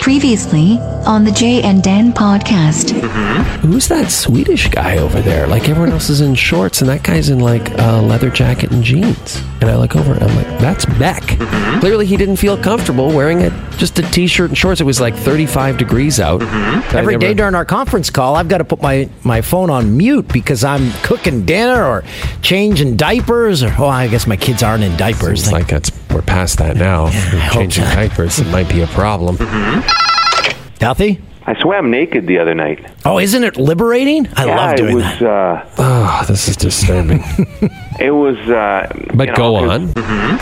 Previously 0.00 0.78
on 1.06 1.24
the 1.24 1.30
Jay 1.30 1.62
and 1.62 1.82
Dan 1.82 2.12
podcast. 2.12 2.92
Mm-hmm. 2.92 3.66
Who's 3.68 3.88
that 3.88 4.10
Swedish 4.10 4.68
guy 4.68 4.98
over 4.98 5.20
there? 5.20 5.46
Like 5.46 5.68
everyone 5.68 5.92
else 5.92 6.08
is 6.10 6.20
in 6.20 6.34
shorts, 6.34 6.80
and 6.80 6.90
that 6.90 7.02
guy's 7.02 7.28
in 7.28 7.38
like 7.40 7.70
a 7.78 8.00
leather 8.02 8.30
jacket 8.30 8.70
and 8.72 8.82
jeans. 8.82 9.40
And 9.60 9.70
I 9.70 9.76
look 9.76 9.94
over, 9.96 10.12
and 10.14 10.22
I'm 10.22 10.36
like, 10.36 10.46
that's 10.60 10.84
Beck. 10.84 11.22
Mm-hmm. 11.22 11.80
Clearly, 11.80 12.06
he 12.06 12.16
didn't 12.16 12.36
feel 12.36 12.56
comfortable 12.56 13.08
wearing 13.08 13.40
it, 13.40 13.52
just 13.76 13.98
a 13.98 14.02
t-shirt 14.02 14.50
and 14.50 14.58
shorts. 14.58 14.80
It 14.80 14.84
was 14.84 15.00
like 15.00 15.14
35 15.14 15.78
degrees 15.78 16.18
out. 16.20 16.40
Mm-hmm. 16.40 16.96
I 16.96 16.98
Every 16.98 17.14
never- 17.14 17.20
day 17.20 17.34
during 17.34 17.54
our 17.54 17.64
conference 17.64 18.10
call, 18.10 18.34
I've 18.36 18.48
got 18.48 18.58
to 18.58 18.64
put 18.64 18.82
my, 18.82 19.08
my 19.24 19.40
phone 19.42 19.70
on 19.70 19.96
mute 19.96 20.28
because 20.28 20.64
I'm 20.64 20.90
cooking 21.02 21.44
dinner 21.44 21.84
or 21.84 22.04
changing 22.42 22.96
diapers. 22.96 23.62
Or, 23.62 23.74
oh, 23.78 23.86
I 23.86 24.08
guess 24.08 24.26
my 24.26 24.36
kids 24.36 24.62
aren't 24.62 24.84
in 24.84 24.96
diapers. 24.96 25.42
It's 25.44 25.52
like 25.52 25.68
that's 25.68 25.90
we're 26.10 26.22
past 26.22 26.58
that 26.58 26.76
now. 26.76 27.04
We're 27.06 27.50
changing 27.50 27.84
so. 27.84 27.90
diapers. 27.94 28.38
It 28.38 28.46
might 28.48 28.68
be 28.68 28.80
a 28.82 28.86
problem. 28.88 29.36
Duffy? 30.78 31.20
I 31.46 31.58
swam 31.60 31.90
naked 31.90 32.26
the 32.26 32.38
other 32.38 32.54
night. 32.54 32.84
Oh, 33.04 33.18
isn't 33.18 33.42
it 33.42 33.56
liberating? 33.56 34.28
I 34.36 34.44
yeah, 34.44 34.56
love 34.56 34.76
doing 34.76 34.90
it 34.92 34.94
was. 34.96 35.04
that. 35.04 35.22
Uh, 35.22 35.64
Oh, 35.78 36.24
this 36.28 36.46
is 36.48 36.56
disturbing. 36.56 37.22
it 37.98 38.10
was. 38.10 38.36
Uh, 38.38 38.86
But 39.14 39.28
you 39.28 39.34
go 39.36 39.60
know, 39.64 39.70
on. 39.70 39.92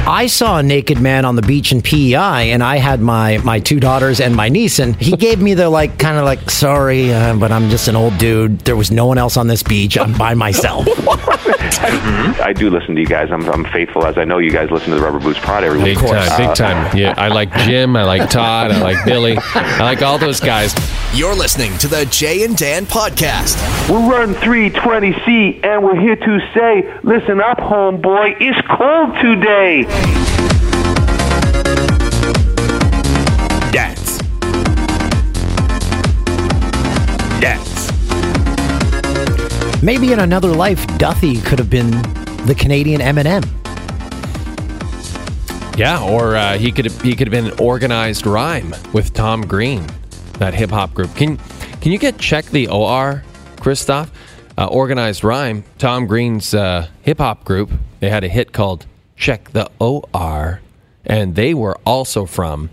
I 0.09 0.27
saw 0.27 0.59
a 0.59 0.63
naked 0.63 1.01
man 1.01 1.25
on 1.25 1.37
the 1.37 1.43
beach 1.43 1.73
in 1.73 1.83
PEI, 1.83 2.51
and 2.53 2.63
I 2.63 2.77
had 2.77 3.01
my, 3.01 3.39
my 3.39 3.59
two 3.61 3.81
daughters 3.81 4.21
and 4.21 4.35
my 4.37 4.49
niece, 4.49 4.79
and 4.79 4.95
he 4.97 5.17
gave 5.17 5.41
me 5.41 5.55
the 5.55 5.69
like 5.71 5.99
kind 5.99 6.17
of 6.19 6.25
like, 6.25 6.51
sorry, 6.51 7.13
uh, 7.13 7.35
but 7.37 7.51
I'm 7.53 7.71
just 7.71 7.89
an 7.89 7.97
old 7.97 8.17
dude. 8.19 8.61
There 8.61 8.77
was 8.77 8.91
no 8.91 9.07
one 9.07 9.19
else 9.19 9.37
on 9.37 9.47
this 9.47 9.63
beach. 9.63 9.97
I'm 9.99 10.13
by 10.17 10.35
myself. 10.35 10.87
I 11.79 12.53
do 12.57 12.71
listen 12.71 12.95
to 12.95 13.01
you 13.01 13.07
guys. 13.07 13.31
I'm, 13.31 13.49
I'm 13.51 13.65
faithful, 13.67 14.05
as 14.07 14.17
I 14.19 14.25
know 14.25 14.39
you 14.39 14.51
guys 14.51 14.71
listen 14.71 14.91
to 14.91 14.97
the 14.97 15.03
Rubber 15.03 15.19
Boots 15.21 15.39
Prod 15.41 15.65
every 15.65 15.83
Big 15.83 15.97
week. 15.99 16.07
time, 16.11 16.39
big 16.47 16.55
time. 16.55 16.97
Yeah, 16.97 17.15
I 17.17 17.29
like 17.29 17.53
Jim. 17.65 17.97
I 17.97 18.05
like 18.05 18.29
Todd. 18.31 18.71
I 18.73 18.81
like 18.81 19.05
Billy. 19.05 19.37
I 19.39 19.83
like 19.83 20.03
all 20.03 20.19
those 20.19 20.41
guys. 20.41 20.75
You're 21.15 21.35
listening 21.35 21.77
to 21.79 21.89
the 21.89 22.05
Jay 22.07 22.45
and 22.45 22.57
Dan 22.57 22.87
podcast. 22.87 23.57
We're 23.89 24.09
running 24.11 24.35
320C, 24.37 25.65
and 25.65 25.83
we're 25.85 25.99
here 26.01 26.17
to 26.17 26.41
say, 26.55 26.99
listen 27.03 27.41
up, 27.41 27.46
homeboy. 27.55 28.37
It's 28.41 28.61
cold 28.67 29.15
today. 29.23 29.83
Dance. 33.71 34.19
Dance. 37.41 37.93
Maybe 39.83 40.13
in 40.13 40.19
another 40.19 40.49
life, 40.49 40.85
Duffy 40.99 41.41
could 41.41 41.59
have 41.59 41.71
been 41.71 41.91
the 42.47 42.55
Canadian 42.59 43.01
Eminem. 43.01 43.45
Yeah, 45.79 46.03
or 46.03 46.37
uh, 46.37 46.57
he 46.59 46.73
could 46.73 46.91
he 47.03 47.15
could 47.15 47.29
have 47.29 47.33
been 47.33 47.53
an 47.53 47.61
organized 47.61 48.27
rhyme 48.27 48.75
with 48.93 49.13
Tom 49.13 49.47
Green, 49.47 49.87
that 50.39 50.55
hip 50.55 50.71
hop 50.71 50.95
group. 50.95 51.15
Can 51.15 51.39
can 51.81 51.93
you 51.93 51.99
get 51.99 52.19
check 52.19 52.47
the 52.47 52.67
OR, 52.69 53.23
Christoph? 53.61 54.11
Uh, 54.59 54.67
organized 54.67 55.23
rhyme. 55.23 55.65
Tom 55.79 56.07
Green's 56.07 56.55
uh, 56.55 56.89
hip 57.03 57.19
hop 57.19 57.45
group. 57.45 57.71
They 58.01 58.09
had 58.09 58.25
a 58.25 58.29
hit 58.29 58.53
called 58.53 58.87
"Check 59.17 59.51
the 59.53 59.71
OR," 59.79 60.61
and 61.05 61.35
they 61.35 61.53
were 61.55 61.77
also 61.85 62.25
from 62.25 62.71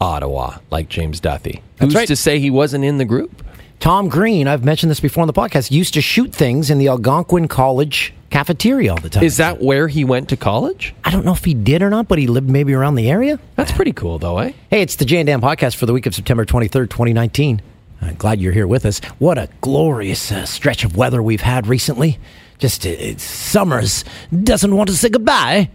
Ottawa, 0.00 0.58
like 0.70 0.88
James 0.88 1.20
Duthie. 1.20 1.62
Who's 1.80 1.94
right. 1.94 2.08
to 2.08 2.16
say 2.16 2.38
he 2.38 2.50
wasn't 2.50 2.84
in 2.84 2.98
the 2.98 3.04
group? 3.04 3.44
Tom 3.80 4.08
Green, 4.08 4.48
I've 4.48 4.64
mentioned 4.64 4.90
this 4.90 5.00
before 5.00 5.22
on 5.22 5.28
the 5.28 5.32
podcast, 5.32 5.70
used 5.70 5.94
to 5.94 6.00
shoot 6.00 6.32
things 6.32 6.68
in 6.68 6.78
the 6.78 6.88
Algonquin 6.88 7.46
College 7.46 8.12
cafeteria 8.30 8.90
all 8.90 9.00
the 9.00 9.08
time. 9.08 9.22
Is 9.22 9.36
that 9.36 9.62
where 9.62 9.88
he 9.88 10.04
went 10.04 10.28
to 10.30 10.36
college? 10.36 10.94
I 11.04 11.10
don't 11.10 11.24
know 11.24 11.32
if 11.32 11.44
he 11.44 11.54
did 11.54 11.82
or 11.82 11.90
not, 11.90 12.08
but 12.08 12.18
he 12.18 12.26
lived 12.26 12.50
maybe 12.50 12.74
around 12.74 12.96
the 12.96 13.08
area. 13.08 13.38
That's 13.54 13.72
pretty 13.72 13.92
cool, 13.92 14.18
though, 14.18 14.38
eh? 14.38 14.52
Hey, 14.70 14.82
it's 14.82 14.96
the 14.96 15.04
Jay 15.04 15.18
and 15.18 15.26
Dan 15.26 15.40
podcast 15.40 15.76
for 15.76 15.86
the 15.86 15.92
week 15.92 16.06
of 16.06 16.14
September 16.14 16.44
23rd, 16.44 16.90
2019. 16.90 17.62
I'm 18.00 18.14
glad 18.14 18.40
you're 18.40 18.52
here 18.52 18.66
with 18.66 18.86
us. 18.86 19.00
What 19.18 19.38
a 19.38 19.48
glorious 19.60 20.30
uh, 20.30 20.44
stretch 20.46 20.84
of 20.84 20.96
weather 20.96 21.22
we've 21.22 21.40
had 21.40 21.66
recently. 21.66 22.18
Just 22.58 22.86
uh, 22.86 23.16
summers 23.18 24.04
doesn't 24.42 24.74
want 24.74 24.88
to 24.88 24.96
say 24.96 25.08
goodbye. 25.08 25.70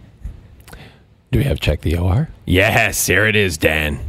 Do 1.31 1.39
we 1.39 1.45
have 1.45 1.59
check 1.59 1.81
the 1.81 1.97
OR? 1.97 2.29
Yes, 2.45 3.07
here 3.07 3.25
it 3.25 3.35
is, 3.35 3.57
Dan. 3.57 3.99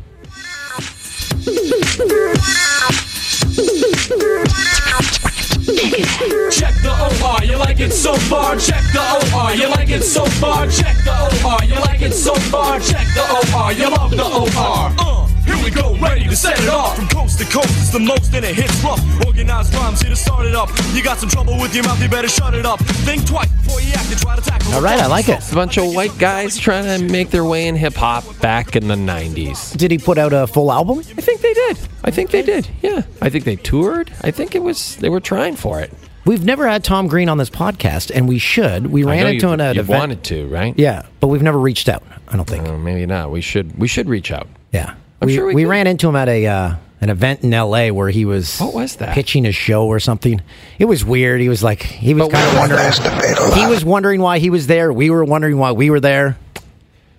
Check 6.50 6.74
the 6.82 7.20
OR, 7.22 7.44
you 7.44 7.56
like 7.56 7.80
it 7.80 7.92
so 7.92 8.14
far. 8.14 8.56
Check 8.56 8.82
the 8.92 9.30
OR, 9.34 9.54
you 9.54 9.68
like 9.68 9.90
it 9.90 10.02
so 10.02 10.24
far. 10.26 10.66
Check 10.68 10.96
the 11.04 11.42
OR, 11.44 11.64
you 11.64 11.74
like 11.80 12.02
it 12.02 12.12
so 12.12 12.34
far. 12.34 12.78
Check 12.80 13.06
the 13.14 13.22
OR, 13.54 13.72
you 13.72 13.90
love 13.90 14.10
the 14.10 14.24
OR. 14.24 14.94
Uh, 14.98 15.28
here 15.44 15.56
we 15.62 15.70
go, 15.70 15.96
ready 15.98 16.24
to 16.24 16.36
set 16.36 16.58
it 16.60 16.68
off. 16.68 16.96
From 16.96 17.08
coast 17.08 17.38
to 17.38 17.44
coast, 17.44 17.68
it's 17.70 17.90
the 17.90 17.98
most 18.00 18.34
and 18.34 18.44
it 18.44 18.54
hits 18.54 18.82
rough. 18.82 19.00
Organized 19.26 19.74
rhymes 19.74 20.00
here 20.00 20.10
to 20.10 20.16
start 20.16 20.46
it 20.46 20.54
up. 20.54 20.70
You 20.92 21.02
got 21.02 21.18
some 21.18 21.28
trouble 21.28 21.58
with 21.58 21.74
your 21.74 21.84
mouth, 21.84 22.00
you 22.02 22.08
better 22.08 22.28
shut 22.28 22.54
it 22.54 22.66
up. 22.66 22.80
Think 22.80 23.26
twice 23.26 23.50
before 23.52 23.80
you 23.80 23.92
act 23.94 24.10
and 24.10 24.20
try 24.20 24.36
to 24.36 24.42
tackle. 24.42 24.74
All 24.74 24.82
right, 24.82 24.98
I 24.98 25.06
like 25.06 25.28
it. 25.28 25.36
It's 25.38 25.52
a 25.52 25.54
bunch 25.54 25.76
of 25.78 25.94
white 25.94 26.16
guys 26.18 26.56
trying 26.58 26.84
to 26.98 27.04
make 27.12 27.30
their 27.30 27.44
way 27.44 27.68
in 27.68 27.76
hip 27.76 27.94
hop 27.94 28.24
back 28.40 28.76
in 28.76 28.88
the 28.88 28.94
90s. 28.94 29.76
Did 29.76 29.90
he 29.90 29.98
put 29.98 30.18
out 30.18 30.32
a 30.32 30.46
full 30.46 30.72
album? 30.72 30.98
I 31.00 31.02
think 31.20 31.40
they 31.40 31.54
did. 31.54 31.78
I 32.04 32.10
think 32.10 32.30
they 32.30 32.42
did. 32.42 32.68
Yeah. 32.82 33.02
I 33.20 33.28
think 33.30 33.44
they 33.44 33.56
toured. 33.56 34.12
I 34.22 34.30
think 34.30 34.54
it 34.54 34.62
was, 34.62 34.96
they 34.96 35.08
were 35.08 35.20
trying 35.20 35.56
for 35.56 35.80
it. 35.80 35.92
We've 36.26 36.44
never 36.44 36.66
had 36.66 36.82
Tom 36.82 37.06
Green 37.06 37.28
on 37.28 37.36
this 37.36 37.50
podcast, 37.50 38.10
and 38.14 38.26
we 38.26 38.38
should. 38.38 38.86
We 38.86 39.04
I 39.04 39.08
ran 39.08 39.20
know 39.20 39.26
into 39.28 39.46
you've, 39.46 39.54
him 39.54 39.60
at 39.60 39.76
you've 39.76 39.84
event. 39.86 39.98
wanted 40.00 40.24
to, 40.24 40.46
right? 40.48 40.74
Yeah, 40.78 41.04
but 41.20 41.26
we've 41.28 41.42
never 41.42 41.58
reached 41.58 41.86
out. 41.88 42.02
I 42.28 42.36
don't 42.36 42.48
think. 42.48 42.66
Uh, 42.66 42.78
maybe 42.78 43.04
not. 43.04 43.30
We 43.30 43.42
should, 43.42 43.78
we 43.78 43.86
should 43.88 44.08
reach 44.08 44.30
out. 44.32 44.48
yeah, 44.72 44.94
I'm 45.24 45.28
we, 45.28 45.34
sure 45.34 45.46
we 45.46 45.54
we 45.54 45.64
ran 45.64 45.86
into 45.86 46.08
him 46.08 46.16
at 46.16 46.28
a 46.28 46.46
uh, 46.46 46.74
an 47.00 47.10
event 47.10 47.42
in 47.42 47.52
L.A. 47.52 47.90
where 47.90 48.08
he 48.08 48.24
was 48.24 48.58
What 48.58 48.72
was 48.74 48.96
that? 48.96 49.14
pitching 49.14 49.44
a 49.46 49.52
show 49.52 49.86
or 49.86 50.00
something. 50.00 50.40
It 50.78 50.86
was 50.86 51.04
weird. 51.04 51.40
He 51.40 51.48
was 51.48 51.62
like 51.62 51.82
he 51.82 52.14
was 52.14 52.28
kind 52.28 52.46
of 52.48 52.58
wondering. 52.58 53.54
He 53.58 53.66
was 53.66 53.84
wondering 53.84 54.20
why 54.20 54.38
he 54.38 54.48
was 54.50 54.66
there. 54.66 54.92
We 54.92 55.10
were 55.10 55.24
wondering 55.24 55.58
why 55.58 55.72
we 55.72 55.90
were 55.90 56.00
there. 56.00 56.36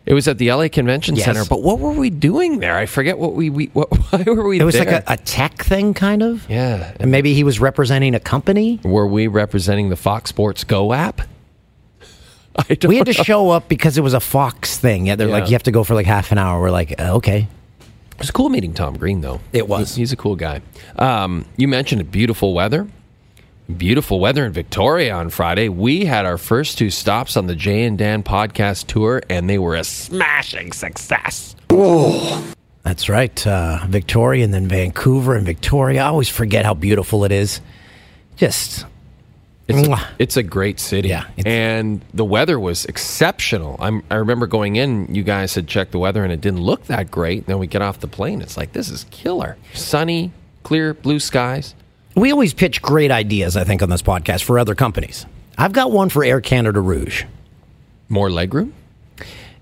It 0.07 0.13
was 0.13 0.27
at 0.27 0.37
the 0.37 0.51
LA 0.51 0.67
Convention 0.69 1.15
Yes. 1.15 1.25
Center. 1.25 1.45
But 1.49 1.63
what 1.63 1.79
were 1.79 1.91
we 1.91 2.11
doing 2.11 2.59
there? 2.59 2.77
I 2.77 2.85
forget 2.85 3.17
what 3.17 3.33
we, 3.33 3.49
we 3.49 3.65
what, 3.73 3.89
why 4.11 4.23
were 4.27 4.47
we 4.47 4.59
It 4.59 4.63
was 4.63 4.75
there? 4.75 4.85
like 4.85 5.03
a, 5.09 5.13
a 5.13 5.17
tech 5.17 5.63
thing, 5.63 5.95
kind 5.95 6.21
of. 6.21 6.47
yeah. 6.47 6.93
And 6.99 7.09
maybe 7.09 7.33
he 7.33 7.43
was 7.43 7.59
representing 7.59 8.13
a 8.13 8.19
company. 8.19 8.79
Were 8.83 9.07
we 9.07 9.25
representing 9.25 9.89
the 9.89 9.95
Fox 9.95 10.29
Sports 10.29 10.63
Go 10.63 10.93
app? 10.93 11.21
I 12.55 12.75
don't 12.75 12.87
We 12.89 12.97
had 12.97 13.07
to 13.07 13.17
know. 13.17 13.23
show 13.23 13.49
up 13.49 13.67
because 13.67 13.97
it 13.97 14.01
was 14.01 14.13
a 14.13 14.19
Fox 14.19 14.77
thing. 14.77 15.07
Yeah, 15.07 15.15
they're 15.15 15.27
like 15.27 15.45
you 15.47 15.53
have 15.53 15.63
to 15.63 15.71
go 15.71 15.83
for 15.83 15.95
like 15.95 16.05
half 16.05 16.31
an 16.31 16.37
hour. 16.37 16.61
We're 16.61 16.69
like, 16.71 16.99
uh, 17.01 17.15
okay. 17.15 17.47
It 18.15 18.19
was 18.19 18.31
cool 18.31 18.49
meeting 18.49 18.73
Tom 18.73 18.97
Green, 18.97 19.21
though. 19.21 19.41
It 19.53 19.67
was. 19.67 19.95
He- 19.95 20.01
he's 20.01 20.11
a 20.11 20.15
cool 20.15 20.35
guy. 20.35 20.61
Um, 20.97 21.45
you 21.57 21.67
mentioned 21.67 22.09
beautiful 22.11 22.53
weather. 22.53 22.87
Beautiful 23.77 24.19
weather 24.19 24.45
in 24.45 24.53
Victoria 24.53 25.13
on 25.15 25.31
Friday. 25.31 25.69
We 25.69 26.05
had 26.05 26.25
our 26.25 26.37
first 26.37 26.77
two 26.77 26.91
stops 26.91 27.35
on 27.35 27.47
the 27.47 27.55
Jay 27.55 27.83
and 27.83 27.97
Dan 27.97 28.21
podcast 28.21 28.85
tour, 28.87 29.23
and 29.29 29.49
they 29.49 29.57
were 29.57 29.75
a 29.75 29.83
smashing 29.83 30.71
success. 30.71 31.55
That's 32.83 33.09
right. 33.09 33.45
Uh, 33.47 33.79
Victoria 33.87 34.43
and 34.45 34.53
then 34.53 34.67
Vancouver 34.67 35.35
and 35.35 35.45
Victoria. 35.45 36.03
I 36.03 36.05
always 36.07 36.29
forget 36.29 36.63
how 36.63 36.75
beautiful 36.75 37.25
it 37.25 37.31
is. 37.31 37.59
Just 38.37 38.85
It's 39.67 39.87
a, 39.87 40.07
it's 40.19 40.37
a 40.37 40.43
great 40.43 40.79
city. 40.79 41.09
Yeah, 41.09 41.25
and 41.43 42.01
the 42.13 42.25
weather 42.25 42.59
was 42.59 42.85
exceptional. 42.85 43.77
I'm, 43.79 44.03
I 44.11 44.15
remember 44.15 44.45
going 44.45 44.75
in, 44.75 45.13
you 45.13 45.23
guys 45.23 45.55
had 45.55 45.67
checked 45.67 45.91
the 45.91 45.99
weather, 45.99 46.23
and 46.23 46.31
it 46.31 46.39
didn't 46.39 46.61
look 46.61 46.85
that 46.85 47.09
great. 47.09 47.47
Then 47.47 47.57
we 47.57 47.65
get 47.65 47.81
off 47.81 47.99
the 47.99 48.07
plane. 48.07 48.41
It's 48.41 48.57
like, 48.57 48.73
this 48.73 48.89
is 48.89 49.05
killer. 49.09 49.57
Sunny, 49.73 50.31
clear, 50.61 50.93
blue 50.93 51.19
skies. 51.19 51.73
we 52.15 52.31
always 52.31 52.53
pitch 52.53 52.81
great 52.81 53.09
ideas. 53.09 53.57
I 53.57 53.63
think 53.63 53.81
on 53.81 53.89
this 53.89 54.03
podcast 54.03 54.43
for 54.43 54.59
other 54.59 54.75
companies. 54.75 55.25
I've 55.57 55.73
got 55.73 55.91
one 55.91 56.09
for 56.09 56.23
Air 56.23 56.41
Canada 56.41 56.79
Rouge. 56.79 57.23
More 58.07 58.29
legroom? 58.29 58.71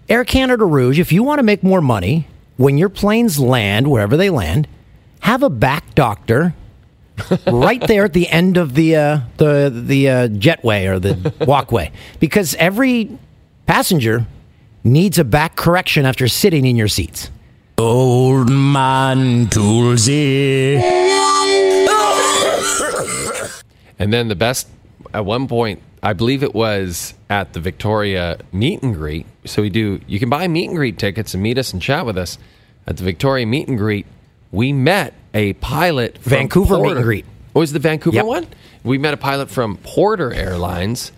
Air 0.09 0.25
Canada 0.25 0.65
Rouge. 0.65 0.99
If 0.99 1.13
you 1.13 1.23
want 1.23 1.39
to 1.39 1.43
make 1.43 1.63
more 1.63 1.81
money 1.81 2.27
when 2.57 2.77
your 2.77 2.89
planes 2.89 3.39
land 3.39 3.89
wherever 3.89 4.17
they 4.17 4.29
land, 4.29 4.67
have 5.21 5.43
a 5.43 5.49
back 5.49 5.95
doctor 5.95 6.53
right 7.47 7.81
there 7.87 8.05
at 8.05 8.13
the 8.13 8.27
end 8.29 8.57
of 8.57 8.73
the 8.75 8.95
uh, 8.95 9.19
the 9.37 9.71
the 9.73 10.09
uh, 10.09 10.27
jetway 10.27 10.87
or 10.87 10.99
the 10.99 11.33
walkway 11.45 11.91
because 12.19 12.55
every 12.55 13.17
passenger 13.65 14.25
needs 14.83 15.17
a 15.17 15.23
back 15.23 15.55
correction 15.55 16.05
after 16.05 16.27
sitting 16.27 16.65
in 16.65 16.75
your 16.75 16.87
seats. 16.87 17.29
Old 17.77 18.49
man 18.49 19.47
Toolsy. 19.47 20.81
And 23.99 24.11
then 24.11 24.27
the 24.27 24.35
best 24.35 24.67
at 25.13 25.25
one 25.25 25.47
point, 25.47 25.81
I 26.01 26.11
believe 26.11 26.43
it 26.43 26.53
was 26.53 27.13
at 27.29 27.53
the 27.53 27.61
Victoria 27.61 28.39
meet 28.51 28.81
and 28.83 28.93
greet. 28.93 29.25
So 29.45 29.61
we 29.61 29.69
do 29.69 30.01
you 30.07 30.19
can 30.19 30.29
buy 30.29 30.47
meet 30.47 30.67
and 30.67 30.75
greet 30.77 30.97
tickets 30.97 31.33
and 31.33 31.41
meet 31.41 31.57
us 31.57 31.71
and 31.71 31.81
chat 31.81 32.05
with 32.05 32.17
us 32.17 32.37
at 32.85 32.97
the 32.97 33.03
Victoria 33.03 33.45
meet 33.45 33.67
and 33.67 33.77
greet. 33.77 34.05
We 34.51 34.73
met 34.73 35.13
a 35.33 35.53
pilot 35.53 36.17
from 36.19 36.29
Vancouver 36.31 36.79
meet 36.79 36.91
and 36.97 37.03
greet. 37.03 37.25
Oh, 37.55 37.59
was 37.59 37.71
the 37.73 37.79
Vancouver 37.79 38.15
Yep. 38.17 38.25
one? 38.25 38.47
We 38.83 38.97
met 38.97 39.13
a 39.13 39.17
pilot 39.17 39.49
from 39.49 39.77
Porter 39.77 40.33
Airlines. 40.33 41.11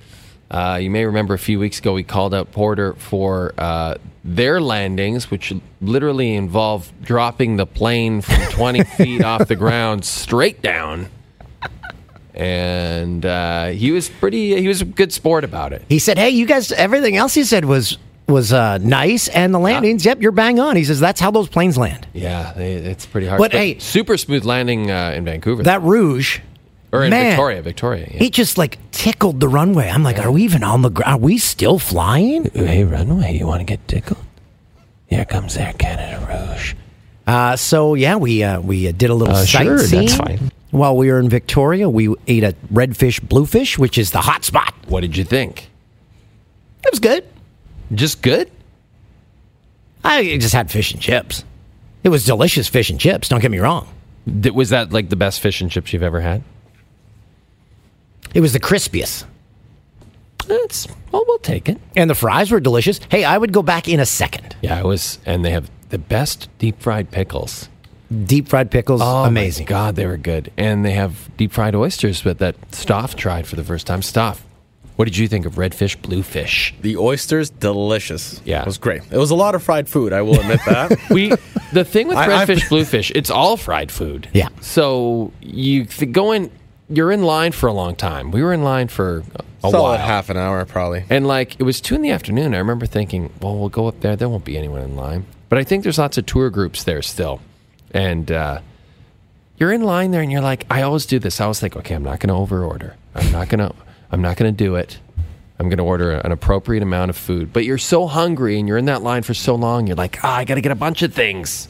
Uh, 0.51 0.77
you 0.81 0.89
may 0.91 1.06
remember 1.06 1.33
a 1.33 1.39
few 1.39 1.59
weeks 1.59 1.79
ago 1.79 1.94
we 1.94 2.03
called 2.03 2.33
out 2.33 2.51
Porter 2.51 2.94
for 2.94 3.53
uh, 3.57 3.95
their 4.23 4.62
landings, 4.62 5.31
which 5.31 5.51
literally 5.81 6.35
involve 6.35 6.91
dropping 7.01 7.56
the 7.57 7.65
plane 7.65 8.21
from 8.21 8.41
20 8.51 8.83
feet 8.83 9.23
off 9.23 9.47
the 9.47 9.56
ground 9.56 10.06
straight 10.06 10.62
down. 10.62 11.07
And 12.33 13.25
uh, 13.25 13.67
he 13.67 13.91
was 13.91 14.09
pretty, 14.09 14.59
he 14.59 14.67
was 14.67 14.81
a 14.81 14.85
good 14.85 15.13
sport 15.13 15.44
about 15.44 15.71
it. 15.71 15.83
He 15.88 16.00
said, 16.00 16.17
"Hey, 16.17 16.31
you 16.31 16.45
guys. 16.45 16.71
Everything 16.73 17.15
else 17.15 17.33
he 17.33 17.45
said 17.45 17.63
was 17.65 17.97
was 18.27 18.51
uh, 18.54 18.77
nice, 18.80 19.27
and 19.27 19.54
the 19.54 19.60
landings. 19.60 20.06
Yep, 20.06 20.22
you're 20.22 20.31
bang 20.31 20.60
on." 20.60 20.75
He 20.75 20.83
says, 20.83 21.00
"That's 21.00 21.19
how 21.19 21.31
those 21.31 21.48
planes 21.50 21.77
land." 21.77 22.07
Yeah, 22.13 22.54
they, 22.56 22.74
it's 22.74 23.06
pretty 23.06 23.27
hard. 23.27 23.39
But, 23.39 23.51
hey- 23.51 23.80
super 23.80 24.18
smooth 24.18 24.45
landing 24.45 24.89
uh, 24.92 25.13
in 25.16 25.25
Vancouver. 25.25 25.63
That 25.63 25.81
Rouge, 25.83 26.39
or 26.92 27.04
in 27.04 27.10
man, 27.12 27.31
Victoria, 27.31 27.62
Victoria. 27.62 28.07
yeah. 28.12 28.19
He 28.19 28.30
just 28.30 28.57
like 28.57 28.77
tickled 28.92 29.39
the 29.39 29.48
runway. 29.48 29.89
I'm 29.89 30.04
like, 30.04 30.19
are 30.19 30.31
we 30.31 30.44
even 30.44 30.63
on 30.63 30.81
the 30.81 30.89
ground? 30.89 31.13
Are 31.13 31.19
we 31.25 31.38
still 31.38 31.77
flying? 31.80 32.45
Hey, 32.54 32.83
runway, 32.83 33.38
you 33.38 33.45
want 33.48 33.60
to 33.62 33.66
get 33.66 33.88
tickled? 33.88 34.24
Here 35.07 35.25
comes 35.25 35.56
Air 35.56 35.74
Canada 35.74 36.25
Rouge. 36.27 36.74
Uh, 37.27 37.56
so 37.56 37.94
yeah, 37.95 38.16
we 38.16 38.44
uh, 38.44 38.60
we 38.60 38.88
uh, 38.88 38.92
did 38.92 39.10
a 39.10 39.13
little 39.13 39.36
Uh, 39.36 39.45
sure, 39.45 39.77
sightseeing. 39.80 40.06
that's 40.07 40.18
fine. 40.18 40.51
While 40.72 40.98
we 40.98 41.12
were 41.12 41.19
in 41.19 41.30
Victoria, 41.30 41.88
we 41.89 42.13
ate 42.27 42.44
a 42.44 42.54
Redfish 42.74 43.22
Bluefish, 43.22 43.77
which 43.77 43.98
is 43.98 44.12
the 44.12 44.19
hot 44.22 44.44
spot. 44.44 44.74
What 44.88 45.01
did 45.01 45.16
you 45.16 45.24
think? 45.24 45.69
It 46.83 46.92
was 46.92 47.00
good. 47.00 47.24
Just 47.94 48.22
good? 48.22 48.50
I 50.04 50.38
just 50.38 50.54
had 50.54 50.70
fish 50.72 50.92
and 50.94 51.02
chips. 51.02 51.44
It 52.04 52.10
was 52.10 52.26
delicious 52.26 52.68
fish 52.68 52.90
and 52.90 53.00
chips. 53.00 53.30
Don't 53.30 53.42
get 53.42 53.52
me 53.52 53.60
wrong. 53.60 53.88
Th- 54.42 54.54
Was 54.54 54.70
that 54.70 54.92
like 54.92 55.10
the 55.10 55.16
best 55.16 55.40
fish 55.40 55.62
and 55.62 55.72
chips 55.72 55.94
you've 55.94 56.04
ever 56.04 56.22
had? 56.22 56.44
It 58.34 58.42
was 58.42 58.54
the 58.54 58.60
crispiest, 58.60 59.24
It's 60.50 60.88
well, 61.12 61.24
we'll 61.28 61.38
take 61.40 61.70
it. 61.70 61.80
and 61.96 62.10
the 62.10 62.16
fries 62.16 62.52
were 62.52 62.60
delicious. 62.60 63.00
Hey, 63.10 63.24
I 63.24 63.38
would 63.38 63.54
go 63.54 63.62
back 63.64 63.88
in 63.88 64.00
a 64.00 64.06
second. 64.06 64.56
Yeah, 64.62 64.78
it 64.80 64.84
was, 64.86 65.20
and 65.26 65.46
they 65.46 65.52
have 65.52 65.70
the 65.90 65.98
best 65.98 66.50
deep 66.60 66.82
fried 66.82 67.12
pickles. 67.12 67.70
Deep 68.26 68.50
fried 68.50 68.70
pickles, 68.72 69.02
Oh 69.02 69.22
my 69.24 69.28
amazing. 69.30 69.66
God, 69.68 69.96
they 69.96 70.06
were 70.06 70.18
good, 70.18 70.52
and 70.58 70.84
they 70.86 70.92
have 70.92 71.30
deep 71.38 71.54
fried 71.54 71.76
oysters. 71.76 72.22
But 72.22 72.40
that 72.40 72.56
Stoff 72.76 73.16
tried 73.16 73.48
for 73.48 73.56
the 73.56 73.64
first 73.64 73.88
time. 73.88 74.02
Stoff, 74.02 74.46
what 74.95 75.06
did 75.06 75.18
you 75.18 75.27
think 75.27 75.45
of 75.45 75.56
redfish, 75.56 76.01
bluefish? 76.01 76.74
The 76.81 76.97
oysters, 76.97 77.50
delicious. 77.50 78.42
Yeah. 78.45 78.62
It 78.62 78.65
was 78.65 78.77
great. 78.77 79.01
It 79.12 79.18
was 79.18 79.31
a 79.31 79.36
lot 79.36 79.56
of 79.56 79.63
fried 79.63 79.89
food, 79.89 80.13
I 80.13 80.21
will 80.21 80.39
admit 80.39 80.59
that. 80.65 80.97
We 81.09 81.33
the 81.74 81.83
thing 81.83 82.07
with 82.07 82.18
I- 82.18 82.42
I've- 82.42 82.53
redfish, 82.53 82.69
bluefish, 82.69 83.12
it's 83.15 83.30
all 83.30 83.57
fried 83.57 83.92
food. 83.92 84.30
Yeah. 84.33 84.50
So 84.62 85.31
you 85.42 85.86
th- 85.86 86.12
go 86.12 86.31
in, 86.31 86.50
you're 86.89 87.12
in 87.12 87.24
line 87.24 87.51
for 87.51 87.68
a 87.68 87.74
long 87.74 87.95
time. 87.95 88.31
We 88.31 88.42
were 88.44 88.53
in 88.53 88.63
line 88.63 88.88
for 88.88 89.24
a 89.63 89.71
Solid 89.71 89.81
while. 89.81 89.97
half 89.97 90.30
an 90.30 90.38
hour, 90.38 90.63
probably. 90.65 91.03
And 91.09 91.27
like 91.27 91.59
it 91.59 91.63
was 91.63 91.81
two 91.81 91.95
in 91.95 92.01
the 92.03 92.12
afternoon. 92.12 92.53
I 92.53 92.59
remember 92.59 92.86
thinking, 92.86 93.33
well, 93.41 93.57
we'll 93.57 93.69
go 93.69 93.88
up 93.88 94.00
there. 94.01 94.15
There 94.15 94.30
won't 94.30 94.45
be 94.45 94.57
anyone 94.57 94.81
in 94.81 94.95
line. 94.95 95.25
But 95.50 95.57
I 95.59 95.63
think 95.63 95.83
there's 95.83 95.98
lots 95.98 96.18
of 96.18 96.25
tour 96.25 96.50
groups 96.50 96.83
there 96.83 97.01
still. 97.01 97.41
And 97.91 98.31
uh, 98.31 98.62
you're 99.57 99.71
in 99.71 99.81
line 99.81 100.12
there, 100.12 100.21
and 100.21 100.31
you're 100.31 100.41
like, 100.41 100.65
I 100.69 100.81
always 100.83 101.06
do 101.06 101.18
this. 101.18 101.39
I 101.41 101.45
always 101.45 101.59
think, 101.59 101.75
okay, 101.77 101.95
I'm 101.95 102.03
not 102.03 102.19
going 102.19 102.27
to 102.30 102.36
over 102.36 102.63
order. 102.63 102.95
I'm 103.15 103.31
not 103.31 103.48
going 103.50 103.59
to. 103.68 103.74
I'm 104.12 104.22
not 104.22 104.38
going 104.38 104.54
to 104.54 104.63
do 104.63 104.75
it. 104.75 105.00
I'm 105.57 105.69
going 105.69 105.78
to 105.78 105.84
order 105.84 106.12
an 106.12 106.31
appropriate 106.31 106.84
amount 106.84 107.10
of 107.10 107.18
food. 107.18 107.54
But 107.54 107.63
you're 107.66 107.78
so 107.78 108.07
hungry, 108.07 108.60
and 108.60 108.68
you're 108.68 108.78
in 108.78 108.86
that 108.86 109.02
line 109.04 109.24
for 109.24 109.34
so 109.34 109.56
long. 109.56 109.88
You're 109.88 109.96
like, 109.96 110.19
ah, 110.24 110.36
I 110.38 110.44
got 110.46 110.56
to 110.56 110.62
get 110.62 110.72
a 110.72 110.75
bunch 110.75 111.02
of 111.02 111.13
things. 111.13 111.69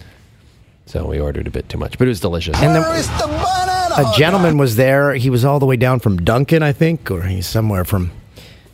So 0.88 1.08
we 1.08 1.20
ordered 1.20 1.48
a 1.48 1.52
bit 1.52 1.68
too 1.70 1.78
much, 1.78 1.98
but 1.98 2.06
it 2.08 2.10
was 2.10 2.20
delicious. 2.20 2.56
And 2.62 2.76
then 2.76 2.84
a 2.84 4.12
gentleman 4.16 4.58
was 4.58 4.76
there. 4.76 5.14
He 5.16 5.30
was 5.30 5.44
all 5.46 5.60
the 5.60 5.66
way 5.66 5.78
down 5.78 6.00
from 6.00 6.18
Duncan, 6.18 6.62
I 6.62 6.74
think, 6.74 7.10
or 7.10 7.24
he's 7.24 7.48
somewhere 7.48 7.86
from 7.86 8.12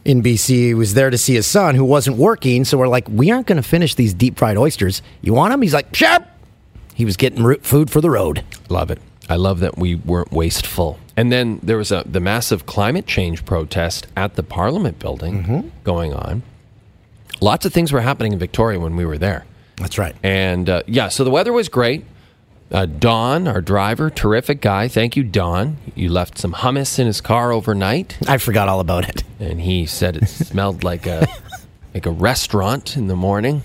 in 0.03 0.21
BC. 0.21 0.47
He 0.49 0.73
was 0.73 0.93
there 0.93 1.09
to 1.09 1.17
see 1.17 1.35
his 1.35 1.47
son 1.47 1.75
who 1.75 1.85
wasn't 1.85 2.17
working. 2.17 2.65
So 2.65 2.77
we're 2.77 2.87
like, 2.89 3.07
we 3.09 3.31
aren't 3.31 3.47
going 3.47 3.61
to 3.61 3.67
finish 3.67 3.95
these 3.95 4.13
deep 4.13 4.37
fried 4.37 4.57
oysters. 4.57 5.01
You 5.21 5.33
want 5.33 5.51
them? 5.51 5.61
He's 5.61 5.73
like, 5.73 5.95
sure. 5.95 6.19
He 6.93 7.05
was 7.05 7.15
getting 7.15 7.43
ro- 7.43 7.57
food 7.61 7.89
for 7.89 8.01
the 8.01 8.09
road. 8.09 8.43
Love 8.67 8.91
it. 8.91 8.99
I 9.29 9.35
love 9.37 9.59
that 9.61 9.77
we 9.77 9.95
weren't 9.95 10.31
wasteful. 10.33 10.99
And 11.21 11.31
then 11.31 11.59
there 11.61 11.77
was 11.77 11.91
a 11.91 12.01
the 12.03 12.19
massive 12.19 12.65
climate 12.65 13.05
change 13.05 13.45
protest 13.45 14.07
at 14.17 14.33
the 14.33 14.41
Parliament 14.41 14.97
building 14.97 15.71
going 15.83 16.15
on. 16.15 16.41
Lots 17.39 17.63
of 17.63 17.71
things 17.71 17.91
were 17.91 18.01
happening 18.01 18.33
in 18.33 18.39
Victoria 18.39 18.79
when 18.79 18.95
we 18.95 19.05
were 19.05 19.19
there. 19.19 19.45
That's 19.75 19.99
right. 19.99 20.15
And 20.23 20.67
uh, 20.67 20.81
yeah, 20.87 21.09
so 21.09 21.23
the 21.23 21.29
weather 21.29 21.53
was 21.53 21.69
great. 21.69 22.05
Uh, 22.71 22.87
Don, 22.87 23.47
our 23.47 23.61
driver, 23.61 24.09
terrific 24.09 24.61
guy. 24.61 24.87
Thank 24.87 25.15
you, 25.15 25.21
Don. 25.23 25.77
You 25.93 26.09
left 26.09 26.39
some 26.39 26.53
hummus 26.53 26.97
in 26.97 27.05
his 27.05 27.21
car 27.21 27.51
overnight, 27.51 28.17
I 28.27 28.39
forgot 28.39 28.67
all 28.67 28.79
about 28.79 29.07
it. 29.07 29.23
and 29.39 29.61
he 29.61 29.85
said 29.85 30.17
it 30.17 30.27
smelled 30.27 30.83
like 30.83 31.05
a 31.05 31.27
like 31.93 32.07
a 32.07 32.11
restaurant 32.11 32.97
in 32.97 33.05
the 33.05 33.15
morning. 33.15 33.61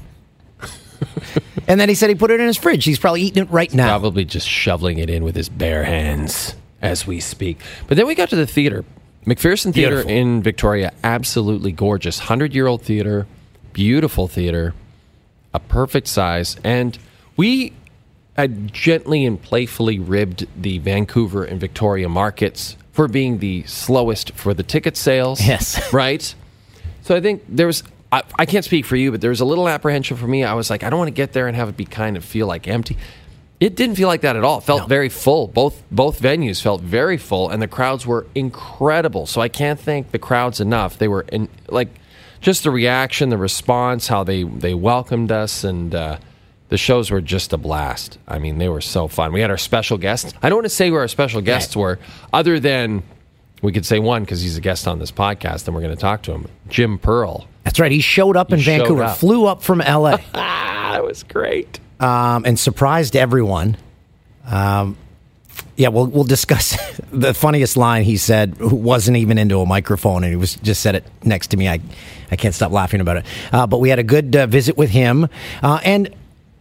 And 1.66 1.80
then 1.80 1.88
he 1.88 1.94
said 1.94 2.10
he 2.10 2.16
put 2.16 2.30
it 2.30 2.38
in 2.38 2.46
his 2.46 2.58
fridge. 2.58 2.84
He's 2.84 2.98
probably 2.98 3.22
eating 3.22 3.44
it 3.44 3.50
right 3.50 3.72
now. 3.72 3.88
probably 3.98 4.26
just 4.26 4.46
shoveling 4.46 4.98
it 4.98 5.08
in 5.08 5.24
with 5.24 5.34
his 5.36 5.48
bare 5.48 5.84
hands 5.84 6.54
as 6.82 7.06
we 7.06 7.20
speak. 7.20 7.58
But 7.86 7.96
then 7.96 8.06
we 8.06 8.14
got 8.14 8.30
to 8.30 8.36
the 8.36 8.46
theater. 8.46 8.84
McPherson 9.26 9.74
Theater 9.74 9.96
Beautiful. 10.04 10.10
in 10.12 10.42
Victoria, 10.42 10.92
absolutely 11.02 11.72
gorgeous. 11.72 12.20
100 12.20 12.54
year 12.54 12.68
old 12.68 12.82
theater, 12.82 13.26
beautiful 13.72 14.28
theater, 14.28 14.72
a 15.52 15.58
perfect 15.58 16.06
size. 16.06 16.56
And 16.62 16.96
we 17.36 17.72
had 18.36 18.72
gently 18.72 19.24
and 19.24 19.40
playfully 19.40 19.98
ribbed 19.98 20.46
the 20.60 20.78
Vancouver 20.78 21.44
and 21.44 21.58
Victoria 21.60 22.08
markets 22.08 22.76
for 22.92 23.08
being 23.08 23.38
the 23.38 23.62
slowest 23.64 24.32
for 24.32 24.54
the 24.54 24.62
ticket 24.62 24.96
sales. 24.96 25.44
Yes. 25.44 25.80
Right? 25.92 26.34
So 27.02 27.14
I 27.14 27.20
think 27.20 27.42
there 27.48 27.66
was. 27.66 27.82
I, 28.12 28.22
I 28.38 28.46
can't 28.46 28.64
speak 28.64 28.84
for 28.84 28.96
you, 28.96 29.10
but 29.10 29.20
there 29.20 29.30
was 29.30 29.40
a 29.40 29.44
little 29.44 29.68
apprehension 29.68 30.16
for 30.16 30.26
me. 30.26 30.44
I 30.44 30.54
was 30.54 30.70
like, 30.70 30.84
I 30.84 30.90
don't 30.90 30.98
want 30.98 31.08
to 31.08 31.14
get 31.14 31.32
there 31.32 31.48
and 31.48 31.56
have 31.56 31.68
it 31.68 31.76
be 31.76 31.84
kind 31.84 32.16
of 32.16 32.24
feel 32.24 32.46
like 32.46 32.68
empty. 32.68 32.96
It 33.58 33.74
didn't 33.74 33.96
feel 33.96 34.08
like 34.08 34.20
that 34.20 34.36
at 34.36 34.44
all. 34.44 34.58
It 34.58 34.64
felt 34.64 34.82
No. 34.82 34.86
very 34.86 35.08
full. 35.08 35.46
Both 35.48 35.82
both 35.90 36.20
venues 36.20 36.60
felt 36.60 36.82
very 36.82 37.16
full, 37.16 37.48
and 37.48 37.62
the 37.62 37.68
crowds 37.68 38.06
were 38.06 38.26
incredible. 38.34 39.26
So 39.26 39.40
I 39.40 39.48
can't 39.48 39.80
thank 39.80 40.10
the 40.10 40.18
crowds 40.18 40.60
enough. 40.60 40.98
They 40.98 41.08
were 41.08 41.24
in 41.32 41.48
like 41.68 41.88
just 42.40 42.64
the 42.64 42.70
reaction, 42.70 43.30
the 43.30 43.38
response, 43.38 44.08
how 44.08 44.24
they 44.24 44.42
they 44.42 44.74
welcomed 44.74 45.32
us, 45.32 45.64
and 45.64 45.94
uh, 45.94 46.18
the 46.68 46.76
shows 46.76 47.10
were 47.10 47.22
just 47.22 47.52
a 47.54 47.56
blast. 47.56 48.18
I 48.28 48.38
mean, 48.38 48.58
they 48.58 48.68
were 48.68 48.82
so 48.82 49.08
fun. 49.08 49.32
We 49.32 49.40
had 49.40 49.50
our 49.50 49.56
special 49.56 49.96
guests. 49.96 50.34
I 50.42 50.50
don't 50.50 50.56
want 50.58 50.66
to 50.66 50.70
say 50.70 50.88
who 50.90 50.94
our 50.96 51.08
special 51.08 51.40
guests 51.40 51.74
were, 51.74 51.98
other 52.34 52.60
than 52.60 53.04
we 53.62 53.72
could 53.72 53.86
say 53.86 53.98
one 53.98 54.22
because 54.22 54.42
he's 54.42 54.58
a 54.58 54.60
guest 54.60 54.86
on 54.86 54.98
this 54.98 55.10
podcast, 55.10 55.66
and 55.66 55.74
we're 55.74 55.80
going 55.82 55.94
to 55.94 56.00
talk 56.00 56.20
to 56.24 56.32
him. 56.32 56.46
Jim 56.68 56.98
Pearl. 56.98 57.48
That's 57.64 57.80
right. 57.80 57.90
He 57.90 58.00
showed 58.00 58.36
up 58.36 58.52
in 58.52 58.60
showed 58.60 58.80
Vancouver, 58.80 59.04
up. 59.04 59.16
flew 59.16 59.46
up 59.46 59.62
from 59.62 59.78
LA, 59.78 60.18
that 60.34 61.02
was 61.02 61.22
great. 61.22 61.80
Um, 62.00 62.44
and 62.44 62.58
surprised 62.58 63.16
everyone. 63.16 63.76
Um, 64.46 64.96
yeah, 65.76 65.88
we'll 65.88 66.06
we'll 66.06 66.24
discuss 66.24 66.76
the 67.12 67.34
funniest 67.34 67.76
line 67.76 68.04
he 68.04 68.16
said. 68.16 68.56
Who 68.58 68.76
wasn't 68.76 69.16
even 69.18 69.38
into 69.38 69.60
a 69.60 69.66
microphone, 69.66 70.24
and 70.24 70.32
he 70.32 70.36
was 70.36 70.56
just 70.56 70.82
said 70.82 70.94
it 70.94 71.04
next 71.24 71.48
to 71.48 71.56
me. 71.56 71.68
I 71.68 71.80
I 72.30 72.36
can't 72.36 72.54
stop 72.54 72.72
laughing 72.72 73.00
about 73.00 73.18
it. 73.18 73.26
Uh, 73.52 73.66
but 73.66 73.78
we 73.78 73.88
had 73.88 73.98
a 73.98 74.04
good 74.04 74.34
uh, 74.34 74.46
visit 74.46 74.76
with 74.76 74.90
him, 74.90 75.28
uh, 75.62 75.80
and 75.84 76.14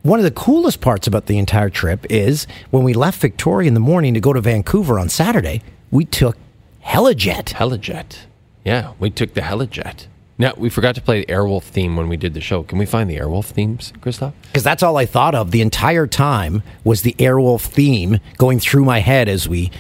one 0.04 0.20
of 0.20 0.24
the 0.24 0.32
coolest 0.32 0.82
parts 0.82 1.08
about 1.08 1.26
the 1.26 1.40
entire 1.40 1.70
trip 1.70 2.06
is 2.12 2.46
when 2.70 2.84
we 2.84 2.94
left 2.94 3.20
Victoria 3.20 3.68
in 3.68 3.74
the 3.74 3.80
morning 3.80 4.14
to 4.14 4.20
go 4.20 4.34
to 4.34 4.42
Vancouver 4.42 5.00
on 5.00 5.10
Saturday. 5.10 5.64
We 5.90 6.06
took 6.06 6.38
Helijet. 6.84 7.54
Helijet. 7.54 8.20
Yeah, 8.64 8.94
we 9.00 9.10
took 9.10 9.34
the 9.34 9.42
Helijet. 9.42 10.06
Now 10.38 10.54
we 10.58 10.70
forgot 10.70 10.96
to 10.96 11.02
play 11.02 11.22
the 11.22 11.32
Airwolf 11.32 11.64
theme 11.64 11.96
when 11.96 12.10
we 12.10 12.18
did 12.18 12.34
the 12.34 12.42
show. 12.42 12.64
Can 12.64 12.78
we 12.78 12.86
find 12.86 13.10
the 13.10 13.18
Airwolf 13.18 13.46
themes, 13.46 13.94
Christoph? 14.02 14.34
because 14.48 14.64
that's 14.64 14.84
all 14.84 14.98
I 14.98 15.06
thought 15.06 15.34
of 15.34 15.52
the 15.52 15.62
entire 15.62 16.08
time 16.08 16.62
was 16.84 17.04
the 17.04 17.14
Airwolf 17.20 17.62
theme 17.62 18.20
going 18.38 18.60
through 18.60 18.84
my 18.84 19.00
head 19.00 19.30
as 19.30 19.48
we 19.48 19.72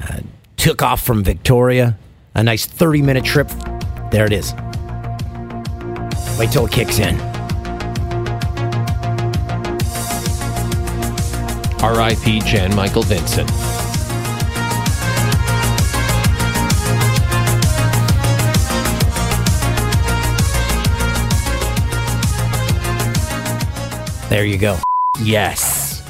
uh, 0.00 0.20
took 0.56 0.82
off 0.82 1.02
from 1.02 1.24
Victoria. 1.24 1.96
A 2.34 2.42
nice 2.42 2.66
30 2.66 3.02
minute 3.02 3.24
trip. 3.24 3.48
There 4.10 4.26
it 4.26 4.32
is. 4.32 4.52
Wait 6.38 6.50
till 6.50 6.66
it 6.66 6.72
kicks 6.72 6.98
in. 6.98 7.18
R.I.P. 11.82 12.40
Jan 12.40 12.74
Michael 12.76 13.02
Vincent. 13.02 13.50
There 24.32 24.46
you 24.46 24.56
go. 24.56 24.78
Yes. 25.22 26.02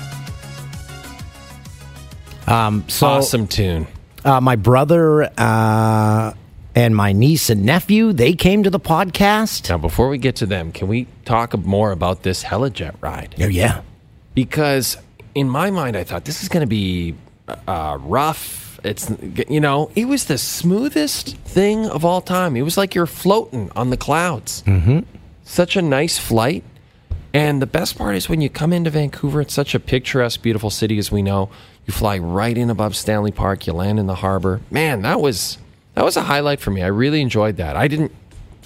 Um, 2.46 2.84
so 2.88 3.08
awesome 3.08 3.48
tune. 3.48 3.88
uh, 4.24 4.40
my 4.40 4.54
brother 4.54 5.24
uh, 5.36 6.32
and 6.76 6.94
my 6.94 7.10
niece 7.10 7.50
and 7.50 7.64
nephew 7.64 8.12
they 8.12 8.34
came 8.34 8.62
to 8.62 8.70
the 8.70 8.78
podcast. 8.78 9.68
Now, 9.70 9.78
before 9.78 10.08
we 10.08 10.18
get 10.18 10.36
to 10.36 10.46
them, 10.46 10.70
can 10.70 10.86
we 10.86 11.08
talk 11.24 11.58
more 11.58 11.90
about 11.90 12.22
this 12.22 12.44
Helijet 12.44 12.94
ride? 13.00 13.34
Oh 13.40 13.48
yeah, 13.48 13.80
Because 14.34 14.98
in 15.34 15.48
my 15.48 15.72
mind, 15.72 15.96
I 15.96 16.04
thought 16.04 16.24
this 16.24 16.44
is 16.44 16.48
going 16.48 16.60
to 16.60 16.68
be 16.68 17.16
uh, 17.66 17.98
rough. 18.00 18.78
It's 18.84 19.10
you 19.48 19.58
know, 19.58 19.90
it 19.96 20.04
was 20.04 20.26
the 20.26 20.38
smoothest 20.38 21.36
thing 21.38 21.86
of 21.86 22.04
all 22.04 22.20
time. 22.20 22.54
It 22.56 22.62
was 22.62 22.76
like 22.76 22.94
you're 22.94 23.06
floating 23.06 23.72
on 23.74 23.90
the 23.90 23.96
clouds. 23.96 24.62
Mm-hmm. 24.64 25.00
Such 25.42 25.74
a 25.74 25.82
nice 25.82 26.18
flight. 26.18 26.62
And 27.34 27.62
the 27.62 27.66
best 27.66 27.96
part 27.96 28.14
is 28.14 28.28
when 28.28 28.40
you 28.40 28.50
come 28.50 28.72
into 28.72 28.90
Vancouver, 28.90 29.40
it's 29.40 29.54
such 29.54 29.74
a 29.74 29.80
picturesque, 29.80 30.42
beautiful 30.42 30.70
city 30.70 30.98
as 30.98 31.10
we 31.10 31.22
know. 31.22 31.48
You 31.86 31.92
fly 31.92 32.18
right 32.18 32.56
in 32.56 32.68
above 32.70 32.94
Stanley 32.94 33.32
Park, 33.32 33.66
you 33.66 33.72
land 33.72 33.98
in 33.98 34.06
the 34.06 34.16
harbor. 34.16 34.60
Man, 34.70 35.02
that 35.02 35.20
was 35.20 35.58
that 35.94 36.04
was 36.04 36.16
a 36.16 36.22
highlight 36.22 36.60
for 36.60 36.70
me. 36.70 36.82
I 36.82 36.88
really 36.88 37.20
enjoyed 37.20 37.56
that. 37.56 37.76
I 37.76 37.88
didn't 37.88 38.12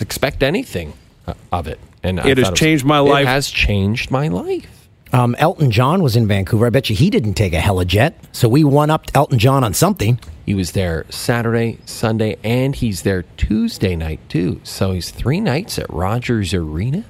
expect 0.00 0.42
anything 0.42 0.94
uh, 1.26 1.34
of 1.52 1.66
it. 1.66 1.80
And 2.02 2.20
I 2.20 2.28
It 2.28 2.38
has 2.38 2.48
thought 2.48 2.56
changed 2.56 2.84
my 2.84 2.98
life. 2.98 3.22
It 3.22 3.28
has 3.28 3.48
changed 3.48 4.10
my 4.10 4.28
life. 4.28 4.88
Um, 5.12 5.36
Elton 5.38 5.70
John 5.70 6.02
was 6.02 6.16
in 6.16 6.26
Vancouver. 6.26 6.66
I 6.66 6.70
bet 6.70 6.90
you 6.90 6.96
he 6.96 7.10
didn't 7.10 7.34
take 7.34 7.52
a 7.52 7.58
helijet. 7.58 8.14
So 8.32 8.48
we 8.48 8.64
one 8.64 8.90
upped 8.90 9.12
Elton 9.14 9.38
John 9.38 9.62
on 9.64 9.72
something. 9.72 10.18
He 10.44 10.54
was 10.54 10.72
there 10.72 11.06
Saturday, 11.10 11.78
Sunday, 11.86 12.36
and 12.44 12.74
he's 12.74 13.02
there 13.02 13.22
Tuesday 13.36 13.96
night 13.96 14.20
too. 14.28 14.60
So 14.62 14.92
he's 14.92 15.10
three 15.10 15.40
nights 15.40 15.78
at 15.78 15.88
Rogers 15.90 16.52
Arena. 16.52 17.04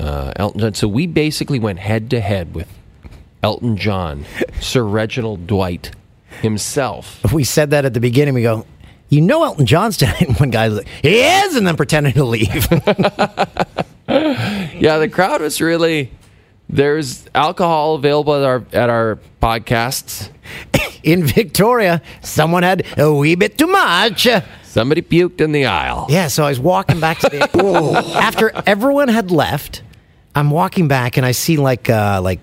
Uh, 0.00 0.32
Elton 0.36 0.60
John. 0.60 0.74
So 0.74 0.88
we 0.88 1.06
basically 1.06 1.58
went 1.58 1.78
head 1.78 2.10
to 2.10 2.20
head 2.20 2.54
with 2.54 2.68
Elton 3.42 3.76
John, 3.76 4.24
Sir 4.60 4.82
Reginald 4.82 5.46
Dwight 5.46 5.90
himself. 6.40 7.20
If 7.24 7.32
we 7.32 7.44
said 7.44 7.70
that 7.70 7.84
at 7.84 7.92
the 7.94 8.00
beginning, 8.00 8.34
we 8.34 8.42
go, 8.42 8.66
you 9.10 9.20
know 9.20 9.44
Elton 9.44 9.66
John's 9.66 9.96
tonight. 9.96 10.22
And 10.28 10.36
one 10.38 10.50
guy's 10.50 10.72
like, 10.72 10.88
he 11.02 11.20
is, 11.20 11.56
and 11.56 11.66
then 11.66 11.76
pretending 11.76 12.14
to 12.14 12.24
leave. 12.24 12.66
Yeah, 14.80 14.98
the 14.98 15.08
crowd 15.08 15.40
was 15.40 15.60
really. 15.60 16.10
There's 16.68 17.26
alcohol 17.34 17.96
available 17.96 18.34
at 18.34 18.42
our 18.44 18.64
at 18.72 18.90
our 18.90 19.18
podcasts. 19.40 20.30
in 21.02 21.24
Victoria, 21.24 22.02
someone 22.22 22.62
had 22.62 22.86
a 22.96 23.12
wee 23.12 23.34
bit 23.34 23.58
too 23.58 23.66
much. 23.66 24.26
Somebody 24.64 25.02
puked 25.02 25.40
in 25.40 25.52
the 25.52 25.66
aisle. 25.66 26.06
Yeah, 26.08 26.28
so 26.28 26.44
I 26.44 26.48
was 26.48 26.60
walking 26.60 26.98
back 26.98 27.18
to 27.20 27.28
the 27.28 28.14
after 28.16 28.50
everyone 28.66 29.08
had 29.08 29.30
left. 29.30 29.82
I'm 30.34 30.50
walking 30.50 30.88
back 30.88 31.16
and 31.16 31.26
I 31.26 31.32
see 31.32 31.56
like 31.56 31.88
uh, 31.90 32.20
like 32.22 32.40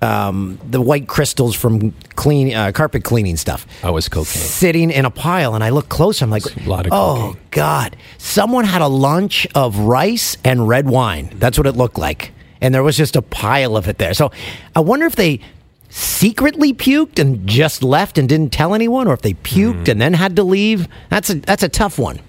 um, 0.00 0.58
the 0.68 0.80
white 0.80 1.08
crystals 1.08 1.54
from 1.56 1.92
clean 2.14 2.54
uh, 2.54 2.70
carpet 2.72 3.04
cleaning 3.04 3.36
stuff. 3.36 3.66
I 3.82 3.90
was 3.90 4.08
cocaine. 4.08 4.26
sitting 4.26 4.90
in 4.90 5.04
a 5.04 5.10
pile, 5.10 5.54
and 5.54 5.64
I 5.64 5.70
look 5.70 5.88
closer. 5.88 6.24
I'm 6.24 6.30
like, 6.30 6.44
a 6.44 6.68
lot 6.68 6.86
of 6.86 6.92
oh 6.92 7.14
cocaine." 7.32 7.42
god, 7.50 7.96
someone 8.18 8.64
had 8.64 8.82
a 8.82 8.86
lunch 8.88 9.46
of 9.54 9.78
rice 9.78 10.36
and 10.44 10.68
red 10.68 10.88
wine. 10.88 11.30
That's 11.36 11.58
what 11.58 11.66
it 11.66 11.72
looked 11.76 11.98
like, 11.98 12.32
and 12.60 12.72
there 12.74 12.82
was 12.82 12.96
just 12.96 13.16
a 13.16 13.22
pile 13.22 13.76
of 13.76 13.88
it 13.88 13.98
there. 13.98 14.14
So 14.14 14.30
I 14.76 14.80
wonder 14.80 15.06
if 15.06 15.16
they 15.16 15.40
secretly 15.88 16.72
puked 16.74 17.18
and 17.18 17.46
just 17.48 17.82
left 17.82 18.18
and 18.18 18.28
didn't 18.28 18.52
tell 18.52 18.74
anyone, 18.74 19.08
or 19.08 19.14
if 19.14 19.22
they 19.22 19.34
puked 19.34 19.84
Hmm. 19.86 19.90
and 19.92 20.00
then 20.00 20.12
had 20.14 20.36
to 20.36 20.44
leave. 20.44 20.86
That's 21.10 21.30
a 21.30 21.34
that's 21.34 21.62
a 21.62 21.68
tough 21.68 21.98
one 21.98 22.20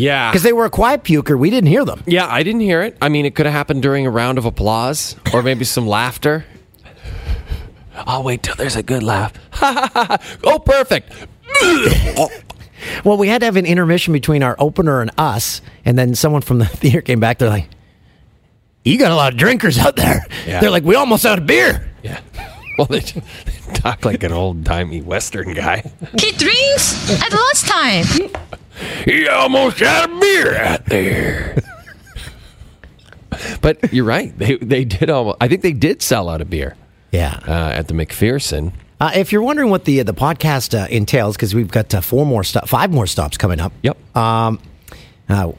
Yeah, 0.00 0.30
because 0.30 0.42
they 0.42 0.52
were 0.52 0.64
a 0.64 0.70
quiet 0.70 1.04
puker. 1.04 1.38
We 1.38 1.50
didn't 1.50 1.68
hear 1.68 1.84
them. 1.84 2.02
Yeah, 2.06 2.26
I 2.26 2.42
didn't 2.42 2.62
hear 2.62 2.82
it. 2.82 2.96
I 3.02 3.08
mean, 3.08 3.26
it 3.26 3.34
could 3.34 3.46
have 3.46 3.52
happened 3.54 3.82
during 3.82 4.06
a 4.06 4.10
round 4.10 4.38
of 4.38 4.44
applause 4.46 5.14
or 5.34 5.42
maybe 5.42 5.64
some 5.64 5.86
laughter. 5.86 6.44
I'll 7.94 8.22
wait 8.22 8.42
till 8.42 8.54
there's 8.54 8.76
a 8.76 8.82
good 8.82 9.02
laugh. 9.02 9.32
oh, 9.62 10.58
perfect. 10.64 11.12
Well, 13.04 13.18
we 13.18 13.28
had 13.28 13.40
to 13.40 13.44
have 13.44 13.56
an 13.56 13.66
intermission 13.66 14.12
between 14.12 14.42
our 14.42 14.56
opener 14.58 15.02
and 15.02 15.10
us, 15.18 15.60
and 15.84 15.98
then 15.98 16.14
someone 16.14 16.42
from 16.42 16.58
the 16.58 16.66
theater 16.80 17.02
came 17.02 17.20
back. 17.20 17.38
They're 17.38 17.50
like, 17.50 17.68
"You 18.84 18.98
got 18.98 19.12
a 19.12 19.14
lot 19.14 19.32
of 19.32 19.38
drinkers 19.38 19.78
out 19.78 19.96
there." 19.96 20.26
Yeah. 20.46 20.60
They're 20.60 20.70
like, 20.70 20.84
"We 20.84 20.94
almost 20.94 21.26
out 21.26 21.38
of 21.38 21.46
beer." 21.46 21.90
Yeah. 22.02 22.20
Well, 22.78 22.86
they, 22.86 23.00
they 23.00 23.20
talk 23.74 24.04
like 24.04 24.22
an 24.22 24.32
old 24.32 24.64
timey 24.64 25.02
Western 25.02 25.52
guy. 25.54 25.82
He 26.18 26.32
drinks 26.32 27.10
at 27.22 27.32
lunchtime. 27.32 28.30
He 29.04 29.28
almost 29.28 29.78
had 29.78 30.08
a 30.10 30.20
beer 30.20 30.56
out 30.56 30.86
there. 30.86 31.56
but 33.60 33.92
you're 33.92 34.04
right. 34.04 34.36
They 34.38 34.56
they 34.56 34.84
did 34.84 35.10
almost. 35.10 35.36
I 35.40 35.48
think 35.48 35.62
they 35.62 35.72
did 35.72 36.02
sell 36.02 36.28
out 36.28 36.40
a 36.40 36.44
beer 36.44 36.76
Yeah. 37.12 37.38
uh, 37.46 37.72
at 37.74 37.88
the 37.88 37.94
McPherson. 37.94 38.72
Uh, 39.00 39.10
if 39.14 39.32
you're 39.32 39.42
wondering 39.42 39.70
what 39.70 39.84
the 39.84 40.02
the 40.02 40.14
podcast 40.14 40.78
uh, 40.78 40.86
entails, 40.88 41.36
because 41.36 41.54
we've 41.54 41.70
got 41.70 41.92
uh, 41.94 42.00
four 42.00 42.26
more 42.26 42.44
stop, 42.44 42.68
five 42.68 42.90
more 42.92 43.06
stops 43.06 43.36
coming 43.36 43.60
up. 43.60 43.72
Yep. 43.82 44.16
Um, 44.16 44.60
uh, 45.28 45.52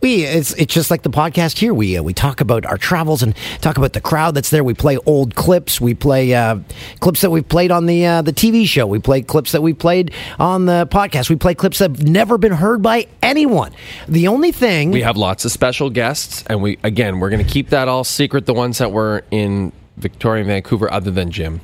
we 0.00 0.24
it's 0.24 0.52
it's 0.54 0.72
just 0.72 0.90
like 0.90 1.02
the 1.02 1.10
podcast 1.10 1.58
here. 1.58 1.72
We 1.72 1.96
uh, 1.96 2.02
we 2.02 2.12
talk 2.12 2.40
about 2.40 2.66
our 2.66 2.76
travels 2.76 3.22
and 3.22 3.34
talk 3.60 3.78
about 3.78 3.92
the 3.92 4.00
crowd 4.00 4.34
that's 4.34 4.50
there. 4.50 4.62
We 4.62 4.74
play 4.74 4.98
old 5.06 5.34
clips. 5.34 5.80
We 5.80 5.94
play 5.94 6.34
uh, 6.34 6.58
clips 7.00 7.22
that 7.22 7.30
we've 7.30 7.48
played 7.48 7.70
on 7.70 7.86
the 7.86 8.06
uh, 8.06 8.22
the 8.22 8.32
TV 8.32 8.66
show. 8.66 8.86
We 8.86 8.98
play 8.98 9.22
clips 9.22 9.52
that 9.52 9.62
we 9.62 9.72
played 9.72 10.12
on 10.38 10.66
the 10.66 10.86
podcast. 10.90 11.30
We 11.30 11.36
play 11.36 11.54
clips 11.54 11.78
that 11.78 11.90
have 11.92 12.06
never 12.06 12.36
been 12.38 12.52
heard 12.52 12.82
by 12.82 13.06
anyone. 13.22 13.72
The 14.06 14.28
only 14.28 14.52
thing 14.52 14.90
We 14.90 15.02
have 15.02 15.16
lots 15.16 15.44
of 15.44 15.52
special 15.52 15.88
guests, 15.90 16.44
and 16.46 16.62
we 16.62 16.78
again 16.82 17.18
we're 17.18 17.30
going 17.30 17.44
to 17.44 17.50
keep 17.50 17.70
that 17.70 17.88
all 17.88 18.04
secret. 18.04 18.46
The 18.46 18.54
ones 18.54 18.78
that 18.78 18.92
were 18.92 19.24
in 19.30 19.72
Victoria 19.96 20.42
and 20.42 20.48
Vancouver, 20.48 20.92
other 20.92 21.10
than 21.10 21.30
Jim, 21.30 21.60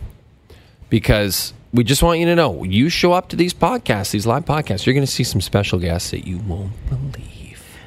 because 0.88 1.52
we 1.72 1.84
just 1.84 2.02
want 2.02 2.18
you 2.18 2.26
to 2.26 2.34
know 2.34 2.64
you 2.64 2.88
show 2.88 3.12
up 3.12 3.28
to 3.28 3.36
these 3.36 3.52
podcasts, 3.54 4.10
these 4.10 4.26
live 4.26 4.46
podcasts, 4.46 4.86
you're 4.86 4.94
going 4.94 5.06
to 5.06 5.12
see 5.12 5.24
some 5.24 5.40
special 5.40 5.78
guests 5.78 6.10
that 6.10 6.26
you 6.26 6.38
won't 6.38 6.72
believe. 6.88 7.41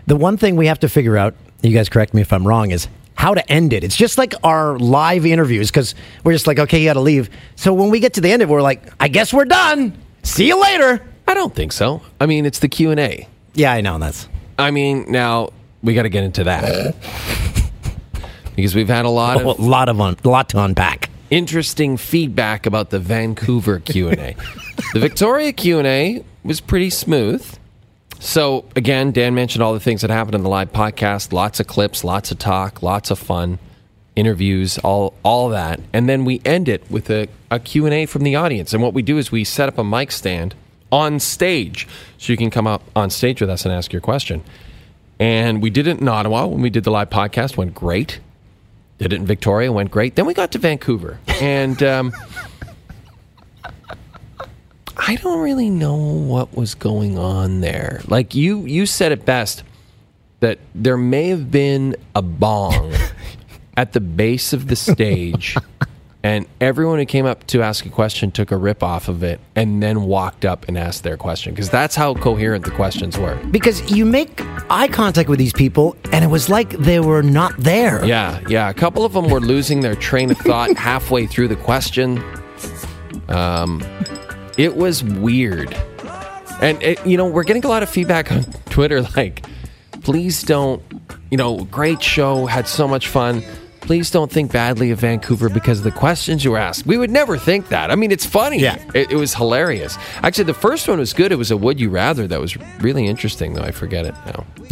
The 0.08 0.16
one 0.16 0.38
thing 0.38 0.56
we 0.56 0.68
have 0.68 0.80
to 0.80 0.90
figure 0.90 1.18
out, 1.18 1.36
you 1.62 1.72
guys 1.74 1.90
correct 1.90 2.14
me 2.14 2.22
if 2.22 2.32
I'm 2.32 2.48
wrong, 2.48 2.72
is 2.72 2.88
how 3.16 3.34
to 3.34 3.52
end 3.52 3.74
it. 3.74 3.84
It's 3.84 3.96
just 3.96 4.18
like 4.18 4.34
our 4.44 4.78
live 4.78 5.26
interviews 5.26 5.72
because 5.72 5.96
we're 6.24 6.34
just 6.34 6.48
like, 6.48 6.60
okay, 6.60 6.80
you 6.80 6.86
got 6.90 6.94
to 6.94 7.00
leave. 7.00 7.30
So 7.56 7.74
when 7.74 7.90
we 7.90 8.00
get 8.00 8.14
to 8.16 8.22
the 8.22 8.32
end 8.32 8.42
of 8.42 8.50
it, 8.50 8.54
we're 8.54 8.62
like, 8.62 8.84
I 9.00 9.08
guess 9.08 9.34
we're 9.34 9.46
done. 9.46 9.98
See 10.24 10.48
you 10.48 10.62
later. 10.62 11.02
I 11.28 11.34
don't 11.34 11.56
think 11.56 11.72
so. 11.72 12.02
I 12.20 12.26
mean, 12.28 12.46
it's 12.46 12.60
the 12.60 12.68
Q 12.70 12.92
and 12.92 13.00
A. 13.00 13.28
Yeah, 13.54 13.72
I 13.72 13.82
know 13.82 13.98
that's. 13.98 14.28
I 14.60 14.70
mean, 14.72 15.06
now 15.12 15.50
we 15.82 15.94
got 15.96 16.04
to 16.04 16.10
get 16.10 16.24
into 16.24 16.44
that 16.44 16.94
because 18.56 18.76
we've 18.76 18.88
had 18.88 19.06
a 19.06 19.10
lot 19.10 19.42
A 19.42 19.50
of 19.50 19.60
lot 19.60 19.90
of 19.90 20.00
un, 20.00 20.18
lot 20.24 20.50
to 20.50 20.60
unpack. 20.64 21.10
interesting 21.32 21.98
feedback 21.98 22.66
about 22.66 22.90
the 22.90 23.00
Vancouver 23.00 23.80
Q 23.80 24.10
and 24.10 24.20
A. 24.20 24.36
the 24.94 25.00
Victoria 25.00 25.52
Q 25.52 25.80
and 25.80 25.88
A 25.88 26.24
was 26.44 26.62
pretty 26.62 26.90
smooth. 26.90 27.46
So 28.20 28.66
again, 28.76 29.12
Dan 29.12 29.36
mentioned 29.36 29.62
all 29.64 29.74
the 29.74 29.80
things 29.80 30.02
that 30.02 30.10
happened 30.10 30.36
in 30.36 30.44
the 30.44 30.50
live 30.50 30.72
podcast. 30.72 31.32
Lots 31.32 31.60
of 31.60 31.68
clips, 31.68 32.04
lots 32.04 32.32
of 32.32 32.40
talk, 32.40 32.82
lots 32.82 33.12
of 33.12 33.20
fun, 33.20 33.60
interviews, 34.16 34.78
all 34.80 35.14
all 35.24 35.50
that, 35.50 35.80
and 35.94 36.08
then 36.10 36.26
we 36.26 36.42
end 36.46 36.68
it 36.70 36.90
with 36.90 37.10
a, 37.10 37.28
a 37.52 37.60
Q 37.60 37.86
and 37.86 37.94
A 37.94 38.06
from 38.06 38.24
the 38.24 38.36
audience. 38.36 38.74
And 38.74 38.82
what 38.82 38.94
we 38.94 39.02
do 39.02 39.18
is 39.18 39.32
we 39.32 39.44
set 39.44 39.70
up 39.70 39.78
a 39.78 39.84
mic 39.84 40.12
stand 40.12 40.56
on 40.92 41.20
stage, 41.20 41.88
so 42.18 42.32
you 42.32 42.38
can 42.38 42.50
come 42.50 42.66
up 42.66 42.82
on 42.96 43.10
stage 43.10 43.42
with 43.42 43.50
us 43.50 43.66
and 43.66 43.74
ask 43.74 43.92
your 43.92 44.02
question. 44.02 44.44
And 45.20 45.62
we 45.62 45.70
did 45.70 45.88
it 45.88 46.00
in 46.00 46.08
Ottawa 46.08 46.46
when 46.46 46.62
we 46.62 46.70
did 46.70 46.84
the 46.84 46.92
live 46.92 47.10
podcast. 47.10 47.58
Went 47.58 47.76
great. 47.76 48.20
Did 48.98 49.12
it 49.12 49.18
in 49.18 49.26
Victoria. 49.26 49.72
Went 49.72 49.92
great. 49.92 50.16
Then 50.16 50.26
we 50.26 50.34
got 50.34 50.52
to 50.54 50.58
Vancouver, 50.58 51.20
and 51.42 51.84
um, 51.84 52.14
I 55.08 55.18
don't 55.18 55.40
really 55.40 55.70
know 55.70 55.96
what 55.96 56.56
was 56.56 56.74
going 56.74 57.16
on 57.16 57.62
there. 57.62 58.02
Like 58.08 58.34
you, 58.34 58.62
you 58.62 58.88
said 58.88 59.12
it 59.12 59.24
best 59.24 59.64
that 60.40 60.58
there 60.74 60.98
may 60.98 61.30
have 61.30 61.52
been 61.52 61.96
a 62.16 62.24
bong 62.24 62.92
at 63.78 63.94
the 63.94 64.00
base 64.00 64.52
of 64.52 64.68
the 64.68 64.76
stage, 64.76 65.56
and 66.24 66.48
everyone 66.60 66.98
who 66.98 67.06
came 67.06 67.28
up 67.28 67.46
to 67.48 67.62
ask 67.62 67.86
a 67.86 67.90
question 67.90 68.32
took 68.32 68.50
a 68.50 68.58
rip 68.58 68.82
off 68.82 69.08
of 69.08 69.22
it 69.22 69.40
and 69.56 69.84
then 69.84 70.06
walked 70.06 70.44
up 70.44 70.68
and 70.68 70.76
asked 70.76 71.04
their 71.04 71.18
question 71.18 71.54
because 71.54 71.70
that's 71.70 71.96
how 71.96 72.16
coherent 72.16 72.66
the 72.66 72.72
questions 72.72 73.16
were. 73.16 73.36
Because 73.52 73.92
you 73.92 74.06
make 74.06 74.42
eye 74.72 74.88
contact 74.88 75.30
with 75.30 75.38
these 75.38 75.54
people, 75.54 75.96
and 76.12 76.26
it 76.26 76.30
was 76.30 76.50
like 76.50 76.72
they 76.80 77.00
were 77.00 77.22
not 77.22 77.56
there. 77.60 78.04
Yeah, 78.04 78.42
yeah. 78.50 78.72
A 78.72 78.74
couple 78.74 79.06
of 79.06 79.14
them 79.14 79.30
were 79.30 79.40
losing 79.42 79.82
their 79.82 79.96
train 79.96 80.32
of 80.32 80.38
thought 80.40 80.76
halfway 80.78 81.28
through 81.28 81.50
the 81.50 81.58
question. 81.58 82.24
Um, 83.30 83.84
it 84.58 84.76
was 84.76 85.04
weird, 85.04 85.74
and 86.62 86.82
it, 86.82 87.06
you 87.06 87.18
know 87.18 87.28
we're 87.28 87.44
getting 87.44 87.66
a 87.66 87.68
lot 87.68 87.84
of 87.84 87.90
feedback 87.90 88.32
on 88.32 88.44
Twitter. 88.70 89.02
Like, 89.02 89.46
please 90.02 90.44
don't, 90.44 90.82
you 91.32 91.38
know, 91.38 91.66
great 91.66 92.02
show, 92.02 92.46
had 92.46 92.68
so 92.68 92.88
much 92.88 93.08
fun. 93.08 93.44
Please 93.82 94.10
don't 94.10 94.32
think 94.32 94.52
badly 94.52 94.90
of 94.90 95.00
Vancouver 95.00 95.48
because 95.48 95.78
of 95.78 95.84
the 95.84 95.92
questions 95.92 96.44
you 96.44 96.50
were 96.50 96.58
asked. 96.58 96.88
We 96.88 96.98
would 96.98 97.12
never 97.12 97.38
think 97.38 97.68
that. 97.70 97.92
I 97.92 97.96
mean, 97.96 98.12
it's 98.12 98.26
funny. 98.26 98.58
Yeah. 98.60 98.84
It, 98.96 99.12
it 99.12 99.16
was 99.16 99.36
hilarious. 99.36 99.96
Actually, 100.24 100.46
the 100.46 100.56
first 100.56 100.88
one 100.88 100.98
was 100.98 101.14
good. 101.14 101.32
It 101.32 101.36
was 101.36 101.52
a 101.52 101.58
Would 101.58 101.80
You 101.80 101.92
Rather 101.92 102.26
that 102.26 102.40
was 102.42 102.58
really 102.82 103.06
interesting, 103.06 103.54
though. 103.54 103.62
I 103.62 103.70
forget 103.70 104.08
it 104.08 104.16
now. 104.26 104.44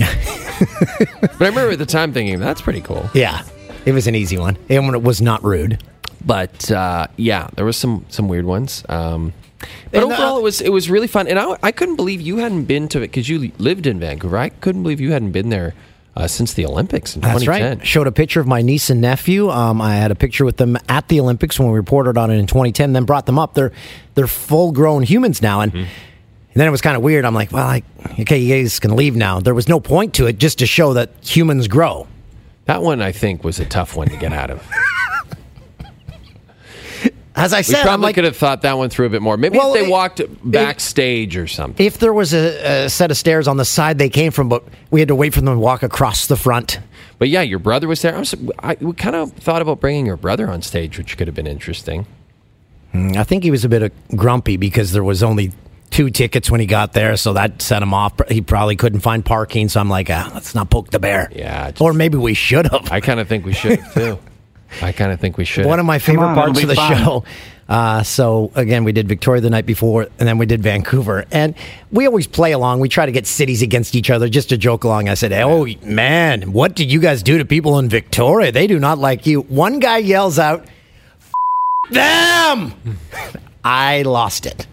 but 1.22 1.42
I 1.42 1.46
remember 1.48 1.70
at 1.74 1.78
the 1.78 1.86
time 1.86 2.12
thinking, 2.12 2.40
that's 2.40 2.60
pretty 2.62 2.82
cool. 2.82 3.08
Yeah. 3.14 3.44
It 3.86 3.92
was 3.92 4.08
an 4.08 4.16
easy 4.16 4.40
one. 4.40 4.58
And 4.68 4.96
it 4.96 5.04
was 5.04 5.22
not 5.22 5.44
rude. 5.44 5.84
but 6.26 6.72
uh, 6.72 7.06
yeah, 7.16 7.50
there 7.56 7.66
was 7.66 7.78
some 7.78 8.06
some 8.10 8.28
weird 8.28 8.46
ones. 8.46 8.84
Um, 8.90 9.32
but 9.92 10.04
And, 10.04 10.12
overall, 10.12 10.38
it 10.38 10.44
was 10.44 10.62
it 10.62 10.70
was 10.70 10.90
really 10.90 11.08
fun, 11.08 11.28
and 11.28 11.40
I, 11.40 11.58
I 11.64 11.72
couldn't 11.72 11.96
believe 11.96 12.22
you 12.22 12.38
hadn't 12.38 12.66
been 12.66 12.88
to 12.90 13.00
it 13.00 13.08
because 13.08 13.30
you 13.30 13.52
lived 13.58 13.88
in 13.88 14.00
Vancouver. 14.00 14.38
I 14.38 14.50
couldn't 14.50 14.84
believe 14.84 15.00
you 15.00 15.12
hadn't 15.12 15.32
been 15.32 15.50
there 15.50 15.74
uh, 16.16 16.28
since 16.28 16.54
the 16.54 16.66
Olympics 16.66 17.16
in 17.16 17.22
That's 17.22 17.42
2010. 17.42 17.78
right. 17.80 17.88
Showed 17.88 18.08
a 18.08 18.12
picture 18.12 18.40
of 18.40 18.48
my 18.48 18.62
niece 18.62 18.90
and 18.90 19.02
nephew. 19.02 19.50
Um, 19.50 19.82
I 19.82 19.96
had 19.96 20.12
a 20.12 20.16
picture 20.16 20.46
with 20.46 20.58
them 20.58 20.78
at 20.90 21.08
the 21.08 21.20
Olympics 21.20 21.60
when 21.60 21.70
we 21.70 21.76
reported 21.76 22.18
on 22.18 22.30
it 22.32 22.36
in 22.38 22.48
2010. 22.48 22.94
Then 22.94 23.06
brought 23.06 23.26
them 23.26 23.40
up. 23.40 23.54
They're 23.54 23.72
they're 24.16 24.28
full 24.28 24.72
grown 24.72 25.04
humans 25.04 25.42
now, 25.42 25.62
and. 25.62 25.72
Mm-hmm. 25.72 25.90
And 26.56 26.60
then 26.60 26.68
it 26.68 26.72
was 26.72 26.82
kind 26.82 26.96
of 26.96 27.02
weird. 27.02 27.26
I'm 27.26 27.34
like, 27.34 27.52
well, 27.52 27.66
like, 27.66 27.84
okay, 28.20 28.38
you 28.38 28.62
guys 28.62 28.80
can 28.80 28.96
leave 28.96 29.16
now. 29.16 29.40
There 29.40 29.56
was 29.56 29.68
no 29.68 29.80
point 29.80 30.14
to 30.14 30.28
it, 30.28 30.38
just 30.38 30.60
to 30.60 30.68
show 30.68 30.94
that 30.94 31.10
humans 31.24 31.68
grow. 31.68 32.06
That 32.66 32.84
one 32.84 33.02
I 33.02 33.12
think 33.12 33.44
was 33.44 33.60
a 33.60 33.66
tough 33.66 33.96
one 33.96 34.08
to 34.10 34.18
get 34.18 34.32
out 34.34 34.52
of. 34.52 34.62
As 37.36 37.52
I 37.52 37.62
said, 37.62 37.78
I'm 37.80 37.84
probably 37.86 38.04
like, 38.06 38.16
could 38.16 38.24
have 38.26 38.38
thought 38.38 38.62
that 38.62 38.78
one 38.78 38.90
through 38.90 39.08
a 39.08 39.10
bit 39.10 39.22
more. 39.22 39.38
Maybe 39.38 39.58
Well, 39.58 39.74
if 39.74 39.82
they 39.82 39.88
it- 39.88 39.92
walked 39.92 40.22
backstage 40.44 41.36
or 41.36 41.48
something. 41.48 41.84
if 41.86 41.98
there 41.98 42.14
was 42.14 42.34
a, 42.34 42.84
a 42.86 42.90
set 42.90 43.10
of 43.12 43.18
stairs 43.18 43.48
on 43.48 43.58
the 43.58 43.66
side 43.66 43.98
they 43.98 44.10
came 44.10 44.32
from, 44.32 44.50
but 44.50 44.64
we 44.92 45.00
had 45.02 45.08
to 45.08 45.16
wait 45.16 45.34
for 45.34 45.42
them 45.42 45.54
to 45.56 45.60
walk 45.60 45.82
across 45.84 46.28
the 46.28 46.36
front. 46.38 46.80
But 47.18 47.30
yeah, 47.30 47.42
your 47.42 47.60
brother 47.60 47.88
was 47.88 48.02
there. 48.02 48.16
I, 48.16 48.20
was, 48.20 48.36
I 48.60 48.78
we 48.80 48.94
kind 48.94 49.16
of 49.16 49.32
thought 49.34 49.62
about 49.62 49.80
bringing 49.80 50.06
your 50.06 50.18
brother 50.18 50.50
on 50.50 50.62
stage, 50.62 50.98
which 50.98 51.18
could 51.18 51.28
have 51.28 51.36
been 51.36 51.48
interesting. 51.48 52.06
I 52.94 53.24
think 53.24 53.44
he 53.44 53.50
was 53.52 53.66
a 53.66 53.70
bit 53.70 53.92
grumpy 54.16 54.58
because 54.58 54.92
there 54.92 55.04
was 55.04 55.24
only 55.24 55.52
two 55.90 56.12
tickets 56.12 56.52
when 56.52 56.60
he 56.60 56.68
got 56.68 56.94
there, 56.94 57.18
so 57.18 57.34
that 57.34 57.62
set 57.64 57.82
him 57.82 57.94
off. 57.94 58.14
He 58.30 58.42
probably 58.42 58.76
couldn't 58.76 59.00
find 59.00 59.26
parking, 59.26 59.70
so 59.70 59.80
I'm 59.80 59.90
like, 59.90 60.10
ah, 60.12 60.30
let's 60.36 60.54
not 60.54 60.70
poke 60.70 60.92
the 60.92 61.00
bear. 61.00 61.32
Yeah, 61.36 61.72
just- 61.72 61.82
or 61.82 61.94
maybe 61.94 62.18
we 62.18 62.36
should 62.36 62.68
have. 62.72 62.92
I 62.92 63.00
kind 63.00 63.20
of 63.20 63.28
think 63.28 63.46
we 63.46 63.54
should 63.54 63.80
have 63.80 63.94
too. 63.96 64.20
I 64.82 64.92
kind 64.92 65.12
of 65.12 65.20
think 65.20 65.38
we 65.38 65.46
should. 65.46 65.66
One 65.66 65.80
of 65.80 65.86
my 65.86 66.00
favorite 66.00 66.28
on, 66.28 66.36
parts 66.36 66.62
of 66.62 66.68
the 66.68 66.76
fun. 66.76 66.98
show. 66.98 67.24
Uh, 67.68 68.04
so 68.04 68.52
again, 68.56 68.84
we 68.84 68.92
did 68.92 69.08
Victoria 69.08 69.42
the 69.42 69.50
night 69.50 69.66
before, 69.66 70.04
and 70.20 70.28
then 70.28 70.38
we 70.38 70.46
did 70.46 70.62
Vancouver, 70.62 71.26
and 71.32 71.56
we 71.92 72.06
always 72.06 72.28
play 72.28 72.52
along. 72.52 72.82
We 72.82 72.90
try 72.90 73.06
to 73.06 73.12
get 73.12 73.26
cities 73.26 73.62
against 73.62 73.96
each 73.96 74.10
other 74.10 74.28
just 74.28 74.50
to 74.50 74.58
joke 74.58 74.84
along. 74.84 75.08
I 75.08 75.14
said, 75.14 75.32
"Oh 75.32 75.66
man, 75.82 76.52
what 76.52 76.76
did 76.76 76.92
you 76.92 77.00
guys 77.00 77.24
do 77.24 77.38
to 77.38 77.46
people 77.46 77.80
in 77.80 77.88
Victoria? 77.88 78.52
They 78.52 78.68
do 78.68 78.80
not 78.80 78.98
like 79.00 79.26
you." 79.26 79.42
One 79.42 79.80
guy 79.80 80.00
yells 80.00 80.40
out, 80.40 80.66
"F- 81.22 81.92
"Them!" 81.92 82.74
I 83.64 84.02
lost 84.02 84.46
it. 84.46 84.68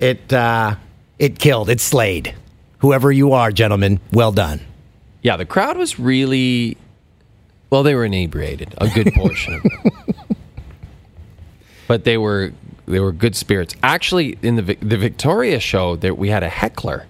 It 0.00 0.32
uh, 0.32 0.76
it 1.18 1.38
killed. 1.38 1.68
It 1.68 1.80
slayed. 1.80 2.34
Whoever 2.78 3.12
you 3.12 3.34
are, 3.34 3.52
gentlemen, 3.52 4.00
well 4.10 4.32
done. 4.32 4.60
Yeah, 5.22 5.36
the 5.36 5.46
crowd 5.46 5.76
was 5.76 6.00
really 6.00 6.76
well. 7.72 7.82
They 7.82 7.94
were 7.94 8.04
inebriated, 8.04 8.74
a 8.78 8.88
good 8.88 9.12
portion 9.14 9.54
of 9.54 9.62
them, 9.62 10.04
but 11.88 12.04
they 12.04 12.18
were 12.18 12.52
they 12.86 13.00
were 13.00 13.12
good 13.12 13.34
spirits. 13.34 13.74
Actually, 13.82 14.38
in 14.42 14.56
the 14.56 14.74
the 14.74 14.96
Victoria 14.96 15.58
show, 15.58 15.96
there 15.96 16.14
we 16.14 16.28
had 16.28 16.42
a 16.42 16.48
heckler, 16.48 17.06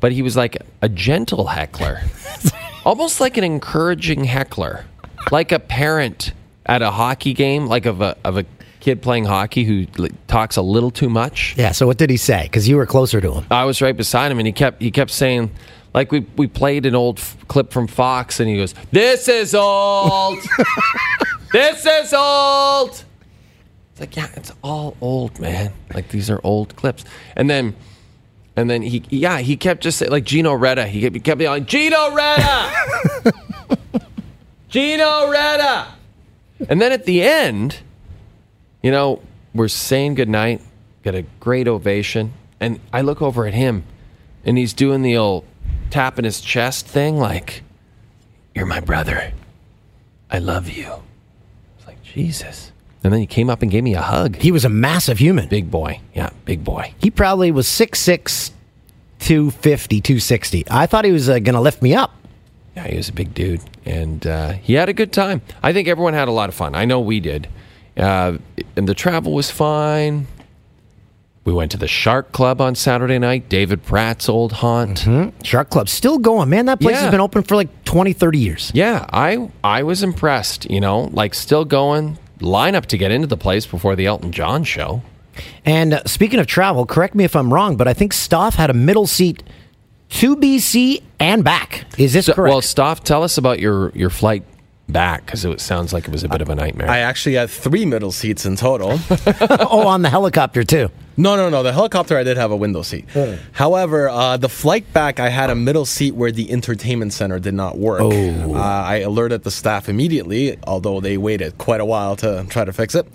but 0.00 0.12
he 0.12 0.22
was 0.22 0.36
like 0.36 0.56
a 0.80 0.88
gentle 0.88 1.48
heckler, 1.48 2.00
almost 2.84 3.20
like 3.20 3.36
an 3.36 3.44
encouraging 3.44 4.24
heckler, 4.24 4.84
like 5.30 5.52
a 5.52 5.58
parent 5.58 6.32
at 6.64 6.80
a 6.80 6.90
hockey 6.90 7.34
game, 7.34 7.66
like 7.66 7.84
of 7.84 8.00
a 8.00 8.16
of 8.24 8.38
a 8.38 8.46
kid 8.86 9.02
playing 9.02 9.24
hockey 9.24 9.64
who 9.64 9.84
talks 10.28 10.54
a 10.54 10.62
little 10.62 10.92
too 10.92 11.08
much. 11.10 11.56
Yeah. 11.58 11.72
So 11.72 11.88
what 11.88 11.98
did 11.98 12.08
he 12.08 12.16
say? 12.16 12.44
Because 12.44 12.68
you 12.68 12.76
were 12.76 12.86
closer 12.86 13.20
to 13.20 13.32
him. 13.32 13.46
I 13.50 13.64
was 13.64 13.82
right 13.82 13.96
beside 13.96 14.30
him, 14.30 14.38
and 14.38 14.46
he 14.46 14.52
kept 14.52 14.80
he 14.80 14.92
kept 14.92 15.10
saying, 15.10 15.50
like 15.96 16.12
we 16.12 16.20
we 16.36 16.46
played 16.46 16.84
an 16.84 16.94
old 16.94 17.18
f- 17.18 17.36
clip 17.48 17.72
from 17.72 17.86
Fox, 17.86 18.38
and 18.38 18.48
he 18.48 18.56
goes, 18.58 18.74
"This 18.92 19.28
is 19.28 19.54
old. 19.54 20.38
this 21.52 21.86
is 21.86 22.12
old." 22.12 23.02
It's 23.90 24.00
like, 24.00 24.14
yeah, 24.14 24.28
it's 24.36 24.52
all 24.62 24.94
old, 25.00 25.40
man. 25.40 25.72
Like 25.94 26.10
these 26.10 26.30
are 26.30 26.38
old 26.44 26.76
clips, 26.76 27.04
and 27.34 27.50
then. 27.50 27.74
And 28.58 28.70
then 28.70 28.80
he, 28.80 29.02
yeah, 29.10 29.40
he 29.40 29.54
kept 29.58 29.82
just 29.82 29.98
saying, 29.98 30.10
like 30.10 30.24
Gino 30.24 30.54
Reda. 30.54 30.86
He 30.86 31.02
kept, 31.02 31.14
he 31.14 31.20
kept 31.20 31.42
yelling, 31.42 31.66
Gino 31.66 32.10
Reda! 32.14 32.72
Gino 34.70 35.28
Reda! 35.28 35.88
And 36.66 36.80
then 36.80 36.90
at 36.90 37.04
the 37.04 37.22
end, 37.22 37.80
you 38.82 38.90
know, 38.90 39.20
we're 39.54 39.68
saying 39.68 40.14
goodnight, 40.14 40.62
get 41.04 41.14
a 41.14 41.20
great 41.38 41.68
ovation, 41.68 42.32
and 42.58 42.80
I 42.94 43.02
look 43.02 43.20
over 43.20 43.46
at 43.46 43.52
him, 43.52 43.84
and 44.42 44.56
he's 44.56 44.72
doing 44.72 45.02
the 45.02 45.18
old 45.18 45.44
tapping 45.90 46.24
his 46.24 46.40
chest 46.40 46.86
thing, 46.86 47.18
like, 47.18 47.62
"You're 48.54 48.66
my 48.66 48.80
brother. 48.80 49.32
I 50.30 50.38
love 50.38 50.68
you." 50.68 51.02
It's 51.78 51.86
like 51.86 52.02
Jesus. 52.02 52.72
And 53.04 53.12
then 53.12 53.20
he 53.20 53.26
came 53.26 53.48
up 53.48 53.62
and 53.62 53.70
gave 53.70 53.84
me 53.84 53.94
a 53.94 54.02
hug. 54.02 54.36
He 54.36 54.50
was 54.50 54.64
a 54.64 54.68
massive 54.68 55.18
human. 55.18 55.48
Big 55.48 55.70
boy, 55.70 56.00
yeah, 56.14 56.30
big 56.44 56.64
boy. 56.64 56.92
He 56.98 57.08
probably 57.10 57.52
was 57.52 57.68
6'6", 57.68 58.50
250, 59.20 60.00
260. 60.00 60.64
I 60.68 60.86
thought 60.86 61.04
he 61.04 61.12
was 61.12 61.28
uh, 61.28 61.38
going 61.38 61.54
to 61.54 61.60
lift 61.60 61.82
me 61.82 61.94
up. 61.94 62.14
Yeah, 62.74 62.88
he 62.88 62.96
was 62.96 63.08
a 63.08 63.12
big 63.12 63.32
dude, 63.32 63.60
and 63.84 64.26
uh, 64.26 64.52
he 64.54 64.74
had 64.74 64.88
a 64.88 64.92
good 64.92 65.12
time. 65.12 65.40
I 65.62 65.72
think 65.72 65.86
everyone 65.88 66.14
had 66.14 66.28
a 66.28 66.32
lot 66.32 66.48
of 66.48 66.54
fun. 66.54 66.74
I 66.74 66.84
know 66.84 67.00
we 67.00 67.20
did, 67.20 67.48
uh, 67.96 68.38
and 68.74 68.88
the 68.88 68.94
travel 68.94 69.32
was 69.32 69.50
fine. 69.50 70.26
We 71.46 71.52
went 71.54 71.70
to 71.70 71.76
the 71.78 71.88
Shark 71.88 72.32
Club 72.32 72.60
on 72.60 72.74
Saturday 72.74 73.18
night, 73.18 73.48
David 73.48 73.82
Pratt's 73.84 74.28
old 74.28 74.52
haunt. 74.52 75.06
Shark 75.44 75.70
Club 75.70 75.88
still 75.88 76.18
going, 76.18 76.50
man. 76.50 76.66
That 76.66 76.80
place 76.80 76.96
Yeah. 76.96 77.02
has 77.02 77.10
been 77.12 77.20
open 77.20 77.42
for 77.44 77.54
like 77.56 77.84
20, 77.84 78.12
30 78.12 78.38
years. 78.38 78.70
Yeah, 78.74 79.06
I 79.12 79.48
I 79.64 79.84
was 79.84 80.02
impressed. 80.02 80.68
You 80.68 80.80
know, 80.80 81.08
like 81.12 81.34
still 81.34 81.64
going. 81.64 82.18
Line 82.40 82.74
up 82.74 82.84
to 82.86 82.98
get 82.98 83.12
into 83.12 83.26
the 83.28 83.36
place 83.38 83.64
before 83.64 83.96
the 83.96 84.04
Elton 84.06 84.30
John 84.32 84.62
show. 84.64 85.00
And 85.64 85.94
uh, 85.94 86.02
speaking 86.04 86.38
of 86.40 86.46
travel, 86.46 86.84
correct 86.84 87.14
me 87.14 87.24
if 87.24 87.34
I'm 87.36 87.54
wrong, 87.54 87.76
but 87.76 87.86
I 87.88 87.94
think 87.94 88.12
Stoff 88.12 88.56
had 88.56 88.68
a 88.68 88.74
middle 88.74 89.06
seat 89.06 89.42
to 90.10 90.36
BC 90.36 91.02
and 91.20 91.44
back. 91.44 91.84
Is 91.96 92.12
this 92.12 92.26
So- 92.26 92.34
correct? 92.34 92.52
Well, 92.52 92.60
Stoff, 92.62 93.04
tell 93.04 93.22
us 93.22 93.38
about 93.38 93.60
your 93.60 93.90
your 93.94 94.10
flight 94.10 94.42
back 94.88 95.24
because 95.26 95.44
it 95.44 95.60
sounds 95.60 95.92
like 95.92 96.04
it 96.08 96.12
was 96.12 96.24
a 96.24 96.28
bit 96.28 96.40
of 96.42 96.48
a 96.50 96.54
nightmare. 96.54 96.90
I 96.90 96.98
actually 96.98 97.36
had 97.36 97.50
three 97.50 97.84
middle 97.86 98.12
seats 98.12 98.44
in 98.44 98.56
total. 98.56 98.98
oh, 99.70 99.86
on 99.86 100.02
the 100.02 100.10
helicopter 100.10 100.64
too. 100.64 100.90
No, 101.16 101.34
no, 101.36 101.48
no. 101.48 101.62
The 101.62 101.72
helicopter, 101.72 102.16
I 102.18 102.24
did 102.24 102.36
have 102.36 102.50
a 102.50 102.56
window 102.56 102.82
seat. 102.82 103.06
However, 103.52 104.08
uh, 104.08 104.36
the 104.36 104.48
flight 104.48 104.92
back, 104.92 105.18
I 105.18 105.28
had 105.30 105.48
a 105.50 105.54
middle 105.54 105.86
seat 105.86 106.14
where 106.14 106.30
the 106.30 106.50
entertainment 106.50 107.12
center 107.12 107.38
did 107.38 107.54
not 107.54 107.78
work. 107.78 108.02
Uh, 108.02 108.52
I 108.52 108.98
alerted 108.98 109.42
the 109.44 109.50
staff 109.50 109.88
immediately, 109.88 110.58
although 110.66 111.00
they 111.00 111.16
waited 111.16 111.56
quite 111.58 111.80
a 111.80 111.86
while 111.86 112.16
to 112.16 112.44
try 112.48 112.64
to 112.64 112.72
fix 112.72 112.94
it. 112.94 113.06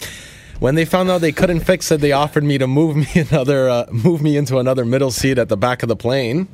When 0.60 0.76
they 0.76 0.86
found 0.86 1.10
out 1.10 1.22
they 1.22 1.32
couldn't 1.32 1.62
fix 1.62 1.92
it, 1.92 2.02
they 2.02 2.12
offered 2.12 2.44
me 2.44 2.58
to 2.60 2.68
move 2.68 2.96
me 3.16 3.26
another, 3.30 3.70
uh, 3.70 3.86
move 3.92 4.22
me 4.22 4.38
into 4.38 4.58
another 4.60 4.86
middle 4.86 5.12
seat 5.12 5.38
at 5.38 5.50
the 5.50 5.58
back 5.58 5.84
of 5.84 5.90
the 5.90 5.96
plane. 5.96 6.48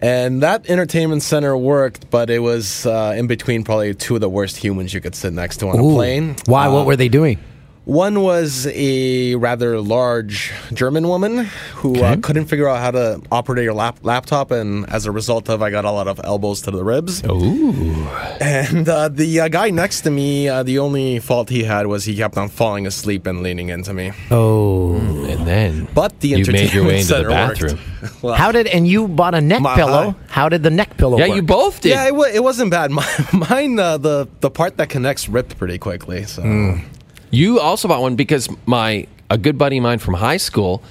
And 0.00 0.42
that 0.42 0.68
entertainment 0.68 1.22
center 1.22 1.56
worked, 1.56 2.10
but 2.10 2.28
it 2.28 2.40
was 2.40 2.84
uh, 2.84 3.14
in 3.16 3.26
between 3.28 3.64
probably 3.64 3.94
two 3.94 4.14
of 4.16 4.20
the 4.20 4.28
worst 4.28 4.56
humans 4.56 4.92
you 4.92 5.00
could 5.00 5.14
sit 5.14 5.32
next 5.32 5.58
to 5.58 5.68
on 5.68 5.80
Ooh. 5.80 5.92
a 5.92 5.94
plane. 5.94 6.36
Why? 6.46 6.66
Uh, 6.66 6.72
what 6.72 6.86
were 6.86 6.96
they 6.96 7.08
doing? 7.08 7.38
One 7.86 8.20
was 8.20 8.66
a 8.66 9.36
rather 9.36 9.80
large 9.80 10.52
German 10.74 11.06
woman 11.06 11.44
who 11.76 12.02
uh, 12.02 12.16
couldn't 12.20 12.46
figure 12.46 12.68
out 12.68 12.80
how 12.80 12.90
to 12.90 13.22
operate 13.30 13.64
her 13.64 13.72
lap- 13.72 14.00
laptop, 14.02 14.50
and 14.50 14.84
as 14.90 15.06
a 15.06 15.12
result 15.12 15.48
of, 15.48 15.62
I 15.62 15.70
got 15.70 15.84
a 15.84 15.92
lot 15.92 16.08
of 16.08 16.20
elbows 16.24 16.62
to 16.62 16.72
the 16.72 16.82
ribs. 16.82 17.22
Ooh. 17.24 18.08
And 18.40 18.88
uh, 18.88 19.08
the 19.08 19.40
uh, 19.40 19.48
guy 19.48 19.70
next 19.70 20.00
to 20.02 20.10
me, 20.10 20.48
uh, 20.48 20.64
the 20.64 20.80
only 20.80 21.20
fault 21.20 21.48
he 21.48 21.62
had 21.62 21.86
was 21.86 22.04
he 22.04 22.16
kept 22.16 22.36
on 22.36 22.48
falling 22.48 22.86
asleep 22.88 23.24
and 23.24 23.42
leaning 23.44 23.68
into 23.68 23.94
me. 23.94 24.10
Oh, 24.32 24.96
And 24.96 25.46
then 25.46 25.86
But 25.94 26.18
the 26.20 26.28
you 26.28 26.44
made 26.52 26.72
your 26.74 26.84
way 26.84 26.98
entertainment 26.98 26.98
into 26.98 27.06
the 27.06 27.14
center 27.14 27.30
worked. 27.30 27.60
bathroom. 27.60 27.80
Well, 28.22 28.34
how 28.34 28.52
did? 28.52 28.66
And 28.68 28.86
you 28.86 29.08
bought 29.08 29.34
a 29.34 29.40
neck 29.40 29.60
My- 29.62 29.74
pillow. 29.74 30.14
How 30.28 30.48
did 30.48 30.62
the 30.62 30.70
neck 30.70 30.96
pillow? 30.96 31.18
Yeah, 31.18 31.28
work? 31.28 31.36
you 31.36 31.42
both 31.42 31.80
did. 31.80 31.90
Yeah, 31.90 32.06
it, 32.08 32.14
wa- 32.14 32.30
it 32.32 32.42
wasn't 32.42 32.70
bad. 32.70 32.90
Mine, 32.98 33.06
mine 33.32 33.78
uh, 33.78 33.98
the 33.98 34.28
the 34.40 34.50
part 34.50 34.76
that 34.76 34.88
connects 34.90 35.28
ripped 35.28 35.56
pretty 35.58 35.78
quickly. 35.78 36.24
So 36.24 36.42
Hmm. 36.42 36.78
You 37.30 37.60
also 37.60 37.88
bought 37.88 38.00
one 38.00 38.16
because 38.16 38.48
my 38.66 39.06
a 39.30 39.38
good 39.38 39.58
buddy 39.58 39.78
of 39.78 39.82
mine 39.82 39.98
from 39.98 40.14
high 40.14 40.36
school 40.36 40.82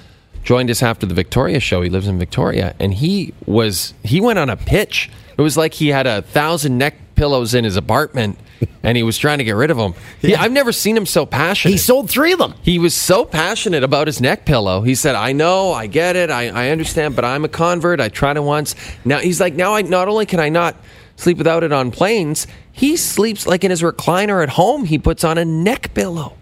joined 0.44 0.70
us 0.70 0.82
after 0.82 1.06
the 1.06 1.14
Victoria 1.14 1.58
show. 1.60 1.82
He 1.82 1.90
lives 1.90 2.06
in 2.06 2.18
Victoria, 2.18 2.74
and 2.78 2.94
he 2.94 3.32
was 3.46 3.94
he 4.04 4.20
went 4.20 4.38
on 4.38 4.50
a 4.50 4.56
pitch. 4.56 5.10
It 5.36 5.42
was 5.42 5.56
like 5.56 5.74
he 5.74 5.88
had 5.88 6.06
a 6.06 6.22
thousand 6.22 6.78
neck 6.78 6.94
pillows 7.14 7.54
in 7.54 7.64
his 7.64 7.76
apartment, 7.76 8.38
and 8.82 8.96
he 8.96 9.02
was 9.02 9.16
trying 9.18 9.38
to 9.38 9.44
get 9.44 9.52
rid 9.56 9.70
of 9.70 9.76
them. 9.78 9.94
He- 10.20 10.34
I've 10.36 10.52
never 10.52 10.70
seen 10.72 10.96
him 10.96 11.06
so 11.06 11.24
passionate. 11.26 11.72
He 11.72 11.78
sold 11.78 12.10
three 12.10 12.32
of 12.32 12.38
them. 12.38 12.54
He 12.62 12.78
was 12.78 12.94
so 12.94 13.24
passionate 13.24 13.82
about 13.82 14.06
his 14.06 14.20
neck 14.20 14.44
pillow. 14.44 14.82
He 14.82 14.94
said, 14.94 15.14
"I 15.14 15.32
know, 15.32 15.72
I 15.72 15.86
get 15.86 16.14
it, 16.16 16.30
I, 16.30 16.48
I 16.48 16.68
understand, 16.70 17.16
but 17.16 17.24
I'm 17.24 17.44
a 17.44 17.48
convert. 17.48 18.00
I 18.00 18.08
tried 18.10 18.36
it 18.36 18.42
once. 18.42 18.74
Now 19.04 19.18
he's 19.18 19.40
like, 19.40 19.54
now 19.54 19.74
I 19.74 19.82
not 19.82 20.08
only 20.08 20.26
can 20.26 20.40
I 20.40 20.48
not 20.50 20.76
sleep 21.16 21.38
without 21.38 21.64
it 21.64 21.72
on 21.72 21.90
planes, 21.90 22.46
he 22.72 22.96
sleeps 22.96 23.46
like 23.46 23.64
in 23.64 23.70
his 23.70 23.82
recliner 23.82 24.42
at 24.42 24.50
home. 24.50 24.84
He 24.84 24.98
puts 24.98 25.24
on 25.24 25.38
a 25.38 25.44
neck 25.44 25.92
pillow, 25.94 26.34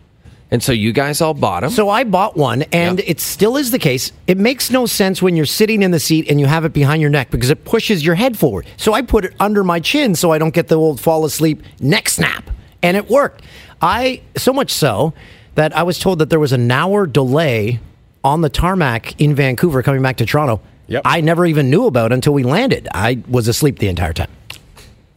and 0.51 0.63
so 0.63 0.73
you 0.73 0.93
guys 0.93 1.21
all 1.21 1.35
bought 1.35 1.65
him. 1.65 1.71
So 1.71 1.89
I 1.89 2.05
bought 2.05 2.37
one, 2.37 2.63
and 2.73 2.99
Yeah. 2.99 3.05
it 3.09 3.21
still 3.21 3.57
is 3.57 3.71
the 3.71 3.79
case. 3.79 4.13
It 4.27 4.37
makes 4.39 4.71
no 4.71 4.87
sense 4.87 5.23
when 5.23 5.37
you're 5.37 5.47
sitting 5.47 5.83
in 5.83 5.91
the 5.91 6.01
seat 6.01 6.27
and 6.29 6.39
you 6.41 6.47
have 6.47 6.65
it 6.65 6.73
behind 6.73 7.01
your 7.01 7.11
neck 7.11 7.31
because 7.31 7.51
it 7.51 7.65
pushes 7.65 8.05
your 8.05 8.15
head 8.17 8.37
forward. 8.37 8.67
So 8.77 8.93
I 8.93 9.03
put 9.03 9.25
it 9.25 9.33
under 9.41 9.65
my 9.65 9.81
chin 9.81 10.15
so 10.15 10.33
I 10.33 10.39
don't 10.39 10.55
get 10.55 10.69
the 10.69 10.77
old 10.77 11.01
fall 11.01 11.25
asleep 11.25 11.63
neck 11.81 12.09
snap, 12.09 12.51
and 12.83 12.97
it 12.97 13.09
worked. 13.09 13.43
I 13.81 14.21
so 14.37 14.53
much 14.53 14.71
so 14.71 15.13
that 15.57 15.77
I 15.77 15.83
was 15.85 15.99
told 15.99 16.19
that 16.19 16.31
there 16.31 16.41
was 16.41 16.53
an 16.53 16.69
hour 16.71 17.07
delay 17.07 17.79
on 18.25 18.41
the 18.41 18.49
tarmac 18.49 19.21
in 19.21 19.35
Vancouver 19.35 19.83
coming 19.83 20.03
back 20.03 20.17
to 20.17 20.27
Toronto. 20.27 20.61
Yep. 20.87 21.03
I 21.05 21.21
never 21.21 21.47
even 21.47 21.71
knew 21.71 21.87
about 21.87 22.13
until 22.13 22.33
we 22.35 22.43
landed. 22.43 22.89
I 22.93 23.19
was 23.29 23.47
asleep 23.49 23.79
the 23.79 23.89
entire 23.89 24.13
time. 24.13 24.29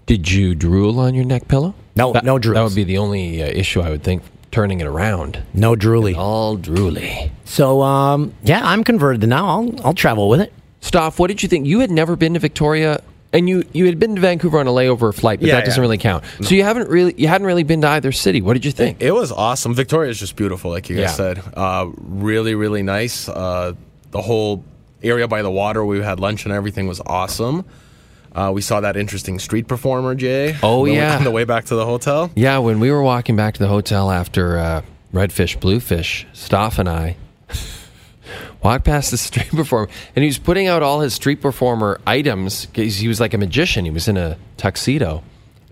Did 0.07 0.31
you 0.31 0.55
drool 0.55 0.99
on 0.99 1.13
your 1.13 1.25
neck 1.25 1.47
pillow? 1.47 1.75
No, 1.95 2.13
that, 2.13 2.23
no 2.25 2.39
drool. 2.39 2.55
That 2.55 2.63
would 2.63 2.75
be 2.75 2.83
the 2.83 2.97
only 2.97 3.43
uh, 3.43 3.47
issue 3.47 3.81
I 3.81 3.89
would 3.91 4.03
think. 4.03 4.23
Turning 4.49 4.79
it 4.79 4.87
around, 4.87 5.43
No 5.53 5.75
drooly. 5.75 6.15
all 6.15 6.57
drooly. 6.57 7.29
So 7.43 7.81
um, 7.81 8.33
yeah, 8.43 8.61
I'm 8.63 8.83
converted 8.85 9.27
now. 9.29 9.45
I'll 9.45 9.85
I'll 9.87 9.93
travel 9.93 10.29
with 10.29 10.39
it. 10.39 10.53
Stoff, 10.79 11.19
what 11.19 11.27
did 11.27 11.43
you 11.43 11.49
think? 11.49 11.67
You 11.67 11.81
had 11.81 11.91
never 11.91 12.15
been 12.15 12.33
to 12.33 12.39
Victoria, 12.39 13.01
And 13.33 13.49
you 13.49 13.65
you 13.73 13.85
had 13.87 13.99
been 13.99 14.15
to 14.15 14.21
Vancouver 14.21 14.57
on 14.59 14.65
a 14.65 14.71
layover 14.71 15.13
flight, 15.13 15.41
but 15.41 15.47
Yeah, 15.49 15.55
that 15.55 15.65
doesn't 15.65 15.77
yeah. 15.77 15.81
really 15.81 15.97
count. 15.97 16.23
So 16.41 16.55
you 16.55 16.63
haven't 16.63 16.89
really 16.89 17.13
you 17.17 17.27
hadn't 17.27 17.45
really 17.45 17.63
been 17.63 17.81
to 17.81 17.89
either 17.89 18.13
city. 18.13 18.41
What 18.41 18.53
did 18.53 18.63
you 18.63 18.71
think? 18.71 19.01
It 19.01 19.11
was 19.11 19.33
awesome. 19.33 19.75
Victoria 19.75 20.09
is 20.09 20.17
just 20.17 20.37
beautiful, 20.37 20.71
like 20.71 20.89
you 20.89 20.95
guys 20.95 21.03
Yeah. 21.03 21.11
said. 21.11 21.41
Uh, 21.53 21.87
really, 21.97 22.55
really 22.55 22.83
nice. 22.83 23.27
Uh, 23.27 23.73
the 24.11 24.21
whole 24.21 24.63
area 25.03 25.27
by 25.27 25.41
the 25.41 25.51
water, 25.51 25.83
we 25.85 25.99
had 26.01 26.21
lunch 26.21 26.45
and 26.45 26.53
everything 26.53 26.87
was 26.87 27.01
awesome. 27.05 27.65
Uh, 28.37 28.51
we 28.51 28.61
saw 28.61 28.79
that 28.81 28.95
interesting 28.95 29.39
street 29.39 29.67
performer, 29.67 30.13
Jay. 30.13 30.55
Oh, 30.61 30.81
on 30.81 30.83
way- 30.83 30.95
yeah. 30.95 31.17
on 31.17 31.23
the 31.23 31.31
way 31.31 31.43
back 31.43 31.65
to 31.65 31.75
the 31.75 31.85
hotel. 31.85 32.29
Yeah, 32.35 32.59
when 32.59 32.79
we 32.79 32.91
were 32.91 33.01
walking 33.01 33.35
back 33.35 33.55
to 33.55 33.59
the 33.59 33.67
hotel 33.67 34.11
after 34.11 34.59
uh, 34.59 34.81
Redfish, 35.11 35.59
Bluefish, 35.59 36.27
Stoff 36.33 36.77
and 36.77 36.87
I 36.87 37.17
walked 38.63 38.85
past 38.85 39.09
the 39.09 39.17
street 39.17 39.49
performer, 39.55 39.89
and 40.15 40.21
he 40.23 40.27
was 40.27 40.37
putting 40.37 40.67
out 40.67 40.83
all 40.83 40.99
his 41.01 41.15
street 41.15 41.41
performer 41.41 41.99
items. 42.05 42.67
He 42.75 43.07
was 43.07 43.19
like 43.19 43.33
a 43.33 43.37
magician. 43.39 43.85
He 43.85 43.91
was 43.91 44.07
in 44.07 44.17
a 44.17 44.37
tuxedo, 44.57 45.23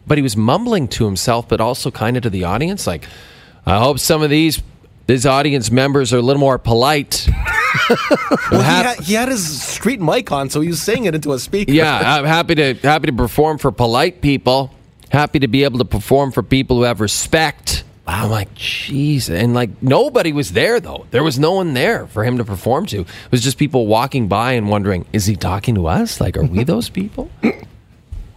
but 0.08 0.18
he 0.18 0.22
was 0.24 0.36
mumbling 0.36 0.88
to 0.90 1.06
himself, 1.06 1.48
but 1.48 1.62
also 1.62 1.92
kind 1.92 2.18
of 2.18 2.24
to 2.24 2.32
the 2.32 2.46
audience, 2.46 2.88
like, 2.88 3.08
"I 3.66 3.78
hope 3.80 4.00
some 4.00 4.24
of 4.24 4.30
these." 4.32 4.62
These 5.08 5.28
audience 5.28 5.70
members 5.70 6.12
are 6.14 6.18
a 6.18 6.22
little 6.24 6.40
more 6.40 6.58
polite. 6.58 7.30
Well, 8.52 8.62
he, 8.62 8.66
had, 8.68 9.00
he 9.02 9.14
had 9.14 9.30
his 9.30 9.62
street 9.62 10.00
mic 10.00 10.32
on, 10.32 10.50
so 10.50 10.62
he 10.62 10.68
was 10.70 10.82
saying 10.82 11.06
it 11.06 11.16
into 11.16 11.34
a 11.34 11.40
speaker. 11.40 11.72
Yeah, 11.72 11.98
I'm 12.18 12.26
happy 12.26 12.56
to 12.56 12.74
happy 12.76 13.08
to 13.08 13.14
perform 13.14 13.58
for 13.58 13.72
polite 13.72 14.22
people. 14.22 14.72
Happy 15.10 15.40
to 15.40 15.48
be 15.48 15.64
able 15.64 15.80
to 15.80 15.86
perform 15.86 16.32
for 16.32 16.44
people 16.44 16.78
who 16.78 16.84
have 16.84 17.02
respect. 17.02 17.84
I'm 18.08 18.30
like, 18.30 18.54
jeez, 18.56 19.30
and 19.34 19.54
like 19.56 19.82
nobody 19.82 20.32
was 20.32 20.52
there 20.52 20.80
though. 20.80 21.06
There 21.12 21.24
was 21.24 21.40
no 21.40 21.54
one 21.54 21.74
there 21.74 22.06
for 22.08 22.24
him 22.24 22.38
to 22.38 22.46
perform 22.46 22.86
to. 22.88 23.02
It 23.02 23.08
was 23.32 23.42
just 23.42 23.58
people 23.58 23.88
walking 23.88 24.28
by 24.28 24.54
and 24.54 24.70
wondering, 24.70 25.06
is 25.12 25.26
he 25.26 25.36
talking 25.36 25.74
to 25.76 25.88
us? 25.88 26.22
Like, 26.22 26.38
are 26.38 26.44
we 26.44 26.64
those 26.74 26.90
people? 26.90 27.30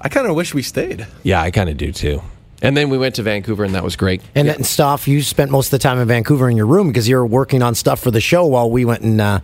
I 0.00 0.08
kind 0.08 0.26
of 0.26 0.34
wish 0.36 0.54
we 0.54 0.62
stayed. 0.62 1.06
yeah, 1.22 1.42
I 1.42 1.50
kind 1.50 1.68
of 1.68 1.76
do 1.76 1.92
too. 1.92 2.22
And 2.60 2.76
then 2.76 2.90
we 2.90 2.98
went 2.98 3.14
to 3.16 3.22
Vancouver, 3.22 3.64
and 3.64 3.74
that 3.74 3.84
was 3.84 3.94
great. 3.94 4.20
And 4.34 4.48
then, 4.48 4.64
Stoff, 4.64 5.06
you 5.06 5.22
spent 5.22 5.50
most 5.50 5.68
of 5.68 5.70
the 5.72 5.78
time 5.78 5.98
in 5.98 6.08
Vancouver 6.08 6.50
in 6.50 6.56
your 6.56 6.66
room 6.66 6.88
because 6.88 7.08
you 7.08 7.16
were 7.16 7.26
working 7.26 7.62
on 7.62 7.74
stuff 7.74 8.00
for 8.00 8.10
the 8.10 8.20
show 8.20 8.46
while 8.46 8.68
we 8.70 8.84
went 8.84 9.02
and 9.02 9.20
uh, 9.20 9.40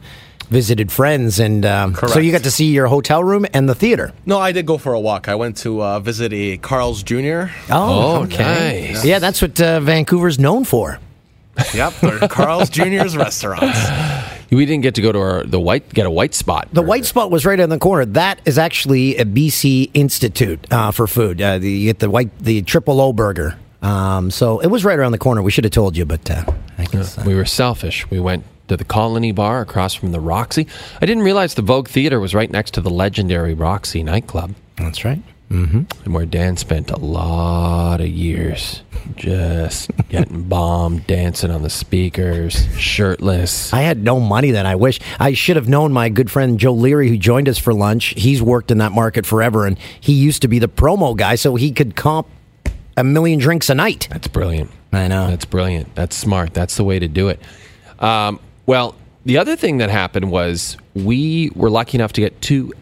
visited 0.48 0.90
friends. 0.90 1.38
And 1.38 1.64
um, 1.64 1.94
so 1.94 2.18
you 2.18 2.33
got 2.33 2.42
to 2.42 2.50
see 2.50 2.72
your 2.72 2.88
hotel 2.88 3.22
room 3.22 3.46
and 3.55 3.68
the 3.68 3.74
theater. 3.74 4.12
No, 4.27 4.38
I 4.38 4.50
did 4.53 4.66
go 4.66 4.79
for 4.79 4.94
a 4.94 5.00
walk. 5.00 5.29
I 5.29 5.37
went 5.37 5.57
to 5.59 5.83
uh, 5.83 6.00
visit 6.00 6.33
a 6.33 6.57
Carl's 6.59 7.03
Jr. 7.05 7.44
Oh, 7.70 8.27
nice. 8.31 9.05
Yeah, 9.05 9.20
that's 9.20 9.40
what 9.40 9.61
uh, 9.61 9.79
Vancouver's 9.81 10.38
known 10.38 10.64
for. 10.64 10.98
Yep, 11.72 11.94
they're 12.00 12.29
Carl's 12.29 12.68
Jr.'s 12.68 13.16
restaurants. 13.16 13.79
We 14.55 14.67
didn't 14.67 14.83
get 14.83 14.95
to 14.97 15.03
go 15.03 15.12
to 15.12 15.19
our, 15.19 15.45
the 15.45 15.61
white 15.61 15.88
get 15.93 16.07
a 16.07 16.11
white 16.11 16.35
spot. 16.35 16.69
The 16.73 16.83
white 16.83 17.05
spot 17.05 17.31
was 17.31 17.45
right 17.45 17.59
in 17.59 17.71
the 17.71 17.79
corner. 17.79 18.05
That 18.05 18.40
is 18.45 18.59
actually 18.59 19.17
a 19.17 19.25
BC 19.25 19.90
Institute 19.95 20.67
uh, 20.73 20.90
for 20.90 21.07
food. 21.07 21.40
Uh, 21.43 21.59
the, 21.59 21.71
you 21.71 21.90
get 21.90 21.99
the 21.99 22.11
white, 22.11 22.37
the 22.38 22.62
triple 22.62 23.01
O 23.01 23.12
burger. 23.12 23.59
Um, 23.83 24.31
so 24.31 24.61
it 24.61 24.69
was 24.69 24.85
right 24.85 24.99
around 24.99 25.12
the 25.12 25.19
corner. 25.19 25.43
We 25.43 25.51
should 25.51 25.64
have 25.64 25.73
told 25.73 25.97
you, 25.97 26.07
but 26.07 26.31
uh, 26.31 26.45
I 26.79 26.85
guess. 26.85 27.19
Uh, 27.19 27.25
We 27.27 27.35
were 27.35 27.45
selfish. 27.45 28.09
We 28.11 28.19
went 28.21 28.45
to 28.69 28.77
the 28.77 28.85
Colony 28.85 29.33
Bar 29.33 29.61
across 29.61 29.93
from 29.93 30.12
the 30.12 30.21
Roxy. 30.21 30.67
I 31.01 31.07
didn't 31.07 31.23
realize 31.23 31.55
the 31.55 31.62
Vogue 31.62 31.88
Theater 31.88 32.19
was 32.19 32.35
right 32.35 32.51
next 32.51 32.73
to 32.75 32.81
the 32.81 32.90
legendary 32.90 33.53
Roxy 33.55 34.03
nightclub, 34.03 34.55
that's 34.77 35.05
right. 35.05 35.21
And 35.50 36.14
where 36.14 36.26
Dan 36.26 36.57
spent 36.57 36.90
a 36.90 36.98
lot 36.98 38.00
of 38.00 38.09
years 38.09 38.83
just 39.14 39.90
getting 40.09 40.42
bombed, 40.48 41.07
dancing 41.07 41.50
on 41.50 41.62
the 41.62 41.70
speakers, 41.70 42.66
shirtless. 42.76 43.72
I 43.72 43.83
had 43.83 44.02
no 44.02 44.18
money 44.20 44.50
then. 44.50 44.66
I 44.66 44.74
wish 44.74 45.00
I 45.20 45.35
should 45.35 45.57
have 45.57 45.68
known 45.68 45.92
my 45.92 46.09
good 46.09 46.30
friend 46.30 46.59
Joe 46.59 46.72
Leary, 46.72 47.09
who 47.09 47.16
joined 47.16 47.48
us 47.48 47.59
for 47.59 47.72
lunch. 47.72 48.14
He's 48.16 48.42
worked 48.42 48.70
in 48.70 48.78
that 48.78 48.92
market 48.92 49.26
forever, 49.26 49.66
and 49.66 49.78
he 50.00 50.14
used 50.14 50.42
to 50.42 50.48
be 50.48 50.59
the 50.59 50.68
promo 50.68 51.16
guy, 51.16 51.37
so 51.37 51.54
he 51.54 51.70
could 51.70 51.94
comp 51.94 52.26
a 52.96 53.04
million 53.04 53.38
drinks 53.38 53.70
a 53.70 53.74
night. 53.74 54.09
That's 54.11 54.28
brilliant. 54.28 54.70
I 54.92 55.09
know. 55.09 55.28
That's 55.28 55.44
brilliant. 55.44 55.94
That's 55.94 56.16
smart. 56.16 56.54
That's 56.54 56.76
the 56.76 56.85
way 56.85 56.98
to 56.98 57.09
do 57.09 57.28
it. 57.28 57.40
Um, 57.98 58.40
well, 58.66 58.94
the 59.24 59.38
other 59.38 59.57
thing 59.57 59.78
that 59.78 59.90
happened 59.90 60.30
was 60.30 60.76
we 60.94 61.50
were 61.54 61.70
lucky 61.70 61.98
enough 61.98 62.12
to 62.14 62.20
get 62.20 62.40
two 62.40 62.72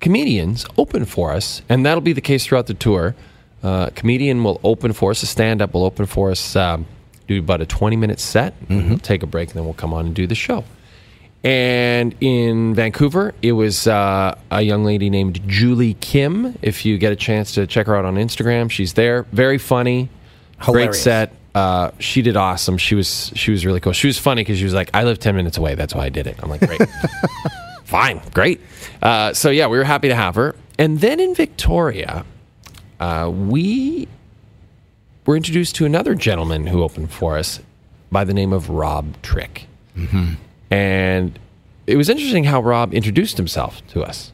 comedians 0.00 0.66
open 0.76 1.04
for 1.04 1.32
us, 1.32 1.62
and 1.68 1.84
that'll 1.86 2.00
be 2.00 2.12
the 2.12 2.20
case 2.20 2.46
throughout 2.46 2.66
the 2.66 2.74
tour. 2.74 3.14
Uh, 3.62 3.86
a 3.88 3.90
comedian 3.92 4.42
will 4.42 4.60
open 4.64 4.92
for 4.92 5.10
us, 5.10 5.22
a 5.22 5.26
stand 5.26 5.60
up 5.60 5.74
will 5.74 5.84
open 5.84 6.06
for 6.06 6.30
us, 6.30 6.56
um, 6.56 6.86
do 7.28 7.38
about 7.38 7.60
a 7.60 7.66
20 7.66 7.96
minute 7.96 8.18
set. 8.18 8.54
We'll 8.68 8.98
take 8.98 9.22
a 9.22 9.26
break, 9.26 9.50
and 9.50 9.56
then 9.56 9.64
we'll 9.64 9.74
come 9.74 9.92
on 9.92 10.06
and 10.06 10.14
do 10.14 10.26
the 10.26 10.34
show. 10.34 10.64
And 11.42 12.14
in 12.20 12.74
Vancouver, 12.74 13.34
it 13.40 13.52
was 13.52 13.86
uh, 13.86 14.36
a 14.50 14.60
young 14.60 14.84
lady 14.84 15.08
named 15.08 15.40
Julie 15.46 15.94
Kim. 15.94 16.58
If 16.60 16.84
you 16.84 16.98
get 16.98 17.12
a 17.12 17.16
chance 17.16 17.52
to 17.52 17.66
check 17.66 17.86
her 17.86 17.96
out 17.96 18.04
on 18.04 18.16
Instagram, 18.16 18.70
she's 18.70 18.92
there. 18.92 19.22
Very 19.32 19.56
funny, 19.58 20.10
great 20.72 20.94
set. 20.94 21.32
Uh, 21.54 21.90
she 21.98 22.22
did 22.22 22.36
awesome. 22.36 22.76
She 22.78 22.94
was 22.94 23.32
she 23.34 23.50
was 23.50 23.64
really 23.66 23.80
cool. 23.80 23.92
She 23.92 24.06
was 24.06 24.18
funny 24.18 24.42
because 24.42 24.58
she 24.58 24.64
was 24.64 24.74
like, 24.74 24.90
"I 24.94 25.04
live 25.04 25.18
ten 25.18 25.34
minutes 25.34 25.56
away. 25.56 25.74
That's 25.74 25.94
why 25.94 26.04
I 26.04 26.08
did 26.10 26.26
it." 26.26 26.36
I'm 26.42 26.48
like, 26.50 26.60
"Great, 26.60 26.80
fine, 27.90 28.22
great." 28.32 28.60
Uh, 29.02 29.32
so 29.34 29.50
yeah, 29.50 29.66
we 29.66 29.76
were 29.76 29.84
happy 29.84 30.08
to 30.08 30.14
have 30.14 30.34
her. 30.36 30.54
And 30.78 31.00
then 31.00 31.20
in 31.20 31.34
Victoria, 31.34 32.24
uh, 32.98 33.30
we 33.32 34.08
were 35.26 35.36
introduced 35.36 35.74
to 35.76 35.84
another 35.84 36.14
gentleman 36.14 36.66
who 36.66 36.82
opened 36.82 37.10
for 37.12 37.36
us 37.36 37.60
by 38.10 38.24
the 38.24 38.32
name 38.34 38.52
of 38.52 38.70
Rob 38.70 39.20
Trick. 39.22 39.66
And 40.70 41.38
it 41.86 41.96
was 41.96 42.08
interesting 42.08 42.44
how 42.44 42.62
Rob 42.62 42.94
introduced 42.94 43.36
himself 43.36 43.86
to 43.88 44.02
us. 44.02 44.32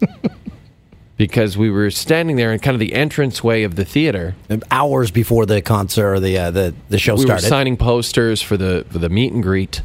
because 1.20 1.58
we 1.58 1.70
were 1.70 1.90
standing 1.90 2.36
there 2.36 2.50
in 2.50 2.58
kind 2.58 2.74
of 2.74 2.80
the 2.80 2.94
entranceway 2.94 3.62
of 3.62 3.76
the 3.76 3.84
theater. 3.84 4.34
Hours 4.70 5.10
before 5.10 5.44
the 5.44 5.60
concert 5.60 6.14
or 6.14 6.18
the 6.18 6.38
uh, 6.38 6.50
the 6.50 6.74
the 6.88 6.98
show 6.98 7.14
we 7.14 7.22
started. 7.22 7.44
were 7.44 7.48
signing 7.48 7.76
posters 7.76 8.40
for 8.40 8.56
the 8.56 8.86
for 8.88 8.98
the 8.98 9.10
meet 9.10 9.30
and 9.30 9.42
greet. 9.42 9.82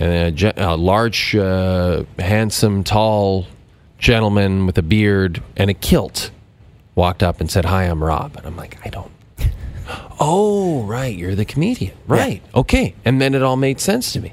And 0.00 0.42
a, 0.42 0.72
a 0.72 0.76
large, 0.76 1.36
uh, 1.36 2.04
handsome, 2.18 2.82
tall 2.84 3.46
gentleman 3.98 4.64
with 4.64 4.78
a 4.78 4.82
beard 4.82 5.42
and 5.56 5.70
a 5.70 5.74
kilt 5.74 6.30
walked 6.94 7.22
up 7.22 7.40
and 7.40 7.50
said, 7.50 7.66
"Hi, 7.66 7.84
I'm 7.84 8.02
Rob." 8.02 8.36
And 8.36 8.46
I'm 8.46 8.56
like, 8.56 8.78
"I 8.84 8.88
don't." 8.88 9.12
oh, 10.20 10.82
right, 10.84 11.14
you're 11.14 11.34
the 11.34 11.44
comedian, 11.44 11.96
right? 12.06 12.42
Okay, 12.54 12.94
and 13.04 13.20
then 13.20 13.34
it 13.34 13.42
all 13.42 13.56
made 13.56 13.78
sense 13.78 14.12
to 14.14 14.20
me. 14.20 14.32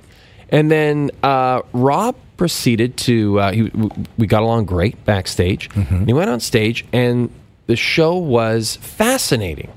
And 0.50 0.72
then 0.72 1.12
uh, 1.22 1.62
Rob 1.74 2.16
proceeded 2.38 2.96
to. 2.98 3.40
Uh, 3.40 3.52
he, 3.52 3.72
we 4.18 4.26
got 4.26 4.44
along 4.44 4.66
great 4.66 5.04
backstage. 5.04 5.70
And 5.76 6.08
he 6.08 6.14
went 6.14 6.30
on 6.30 6.40
stage, 6.40 6.86
and 6.94 7.30
the 7.66 7.76
show 7.76 8.16
was 8.16 8.78
fascinating 8.78 9.72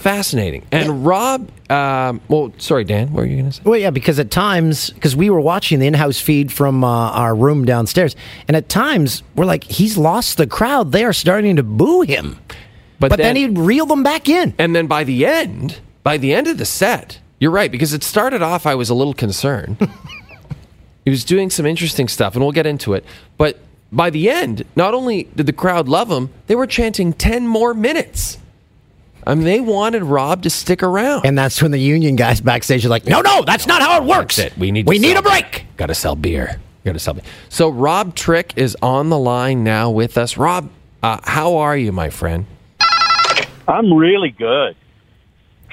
fascinating. 0.00 0.66
And 0.72 1.04
Rob, 1.04 1.50
um, 1.70 2.20
well, 2.28 2.52
sorry, 2.58 2.84
Dan, 2.84 3.12
what 3.12 3.20
were 3.20 3.26
you 3.26 3.36
going 3.36 3.50
to 3.50 3.56
say? 3.56 3.62
Well, 3.64 3.78
yeah, 3.78 3.90
because 3.90 4.18
at 4.18 4.30
times, 4.30 4.90
because 4.90 5.14
we 5.14 5.30
were 5.30 5.40
watching 5.40 5.78
the 5.78 5.86
in-house 5.86 6.18
feed 6.20 6.52
from 6.52 6.82
uh, 6.82 7.10
our 7.10 7.34
room 7.34 7.64
downstairs, 7.64 8.16
and 8.48 8.56
at 8.56 8.68
times 8.68 9.22
we're 9.36 9.44
like, 9.44 9.64
he's 9.64 9.96
lost 9.98 10.38
the 10.38 10.46
crowd. 10.46 10.92
They 10.92 11.04
are 11.04 11.12
starting 11.12 11.56
to 11.56 11.62
boo 11.62 12.00
him, 12.02 12.38
but, 12.98 13.16
then, 13.16 13.36
he'd 13.36 13.58
reel 13.58 13.86
them 13.86 14.02
back 14.02 14.28
in. 14.28 14.54
and 14.58 14.74
then 14.74 14.86
by 14.86 15.04
the 15.04 15.24
end, 15.26 15.80
by 16.02 16.16
the 16.16 16.34
end 16.34 16.48
of 16.48 16.58
the 16.58 16.66
set, 16.66 17.20
you're 17.38 17.50
right 17.50 17.70
because 17.70 17.92
it 17.94 18.02
started 18.02 18.42
off. 18.42 18.66
I 18.66 18.74
was 18.74 18.90
a 18.90 18.94
little 18.94 19.14
concerned. 19.14 19.76
he 21.04 21.10
was 21.10 21.24
doing 21.24 21.50
some 21.50 21.66
interesting 21.66 22.08
stuff, 22.08 22.34
and 22.34 22.42
we'll 22.42 22.52
get 22.52 22.66
into 22.66 22.94
it. 22.94 23.04
But 23.38 23.58
by 23.92 24.10
the 24.10 24.28
end, 24.30 24.64
not 24.76 24.94
only 24.94 25.24
did 25.34 25.46
the 25.46 25.52
crowd 25.52 25.88
love 25.88 26.10
him, 26.10 26.30
they 26.46 26.54
were 26.54 26.66
chanting 26.66 27.12
ten 27.12 27.46
more 27.46 27.74
minutes. 27.74 28.38
I 29.30 29.34
mean, 29.36 29.44
they 29.44 29.60
wanted 29.60 30.02
Rob 30.02 30.42
to 30.42 30.50
stick 30.50 30.82
around. 30.82 31.24
And 31.24 31.38
that's 31.38 31.62
when 31.62 31.70
the 31.70 31.78
union 31.78 32.16
guys 32.16 32.40
backstage 32.40 32.84
are 32.84 32.88
like, 32.88 33.06
no, 33.06 33.20
no, 33.20 33.44
that's 33.46 33.64
not 33.64 33.80
how 33.80 34.02
it 34.02 34.04
works. 34.04 34.34
That's 34.36 34.52
it. 34.52 34.58
We 34.58 34.72
need 34.72 34.88
we 34.88 34.98
need 34.98 35.16
a 35.16 35.22
break. 35.22 35.66
Got 35.76 35.86
to 35.86 35.94
sell 35.94 36.16
beer. 36.16 36.60
Got 36.84 36.94
to 36.94 36.98
sell 36.98 37.14
beer. 37.14 37.22
So 37.48 37.68
Rob 37.68 38.16
Trick 38.16 38.52
is 38.56 38.76
on 38.82 39.08
the 39.08 39.18
line 39.18 39.62
now 39.62 39.88
with 39.88 40.18
us. 40.18 40.36
Rob, 40.36 40.68
uh, 41.04 41.18
how 41.22 41.58
are 41.58 41.76
you, 41.76 41.92
my 41.92 42.10
friend? 42.10 42.44
I'm 43.68 43.94
really 43.94 44.30
good. 44.30 44.74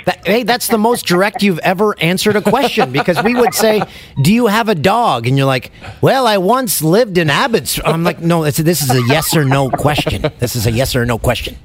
That, 0.06 0.28
hey, 0.28 0.44
that's 0.44 0.68
the 0.68 0.78
most 0.78 1.08
direct 1.08 1.42
you've 1.42 1.58
ever 1.60 2.00
answered 2.00 2.36
a 2.36 2.42
question 2.44 2.92
because 2.92 3.22
we 3.24 3.34
would 3.34 3.56
say, 3.56 3.82
"Do 4.22 4.32
you 4.32 4.46
have 4.46 4.70
a 4.70 4.76
dog?" 4.76 5.26
And 5.26 5.36
you're 5.36 5.48
like, 5.48 5.72
"Well, 6.00 6.28
I 6.28 6.38
once 6.38 6.84
lived 6.84 7.18
in 7.18 7.32
Abbots." 7.32 7.80
I'm 7.84 8.04
like, 8.04 8.20
"No, 8.20 8.44
it's, 8.44 8.58
this 8.58 8.84
is 8.84 8.92
a 8.92 9.02
yes 9.08 9.36
or 9.36 9.44
no 9.44 9.72
question. 9.72 10.32
This 10.38 10.56
is 10.56 10.68
a 10.68 10.72
yes 10.72 10.96
or 10.96 11.08
no 11.08 11.18
question." 11.18 11.58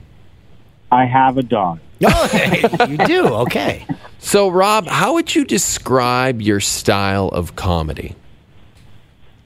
I 0.93 1.07
have 1.07 1.39
a 1.39 1.43
dog. 1.43 1.81
Oh, 2.05 2.87
you 2.89 2.99
do 2.99 3.27
okay. 3.29 3.87
So, 4.19 4.49
Rob, 4.49 4.89
how 4.89 5.15
would 5.15 5.35
you 5.37 5.45
describe 5.45 6.43
your 6.43 6.59
style 6.59 7.29
of 7.29 7.55
comedy? 7.55 8.17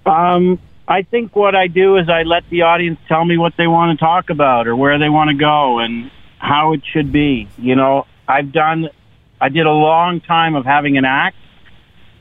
Um, 0.06 0.58
I 0.88 1.02
think 1.02 1.36
what 1.36 1.54
I 1.54 1.66
do 1.66 1.98
is 1.98 2.08
I 2.08 2.22
let 2.22 2.48
the 2.48 2.62
audience 2.62 2.98
tell 3.08 3.24
me 3.24 3.36
what 3.36 3.52
they 3.58 3.66
want 3.66 3.98
to 3.98 4.02
talk 4.02 4.30
about 4.30 4.66
or 4.66 4.74
where 4.74 4.98
they 4.98 5.10
want 5.10 5.28
to 5.28 5.36
go 5.36 5.80
and 5.80 6.10
how 6.38 6.72
it 6.72 6.80
should 6.90 7.12
be. 7.12 7.46
You 7.58 7.74
know, 7.76 8.06
I've 8.26 8.52
done, 8.52 8.88
I 9.38 9.50
did 9.50 9.66
a 9.66 9.72
long 9.72 10.22
time 10.22 10.54
of 10.54 10.64
having 10.64 10.96
an 10.96 11.04
act, 11.04 11.36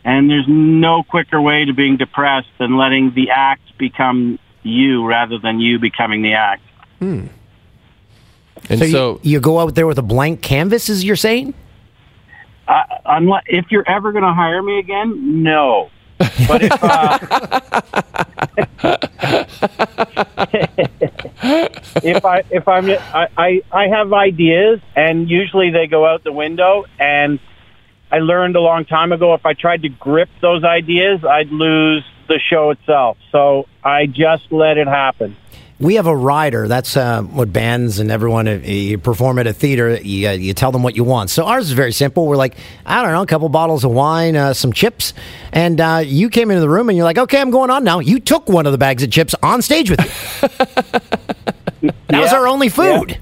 and 0.04 0.30
there's 0.30 0.48
no 0.50 1.02
quicker 1.04 1.40
way 1.40 1.64
to 1.64 1.74
being 1.74 1.96
depressed 1.96 2.50
than 2.60 2.76
letting 2.76 3.14
the 3.14 3.30
act 3.32 3.78
become 3.78 4.38
you 4.64 5.06
rather 5.06 5.40
than 5.40 5.62
you 5.62 5.80
becoming 5.80 6.24
the 6.24 6.34
act. 6.34 6.64
And 8.70 8.80
So, 8.80 8.88
so, 8.88 9.20
you, 9.24 9.34
you 9.34 9.40
go 9.40 9.60
out 9.60 9.76
there 9.76 9.88
with 9.88 10.00
a 10.00 10.04
blank 10.04 10.42
canvas, 10.42 10.90
as 10.90 11.04
you're 11.04 11.16
saying? 11.16 11.54
Uh, 12.68 12.84
unless 13.06 13.44
if 13.48 13.66
you're 13.70 13.88
ever 13.88 14.12
going 14.12 14.24
to 14.24 14.34
hire 14.34 14.62
me 14.62 14.80
again, 14.80 15.44
no. 15.44 15.90
But 16.48 16.64
if 16.64 16.84
uh, 16.84 17.20
if 22.04 22.26
I 22.26 22.44
if 22.50 22.68
I'm 22.68 22.90
I, 22.90 23.28
I 23.38 23.62
I 23.72 23.88
have 23.88 24.14
ideas 24.14 24.80
and 24.96 25.30
usually 25.30 25.72
they 25.72 25.88
go 25.88 26.06
out 26.06 26.24
the 26.24 26.32
window 26.32 26.86
and 27.00 27.40
I 28.12 28.20
learned 28.20 28.56
a 28.56 28.62
long 28.62 28.86
time 28.86 29.12
ago 29.12 29.34
if 29.34 29.46
I 29.46 29.54
tried 29.54 29.82
to 29.82 29.90
grip 29.90 30.30
those 30.42 30.64
ideas 30.64 31.24
I'd 31.26 31.50
lose 31.50 32.06
the 32.28 32.40
show 32.40 32.72
itself. 32.72 33.18
So 33.32 33.68
I 33.84 34.06
just 34.06 34.52
let 34.52 34.78
it 34.78 34.88
happen. 34.88 35.36
We 35.78 35.96
have 35.96 36.08
a 36.08 36.16
rider. 36.16 36.70
That's 36.70 36.96
uh, 36.96 37.22
what 37.24 37.52
bands 37.52 38.00
and 38.00 38.10
everyone, 38.10 38.48
uh, 38.48 38.52
you 38.64 38.98
perform 38.98 39.40
at 39.40 39.48
a 39.48 39.52
theater, 39.52 39.96
you, 39.96 40.30
uh, 40.30 40.32
you 40.32 40.54
tell 40.54 40.72
them 40.72 40.84
what 40.84 40.96
you 40.96 41.04
want. 41.04 41.30
So 41.30 41.46
ours 41.46 41.66
is 41.66 41.74
very 41.74 41.92
simple. 41.92 42.28
We're 42.28 42.38
like, 42.38 42.56
I 42.86 43.02
don't 43.02 43.12
know, 43.12 43.22
a 43.22 43.26
couple 43.26 43.50
bottles 43.50 43.84
of 43.84 43.92
wine, 43.92 44.38
uh, 44.38 44.54
some 44.54 44.72
chips. 44.72 45.14
And 45.52 45.82
uh, 45.82 46.02
you 46.06 46.30
came 46.30 46.50
into 46.50 46.62
the 46.62 46.70
room 46.70 46.88
and 46.88 46.96
you're 46.98 47.04
like, 47.04 47.18
okay, 47.18 47.42
I'm 47.42 47.52
going 47.52 47.70
on 47.72 47.84
now. 47.84 48.00
You 48.00 48.22
took 48.22 48.48
one 48.48 48.66
of 48.66 48.72
the 48.72 48.78
bags 48.78 49.04
of 49.04 49.12
chips 49.12 49.36
on 49.44 49.62
stage 49.62 49.90
with 49.90 50.00
you. 50.00 50.48
that 52.08 52.22
was 52.22 52.32
our 52.32 52.48
only 52.48 52.70
food. 52.70 53.18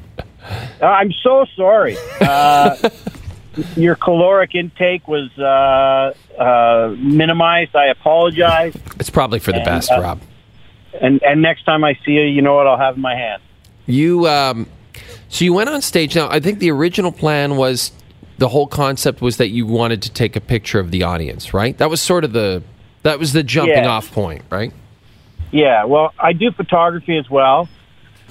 Uh, 0.79 0.85
I'm 0.85 1.11
so 1.23 1.45
sorry. 1.55 1.97
Uh, 2.21 2.89
your 3.75 3.95
caloric 3.95 4.53
intake 4.53 5.07
was 5.07 5.31
uh, 5.39 6.13
uh, 6.39 6.95
minimized. 6.99 7.75
I 7.75 7.87
apologize. 7.87 8.75
it's 8.99 9.09
probably 9.09 9.39
for 9.39 9.51
the 9.53 9.57
And, 9.57 9.65
best, 9.65 9.89
uh, 9.91 9.99
Rob. 9.99 10.21
And 11.01 11.21
and 11.23 11.41
next 11.41 11.63
time 11.63 11.83
I 11.83 11.97
see 12.05 12.11
you, 12.13 12.21
you 12.21 12.41
know 12.41 12.55
what 12.55 12.67
I'll 12.67 12.77
have 12.77 12.95
in 12.95 13.01
my 13.01 13.15
hand. 13.15 13.41
You 13.85 14.27
um, 14.27 14.67
so 15.29 15.45
you 15.45 15.53
went 15.53 15.69
on 15.69 15.81
stage. 15.81 16.15
Now, 16.15 16.29
I 16.29 16.39
think 16.39 16.59
the 16.59 16.71
original 16.71 17.11
plan 17.11 17.55
was 17.57 17.91
the 18.37 18.47
whole 18.49 18.67
concept 18.67 19.21
was 19.21 19.37
that 19.37 19.49
you 19.49 19.65
wanted 19.65 20.01
to 20.03 20.11
take 20.11 20.35
a 20.35 20.41
picture 20.41 20.79
of 20.79 20.91
the 20.91 21.03
audience, 21.03 21.53
right? 21.53 21.77
That 21.77 21.89
was 21.89 22.01
sort 22.01 22.23
of 22.23 22.33
the 22.33 22.63
that 23.03 23.19
was 23.19 23.33
the 23.33 23.43
jumping 23.43 23.83
Yeah. 23.83 23.89
off 23.89 24.11
point, 24.11 24.43
right? 24.49 24.71
Yeah, 25.51 25.85
well, 25.85 26.13
I 26.19 26.33
do 26.33 26.51
photography 26.51 27.15
as 27.17 27.29
well, 27.29 27.69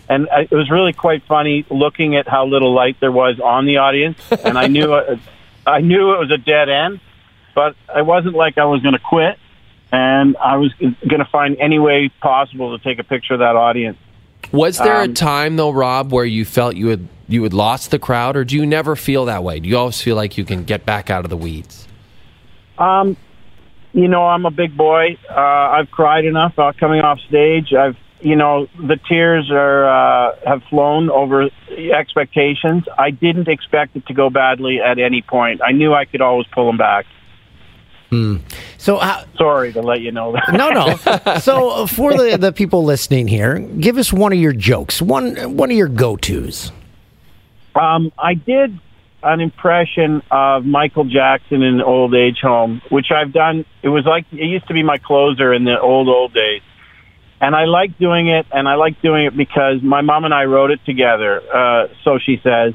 and 0.09 0.29
I, 0.31 0.40
it 0.42 0.51
was 0.53 0.70
really 0.70 0.92
quite 0.92 1.22
funny 1.25 1.64
looking 1.70 2.16
at 2.16 2.27
how 2.27 2.46
little 2.46 2.72
light 2.72 2.96
there 2.98 3.12
was 3.12 3.38
on 3.38 3.64
the 3.66 3.77
audience, 3.77 4.18
and 4.44 4.59
I 4.59 4.66
knew 4.66 4.92
uh, 4.94 5.16
I 5.66 5.81
knew 5.81 6.14
it 6.14 6.18
was 6.18 6.31
a 6.33 6.38
dead 6.38 6.68
end, 6.68 7.01
but 7.55 7.77
I 7.94 8.03
wasn't 8.03 8.35
like 8.35 8.59
I 8.59 8.64
was 8.64 8.83
going 8.83 8.94
to 8.94 8.98
quit, 9.01 9.38
and 9.93 10.37
I 10.39 10.57
was 10.57 10.73
going 10.81 11.19
to 11.19 11.29
find 11.31 11.57
any 11.61 11.79
way 11.79 12.11
possible 12.21 12.77
to 12.77 12.83
take 12.83 12.99
a 12.99 13.05
picture 13.05 13.35
of 13.35 13.41
that 13.41 13.55
audience. 13.57 13.99
Was 14.51 14.79
there 14.79 15.01
a 15.01 15.05
Um, 15.05 15.15
time 15.15 15.57
though, 15.57 15.71
Rob, 15.71 16.13
where 16.13 16.25
you 16.25 16.45
felt 16.45 16.75
you 16.75 16.89
had 16.89 17.07
you 17.29 17.43
had 17.45 17.53
lost 17.55 17.91
the 17.91 17.99
crowd, 17.99 18.37
or 18.37 18.45
do 18.45 18.57
you 18.57 18.67
never 18.67 18.97
feel 18.97 19.25
that 19.27 19.43
way? 19.45 19.61
Do 19.61 19.69
you 19.69 19.79
always 19.79 20.03
feel 20.03 20.17
like 20.17 20.37
you 20.37 20.45
can 20.45 20.65
get 20.65 20.85
back 20.85 21.09
out 21.09 21.25
of 21.25 21.31
the 21.31 21.37
weeds? 21.37 21.87
Um, 22.77 23.17
you 23.93 24.09
know, 24.09 24.27
I'm 24.27 24.45
a 24.45 24.51
big 24.51 24.77
boy. 24.77 25.17
Uh, 25.31 25.35
I've 25.35 25.91
cried 25.91 26.25
enough 26.25 26.59
uh, 26.59 26.73
coming 26.79 27.01
off 27.01 27.21
stage. 27.29 27.73
I've, 27.73 27.97
you 28.21 28.37
know, 28.37 28.67
the 28.79 28.99
tears 29.09 29.51
are 29.51 29.87
uh, 29.89 30.37
have 30.47 30.63
flown 30.65 31.09
over 31.11 31.49
expectations. 31.71 32.85
I 32.99 33.11
didn't 33.11 33.49
expect 33.49 33.97
it 33.97 34.07
to 34.07 34.15
go 34.15 34.29
badly 34.29 34.81
at 34.81 34.99
any 34.99 35.23
point. 35.23 35.61
I 35.65 35.73
knew 35.73 35.95
I 35.95 36.05
could 36.05 36.21
always 36.21 36.47
pull 36.49 36.67
them 36.67 36.77
back. 36.77 37.07
So, 38.79 38.98
uh, 38.98 39.25
Sorry 39.37 39.72
to 39.72 39.81
let 39.81 40.01
you 40.01 40.12
know 40.12 40.33
that. 40.33 40.53
no, 40.53 40.70
no. 40.70 41.38
So, 41.40 41.70
uh, 41.70 41.87
for 41.87 42.12
the, 42.12 42.37
the 42.37 42.53
people 42.53 42.85
listening 42.85 43.27
here, 43.27 43.59
give 43.59 43.96
us 43.96 44.12
one 44.12 44.33
of 44.33 44.38
your 44.38 44.53
jokes, 44.53 45.01
one 45.01 45.57
one 45.57 45.70
of 45.70 45.77
your 45.77 45.88
go 45.88 46.16
tos. 46.16 46.72
Um, 47.75 48.12
I 48.18 48.35
did 48.35 48.79
an 49.22 49.40
impression 49.40 50.20
of 50.31 50.64
Michael 50.66 51.05
Jackson 51.05 51.62
in 51.62 51.75
an 51.77 51.81
old 51.83 52.14
age 52.14 52.38
home, 52.42 52.83
which 52.90 53.07
I've 53.11 53.33
done. 53.33 53.64
It 53.83 53.88
was 53.88 54.05
like 54.05 54.27
it 54.33 54.44
used 54.44 54.66
to 54.68 54.75
be 54.75 54.83
my 54.83 54.98
closer 54.98 55.55
in 55.55 55.64
the 55.64 55.81
old 55.81 56.09
old 56.09 56.35
days, 56.35 56.62
and 57.40 57.55
I 57.57 57.64
like 57.64 57.98
doing 57.98 58.29
it. 58.29 58.46
And 58.53 58.68
I 58.68 58.75
like 58.75 59.01
doing 59.01 59.25
it 59.27 59.37
because 59.37 59.83
my 59.83 60.03
mom 60.03 60.25
and 60.25 60.35
I 60.35 60.44
wrote 60.44 60.70
it 60.70 60.85
together. 60.85 61.40
Uh, 61.55 61.88
so 62.05 62.18
she 62.18 62.40
says, 62.42 62.75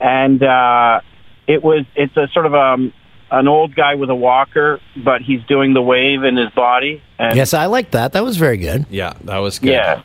and 0.00 0.42
uh, 0.42 1.00
it 1.46 1.62
was 1.62 1.84
it's 1.94 2.16
a 2.16 2.26
sort 2.32 2.46
of 2.46 2.54
um, 2.54 2.92
an 3.30 3.48
old 3.48 3.74
guy 3.74 3.94
with 3.94 4.10
a 4.10 4.14
walker, 4.14 4.80
but 4.96 5.22
he's 5.22 5.42
doing 5.44 5.74
the 5.74 5.82
wave 5.82 6.22
in 6.24 6.36
his 6.36 6.50
body. 6.50 7.02
And, 7.18 7.36
Yes, 7.36 7.54
I 7.54 7.66
like 7.66 7.90
that. 7.92 8.12
That 8.12 8.24
was 8.24 8.36
very 8.36 8.56
good. 8.56 8.86
Yeah, 8.90 9.14
that 9.24 9.38
was 9.38 9.58
good. 9.58 9.72
yeah. 9.72 10.02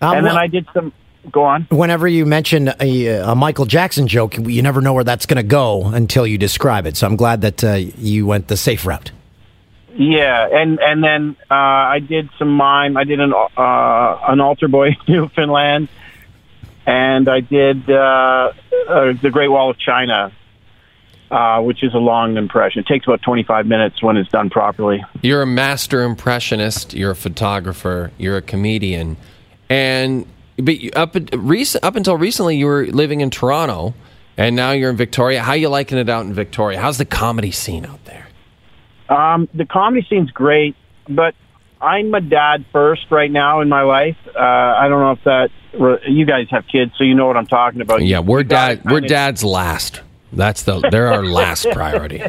Um, 0.00 0.16
and 0.16 0.26
then 0.26 0.34
well- 0.34 0.38
I 0.42 0.46
did 0.48 0.66
some. 0.74 0.92
Go 1.30 1.44
on. 1.44 1.68
whenever 1.70 2.08
you 2.08 2.26
mention 2.26 2.72
a, 2.80 3.06
a 3.06 3.34
Michael 3.36 3.64
Jackson 3.64 4.08
joke, 4.08 4.36
you 4.38 4.60
never 4.60 4.80
know 4.80 4.92
where 4.92 5.04
that's 5.04 5.24
going 5.24 5.36
to 5.36 5.44
go 5.44 5.86
until 5.86 6.26
you 6.26 6.36
describe 6.36 6.84
it. 6.84 6.96
So 6.96 7.06
I'm 7.06 7.14
glad 7.14 7.42
that 7.42 7.62
uh, 7.62 7.74
you 7.74 8.26
went 8.26 8.48
the 8.48 8.56
safe 8.56 8.84
route. 8.84 9.12
Yeah, 9.94 10.48
and 10.50 10.80
and 10.80 11.04
then 11.04 11.36
uh, 11.48 11.54
I 11.54 12.00
did 12.00 12.28
some 12.40 12.48
mime. 12.48 12.96
I 12.96 13.04
did 13.04 13.20
an 13.20 13.32
uh, 13.32 14.18
an 14.26 14.40
altar 14.40 14.66
boy 14.66 14.88
in 15.06 15.14
Newfoundland, 15.14 15.88
and 16.86 17.28
I 17.28 17.38
did 17.38 17.88
uh, 17.88 18.52
uh, 18.88 19.12
the 19.22 19.30
Great 19.30 19.48
Wall 19.48 19.70
of 19.70 19.78
China, 19.78 20.32
uh, 21.32 21.60
which 21.62 21.82
is 21.82 21.94
a 21.94 21.98
long 21.98 22.36
impression. 22.36 22.80
It 22.80 22.86
takes 22.86 23.06
about 23.06 23.22
twenty 23.22 23.42
five 23.42 23.66
minutes 23.66 24.02
when 24.02 24.16
it's 24.18 24.30
done 24.30 24.50
properly. 24.50 25.02
You're 25.22 25.42
a 25.42 25.46
master 25.46 26.02
impressionist. 26.02 26.92
You're 26.92 27.12
a 27.12 27.16
photographer. 27.16 28.12
You're 28.18 28.36
a 28.36 28.42
comedian, 28.42 29.16
and 29.70 30.26
but 30.58 30.76
up 30.94 31.16
up 31.16 31.96
until 31.96 32.16
recently, 32.18 32.58
you 32.58 32.66
were 32.66 32.86
living 32.86 33.22
in 33.22 33.30
Toronto, 33.30 33.94
and 34.36 34.54
now 34.54 34.72
you're 34.72 34.90
in 34.90 34.96
Victoria. 34.96 35.42
How 35.42 35.54
you 35.54 35.70
liking 35.70 35.96
it 35.96 36.10
out 36.10 36.26
in 36.26 36.34
Victoria? 36.34 36.78
How's 36.78 36.98
the 36.98 37.06
comedy 37.06 37.50
scene 37.50 37.86
out 37.86 38.04
there? 38.04 38.28
Um, 39.08 39.48
the 39.54 39.64
comedy 39.64 40.06
scene's 40.08 40.30
great, 40.30 40.76
but 41.08 41.34
I'm 41.80 42.12
a 42.14 42.20
dad 42.20 42.66
first 42.72 43.10
right 43.10 43.30
now 43.30 43.62
in 43.62 43.70
my 43.70 43.82
life. 43.82 44.16
Uh, 44.26 44.38
I 44.38 44.88
don't 44.88 45.00
know 45.00 45.12
if 45.12 45.24
that 45.24 45.50
you 46.06 46.26
guys 46.26 46.46
have 46.50 46.66
kids, 46.70 46.92
so 46.98 47.04
you 47.04 47.14
know 47.14 47.26
what 47.26 47.38
I'm 47.38 47.46
talking 47.46 47.80
about. 47.80 48.02
Yeah, 48.02 48.20
we're 48.20 48.42
dad. 48.42 48.82
We're 48.84 49.00
dad's 49.00 49.42
last. 49.42 50.02
That's 50.32 50.62
the 50.62 50.80
they're 50.90 51.12
our 51.12 51.24
last 51.40 51.66
priority. 51.70 52.22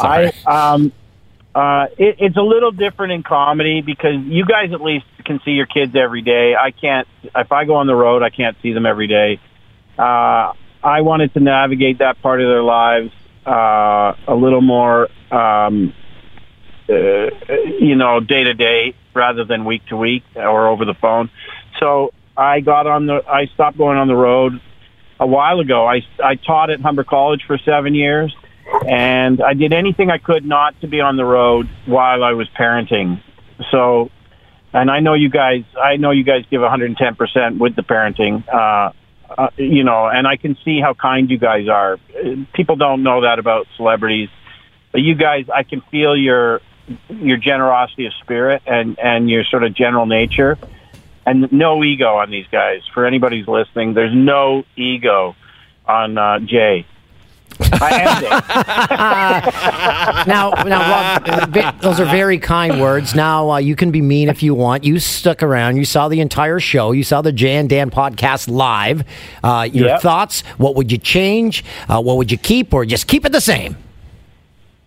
I 0.00 0.32
um 0.46 0.92
uh 1.54 1.86
it, 1.98 2.16
it's 2.18 2.36
a 2.36 2.42
little 2.42 2.70
different 2.70 3.12
in 3.12 3.22
comedy 3.22 3.80
because 3.80 4.16
you 4.24 4.44
guys 4.44 4.72
at 4.72 4.80
least 4.82 5.06
can 5.24 5.40
see 5.44 5.52
your 5.52 5.66
kids 5.66 5.94
every 5.96 6.22
day. 6.22 6.54
I 6.54 6.70
can't 6.70 7.08
if 7.34 7.50
I 7.52 7.64
go 7.64 7.76
on 7.76 7.86
the 7.86 7.94
road 7.94 8.22
I 8.22 8.30
can't 8.30 8.56
see 8.62 8.72
them 8.72 8.86
every 8.86 9.06
day. 9.06 9.40
Uh 9.98 10.52
I 10.84 11.00
wanted 11.02 11.32
to 11.34 11.40
navigate 11.40 11.98
that 11.98 12.20
part 12.20 12.40
of 12.40 12.48
their 12.48 12.62
lives 12.62 13.10
uh 13.46 14.14
a 14.26 14.34
little 14.34 14.60
more 14.60 15.08
um 15.30 15.94
uh, 16.88 17.28
you 17.80 17.96
know 17.96 18.20
day 18.20 18.44
to 18.44 18.54
day 18.54 18.94
rather 19.14 19.44
than 19.44 19.64
week 19.64 19.86
to 19.86 19.96
week 19.96 20.24
or 20.34 20.68
over 20.68 20.84
the 20.84 20.94
phone. 20.94 21.30
So 21.78 22.12
I 22.36 22.60
got 22.60 22.86
on 22.86 23.06
the 23.06 23.22
I 23.28 23.46
stopped 23.54 23.78
going 23.78 23.98
on 23.98 24.08
the 24.08 24.16
road 24.16 24.60
a 25.20 25.26
while 25.26 25.60
ago. 25.60 25.86
I 25.86 26.02
I 26.22 26.36
taught 26.36 26.70
at 26.70 26.80
Humber 26.80 27.04
College 27.04 27.42
for 27.46 27.58
7 27.58 27.94
years 27.94 28.34
and 28.86 29.42
I 29.42 29.54
did 29.54 29.72
anything 29.72 30.10
I 30.10 30.18
could 30.18 30.44
not 30.44 30.80
to 30.80 30.88
be 30.88 31.00
on 31.00 31.16
the 31.16 31.24
road 31.24 31.68
while 31.86 32.24
I 32.24 32.32
was 32.32 32.48
parenting. 32.58 33.22
So, 33.70 34.10
and 34.72 34.90
I 34.90 35.00
know 35.00 35.14
you 35.14 35.28
guys, 35.28 35.64
I 35.80 35.96
know 35.96 36.10
you 36.10 36.24
guys 36.24 36.44
give 36.50 36.60
110% 36.60 37.58
with 37.58 37.76
the 37.76 37.82
parenting, 37.82 38.46
uh, 38.48 38.92
uh, 39.36 39.48
you 39.56 39.84
know, 39.84 40.08
and 40.08 40.26
I 40.26 40.36
can 40.36 40.56
see 40.64 40.80
how 40.80 40.94
kind 40.94 41.30
you 41.30 41.38
guys 41.38 41.68
are. 41.68 41.98
People 42.54 42.76
don't 42.76 43.02
know 43.02 43.22
that 43.22 43.38
about 43.38 43.66
celebrities, 43.76 44.28
but 44.90 45.00
you 45.00 45.14
guys, 45.14 45.46
I 45.52 45.62
can 45.62 45.80
feel 45.90 46.16
your 46.16 46.60
your 47.08 47.36
generosity 47.36 48.06
of 48.06 48.12
spirit 48.14 48.60
and 48.66 48.98
and 48.98 49.30
your 49.30 49.44
sort 49.44 49.62
of 49.62 49.72
general 49.74 50.04
nature, 50.04 50.58
and 51.26 51.50
no 51.52 51.82
ego 51.84 52.16
on 52.16 52.30
these 52.30 52.46
guys. 52.50 52.80
For 52.94 53.04
anybody 53.06 53.38
who's 53.40 53.48
listening, 53.48 53.92
there's 53.94 54.14
no 54.14 54.64
ego 54.76 55.34
on 55.86 56.16
uh, 56.18 56.38
Jay. 56.40 56.86
I 57.60 57.90
am 58.00 58.22
Now, 60.26 60.50
now, 60.64 61.20
Rob, 61.20 61.28
uh, 61.56 61.72
those 61.82 62.00
are 62.00 62.06
very 62.06 62.38
kind 62.38 62.80
words. 62.80 63.14
Now, 63.14 63.50
uh, 63.50 63.58
you 63.58 63.76
can 63.76 63.90
be 63.90 64.00
mean 64.00 64.30
if 64.30 64.42
you 64.42 64.54
want. 64.54 64.84
You 64.84 64.98
stuck 64.98 65.42
around. 65.42 65.76
You 65.76 65.84
saw 65.84 66.08
the 66.08 66.20
entire 66.20 66.60
show. 66.60 66.92
You 66.92 67.04
saw 67.04 67.20
the 67.20 67.32
Jay 67.32 67.56
and 67.56 67.68
Dan 67.68 67.90
podcast 67.90 68.48
live. 68.48 69.04
Uh, 69.44 69.68
your 69.70 69.88
Yep. 69.88 70.00
thoughts? 70.00 70.40
What 70.56 70.76
would 70.76 70.90
you 70.90 70.96
change? 70.98 71.62
Uh, 71.88 72.00
what 72.00 72.16
would 72.16 72.32
you 72.32 72.38
keep, 72.38 72.72
or 72.72 72.86
just 72.86 73.06
keep 73.06 73.26
it 73.26 73.32
the 73.32 73.40
same? 73.40 73.76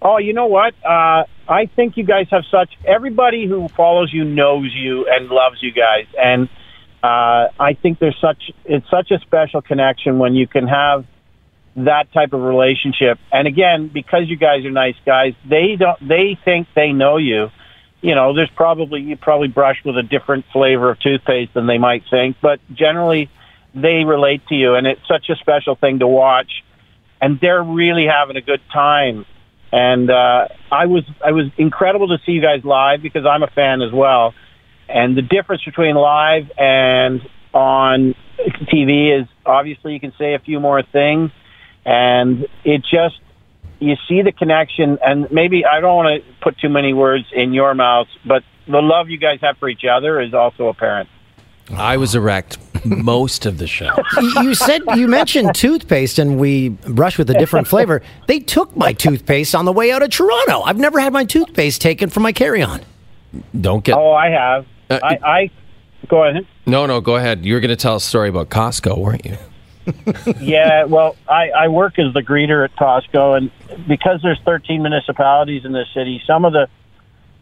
Oh, 0.02 0.18
you 0.18 0.34
know 0.34 0.48
what? 0.48 0.74
Uh, 0.84 1.26
I 1.48 1.68
think 1.76 1.98
you 1.98 2.04
guys 2.04 2.28
have 2.32 2.44
such. 2.52 2.74
Everybody 2.86 3.48
who 3.48 3.68
follows 3.70 4.12
you 4.14 4.24
knows 4.24 4.72
you 4.74 5.08
and 5.10 5.30
loves 5.30 5.62
you 5.62 5.72
guys, 5.72 6.06
and 6.18 6.50
uh, 7.04 7.50
I 7.60 7.78
think 7.82 8.00
there's 8.00 8.18
such. 8.20 8.52
It's 8.66 8.90
such 8.90 9.12
a 9.12 9.20
special 9.20 9.62
connection 9.62 10.20
when 10.20 10.34
you 10.34 10.48
can 10.48 10.68
have 10.68 11.06
that 11.78 12.12
type 12.14 12.34
of 12.34 12.42
relationship. 12.42 13.20
And 13.32 13.48
again, 13.48 13.90
because 13.94 14.24
you 14.28 14.38
guys 14.38 14.66
are 14.66 14.72
nice 14.72 14.96
guys, 15.06 15.34
they 15.50 15.76
don't 15.78 16.00
they 16.08 16.38
think 16.44 16.68
they 16.76 16.92
know 16.92 17.18
you. 17.18 17.50
You 18.02 18.16
know, 18.16 18.36
there's 18.36 18.52
probably 18.56 19.02
you 19.02 19.18
probably 19.18 19.48
brush 19.48 19.78
with 19.84 19.98
a 19.98 20.04
different 20.04 20.46
flavor 20.54 20.92
of 20.92 21.00
toothpaste 21.00 21.54
than 21.54 21.68
they 21.68 21.78
might 21.78 22.04
think, 22.10 22.38
but 22.42 22.60
generally 22.74 23.30
they 23.74 24.04
relate 24.06 24.46
to 24.48 24.56
you 24.56 24.76
and 24.76 24.88
it's 24.88 25.06
such 25.08 25.30
a 25.30 25.36
special 25.36 25.76
thing 25.76 26.00
to 26.00 26.08
watch 26.08 26.64
and 27.22 27.40
they're 27.42 27.64
really 27.64 28.06
having 28.06 28.38
a 28.38 28.42
good 28.42 28.62
time. 28.72 29.26
And 29.72 30.10
uh 30.10 30.48
I 30.72 30.86
was 30.86 31.04
I 31.24 31.32
was 31.32 31.46
incredible 31.58 32.08
to 32.10 32.18
see 32.26 32.34
you 32.34 32.42
guys 32.42 32.64
live 32.64 33.02
because 33.02 33.26
I'm 33.26 33.44
a 33.44 33.48
fan 33.48 33.82
as 33.82 33.92
well. 33.92 34.34
And 34.88 35.18
the 35.18 35.22
difference 35.22 35.64
between 35.64 35.96
live 35.96 36.52
and 36.58 37.22
on 37.54 38.16
TV 38.72 39.20
is 39.20 39.28
obviously 39.46 39.94
you 39.94 40.00
can 40.00 40.14
say 40.18 40.34
a 40.36 40.40
few 40.40 40.60
more 40.60 40.84
things 40.84 41.32
and 41.86 42.48
it 42.64 42.82
just 42.82 43.20
you 43.80 43.96
see 44.08 44.22
the 44.22 44.32
connection 44.32 44.98
and 45.04 45.32
maybe 45.32 45.66
I 45.66 45.80
don't 45.80 45.96
want 45.96 46.24
to 46.24 46.34
put 46.42 46.58
too 46.60 46.70
many 46.70 46.94
words 46.94 47.26
in 47.34 47.54
your 47.54 47.74
mouths, 47.74 48.10
but 48.26 48.44
the 48.68 48.82
love 48.82 49.10
you 49.10 49.18
guys 49.18 49.40
have 49.42 49.58
for 49.58 49.70
each 49.70 49.84
other 49.90 50.22
is 50.22 50.34
also 50.34 50.68
apparent. 50.68 51.10
I 51.72 51.98
was 51.98 52.16
erect 52.16 52.58
most 52.86 53.46
of 53.46 53.58
the 53.58 53.68
show. 53.68 53.92
You- 54.22 54.44
you 54.46 54.54
said 54.56 54.82
you 54.96 55.08
mentioned 55.08 55.54
toothpaste, 55.56 56.20
and 56.20 56.40
we 56.40 56.70
brush 56.70 57.18
with 57.18 57.30
a 57.30 57.34
different 57.34 57.68
flavor. 57.68 58.02
They 58.28 58.40
took 58.40 58.76
my 58.76 58.94
toothpaste 58.94 59.54
on 59.56 59.66
the 59.66 59.72
way 59.74 59.92
out 59.92 60.04
of 60.04 60.10
Toronto. 60.12 60.62
I've 60.62 60.78
never 60.78 61.00
had 61.00 61.12
my 61.14 61.26
toothpaste 61.26 61.82
taken 61.82 62.10
from 62.10 62.24
my 62.24 62.32
carry-on. 62.32 62.82
Don't 63.60 63.84
get. 63.84 63.98
Oh, 63.98 64.12
I 64.14 64.30
have. 64.30 64.66
Uh, 64.90 65.00
I, 65.04 65.20
I 65.24 65.52
go 66.08 66.24
ahead. 66.24 66.46
No, 66.66 66.86
no, 66.86 67.02
go 67.02 67.16
ahead. 67.16 67.44
You 67.46 67.54
were 67.56 67.60
going 67.60 67.70
to 67.70 67.76
tell 67.76 67.96
a 67.96 68.02
story 68.02 68.30
about 68.30 68.50
Costco, 68.50 68.98
weren't 68.98 69.26
you? 69.26 69.38
yeah, 70.40 70.84
well, 70.86 71.16
I, 71.30 71.50
I 71.52 71.68
work 71.68 72.00
as 72.00 72.14
the 72.14 72.22
greeter 72.22 72.64
at 72.66 72.76
Costco, 72.76 73.38
and 73.38 73.88
because 73.88 74.22
there's 74.24 74.40
13 74.46 74.82
municipalities 74.82 75.66
in 75.66 75.72
the 75.74 75.86
city, 75.94 76.22
some 76.26 76.44
of 76.46 76.54
the 76.54 76.68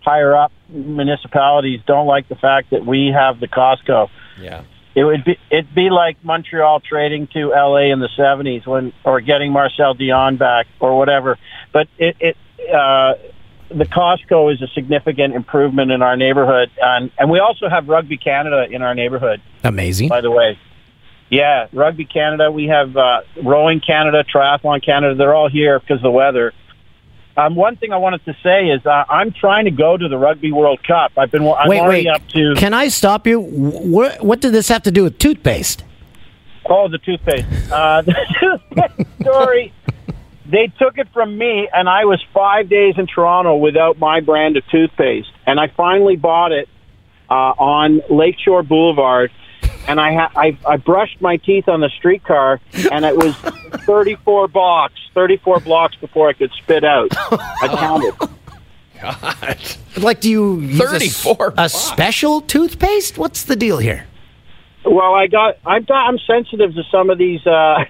higher 0.02 0.36
up 0.36 0.52
municipalities 0.70 1.80
don't 1.86 2.08
like 2.08 2.28
the 2.28 2.36
fact 2.36 2.72
that 2.72 2.86
we 2.86 3.08
have 3.08 3.40
the 3.40 3.48
Costco. 3.48 4.10
Yeah. 4.40 4.64
It 4.96 5.04
would 5.04 5.26
be 5.26 5.38
it'd 5.50 5.74
be 5.74 5.90
like 5.90 6.24
Montreal 6.24 6.80
trading 6.80 7.28
to 7.34 7.50
LA 7.50 7.92
in 7.92 8.00
the 8.00 8.10
70s 8.18 8.66
when 8.68 8.94
or 9.04 9.22
getting 9.22 9.52
Marcel 9.52 9.96
Dionne 9.96 10.38
back 10.38 10.68
or 10.80 10.98
whatever. 10.98 11.38
But 11.72 11.88
it 11.98 12.16
it 12.20 12.38
uh 12.74 13.16
the 13.70 13.86
Costco 13.86 14.54
is 14.54 14.62
a 14.62 14.68
significant 14.68 15.34
improvement 15.34 15.92
in 15.92 16.04
our 16.04 16.16
neighborhood 16.16 16.70
and 16.80 17.12
and 17.18 17.32
we 17.32 17.40
also 17.40 17.70
have 17.70 17.88
Rugby 17.88 18.18
Canada 18.18 18.68
in 18.70 18.84
our 18.84 18.94
neighborhood 18.94 19.42
Amazing. 19.64 20.10
by 20.10 20.22
the 20.22 20.32
way. 20.32 20.60
Yeah, 21.30 21.66
Rugby 21.74 22.06
Canada. 22.06 22.52
We 22.52 22.68
have 22.68 22.96
uh, 22.96 23.22
Rowing 23.44 23.80
Canada, 23.80 24.24
Triathlon 24.24 24.86
Canada. 24.86 25.16
They're 25.16 25.34
all 25.34 25.50
here 25.50 25.80
because 25.80 25.98
of 25.98 26.04
the 26.04 26.12
weather. 26.12 26.54
Um, 27.36 27.56
one 27.56 27.78
thing 27.78 27.92
I 27.92 27.98
wanted 27.98 28.24
to 28.26 28.36
say 28.44 28.68
is 28.68 28.86
uh, 28.86 29.06
I'm 29.10 29.32
trying 29.32 29.66
to 29.66 29.72
go 29.72 29.98
to 29.98 30.08
the 30.08 30.18
Rugby 30.18 30.52
World 30.52 30.80
Cup. 30.86 31.14
I've 31.18 31.32
been 31.32 31.42
I'm 31.42 31.68
wait, 31.68 31.80
already 31.80 32.06
wait. 32.06 32.14
up 32.14 32.28
to 32.30 32.54
Can 32.56 32.74
I 32.74 32.90
stop 32.90 33.26
you? 33.26 33.40
What, 33.40 34.24
what 34.24 34.40
did 34.40 34.54
this 34.54 34.68
have 34.68 34.84
to 34.84 34.92
do 34.92 35.04
with 35.04 35.18
toothpaste? 35.18 35.84
oh 36.70 36.88
the 36.88 36.98
toothpaste. 37.00 37.46
Uh, 37.72 38.02
the 38.04 38.16
toothpaste 38.40 39.22
story. 39.22 39.74
They 40.46 40.68
took 40.78 40.98
it 40.98 41.08
from 41.14 41.38
me, 41.38 41.70
and 41.74 41.88
I 41.88 42.06
was 42.06 42.24
five 42.34 42.70
days 42.70 42.96
in 42.98 43.08
Toronto 43.08 43.56
without 43.56 43.98
my 43.98 44.20
brand 44.20 44.58
of 44.58 44.68
toothpaste, 44.68 45.32
and 45.46 45.60
I 45.60 45.68
finally 45.68 46.18
bought 46.18 46.52
it 46.52 46.68
uh, 47.30 47.34
on 47.34 48.02
Lakeshore 48.10 48.64
Boulevard. 48.64 49.32
And 49.88 50.00
I, 50.00 50.14
ha- 50.14 50.32
I 50.36 50.58
I 50.66 50.78
brushed 50.78 51.20
my 51.22 51.38
teeth 51.38 51.68
on 51.68 51.82
the 51.82 51.90
streetcar, 51.90 52.60
and 52.92 53.04
it 53.06 53.16
was 53.16 53.36
34 53.86 54.48
blocks, 54.48 55.00
34 55.14 55.60
blocks 55.60 55.96
before 55.98 56.30
I 56.30 56.34
could 56.34 56.52
spit 56.54 56.84
out. 56.84 57.10
I 57.18 57.68
counted. 57.78 58.14
God. 59.02 59.58
Like, 59.98 60.22
do 60.22 60.30
you 60.32 60.60
use 60.62 60.80
a 60.80 60.96
s- 60.96 61.22
34 61.24 61.48
a, 61.48 61.52
bucks. 61.52 61.74
special 61.74 62.40
toothpaste? 62.42 63.18
What's 63.18 63.44
the 63.44 63.56
deal 63.58 63.78
here? 63.80 64.08
Well, 64.86 65.14
I 65.14 65.28
got 65.28 65.58
I'm 65.66 65.84
got, 65.84 66.08
I'm 66.08 66.18
sensitive 66.20 66.74
to 66.76 66.84
some 66.92 67.10
of 67.10 67.18
these. 67.18 67.46
Uh, 67.46 67.84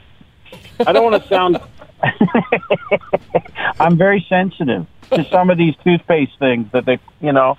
I 0.86 0.92
don't 0.92 1.04
want 1.10 1.22
to 1.22 1.30
sound. 1.30 1.60
I'm 3.80 3.98
very 3.98 4.26
sensitive 4.30 4.86
to 5.12 5.24
some 5.30 5.50
of 5.50 5.58
these 5.58 5.76
toothpaste 5.84 6.38
things 6.40 6.68
that 6.74 6.86
they, 6.86 7.00
you 7.22 7.32
know, 7.32 7.58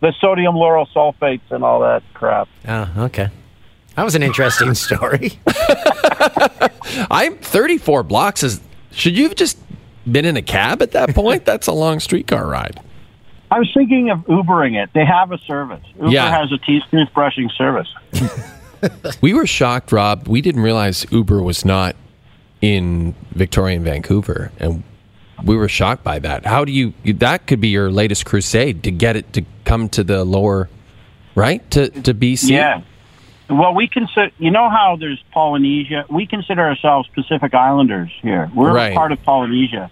the 0.00 0.12
sodium 0.20 0.54
lauryl 0.54 0.86
sulfates 0.94 1.42
and 1.50 1.62
all 1.64 1.80
that 1.80 2.02
crap. 2.14 2.48
Oh, 2.66 2.90
okay. 2.98 3.28
That 3.96 4.04
was 4.04 4.14
an 4.14 4.22
interesting 4.22 4.74
story. 4.74 5.32
I'm 7.10 7.36
34 7.38 8.02
blocks. 8.02 8.42
Is 8.42 8.60
should 8.90 9.16
you 9.16 9.24
have 9.24 9.34
just 9.36 9.58
been 10.10 10.24
in 10.24 10.36
a 10.36 10.42
cab 10.42 10.82
at 10.82 10.92
that 10.92 11.14
point? 11.14 11.44
That's 11.46 11.66
a 11.66 11.72
long 11.72 12.00
streetcar 12.00 12.46
ride. 12.46 12.80
I 13.50 13.58
was 13.58 13.70
thinking 13.72 14.10
of 14.10 14.18
Ubering 14.20 14.74
it. 14.82 14.90
They 14.94 15.04
have 15.04 15.30
a 15.30 15.38
service. 15.38 15.84
Uber 15.96 16.08
Yeah. 16.08 16.30
has 16.30 16.50
a 16.50 16.58
teeth 16.58 16.82
toothbrushing 16.90 17.50
service. 17.56 17.88
We 19.20 19.32
were 19.32 19.46
shocked, 19.46 19.92
Rob. 19.92 20.28
We 20.28 20.40
didn't 20.40 20.62
realize 20.62 21.06
Uber 21.10 21.40
was 21.42 21.64
not 21.64 21.96
in 22.60 23.14
Victoria 23.32 23.76
and 23.76 23.84
Vancouver, 23.84 24.50
and 24.58 24.82
we 25.42 25.56
were 25.56 25.68
shocked 25.68 26.04
by 26.04 26.18
that. 26.18 26.44
How 26.44 26.64
do 26.64 26.72
you? 26.72 26.92
That 27.04 27.46
could 27.46 27.60
be 27.60 27.68
your 27.68 27.90
latest 27.90 28.26
crusade 28.26 28.82
to 28.82 28.90
get 28.90 29.16
it 29.16 29.32
to 29.34 29.44
come 29.64 29.88
to 29.90 30.04
the 30.04 30.24
lower, 30.24 30.68
right 31.34 31.68
to 31.70 31.88
to 32.02 32.12
BC. 32.12 32.50
Yeah. 32.50 32.82
Well, 33.50 33.74
we 33.74 33.88
consider. 33.88 34.30
You 34.38 34.50
know 34.50 34.70
how 34.70 34.96
there's 34.98 35.22
Polynesia. 35.32 36.06
We 36.08 36.26
consider 36.26 36.62
ourselves 36.62 37.08
Pacific 37.14 37.52
Islanders 37.54 38.10
here. 38.22 38.50
We're 38.54 38.72
Right. 38.72 38.94
part 38.94 39.12
of 39.12 39.22
Polynesia. 39.22 39.90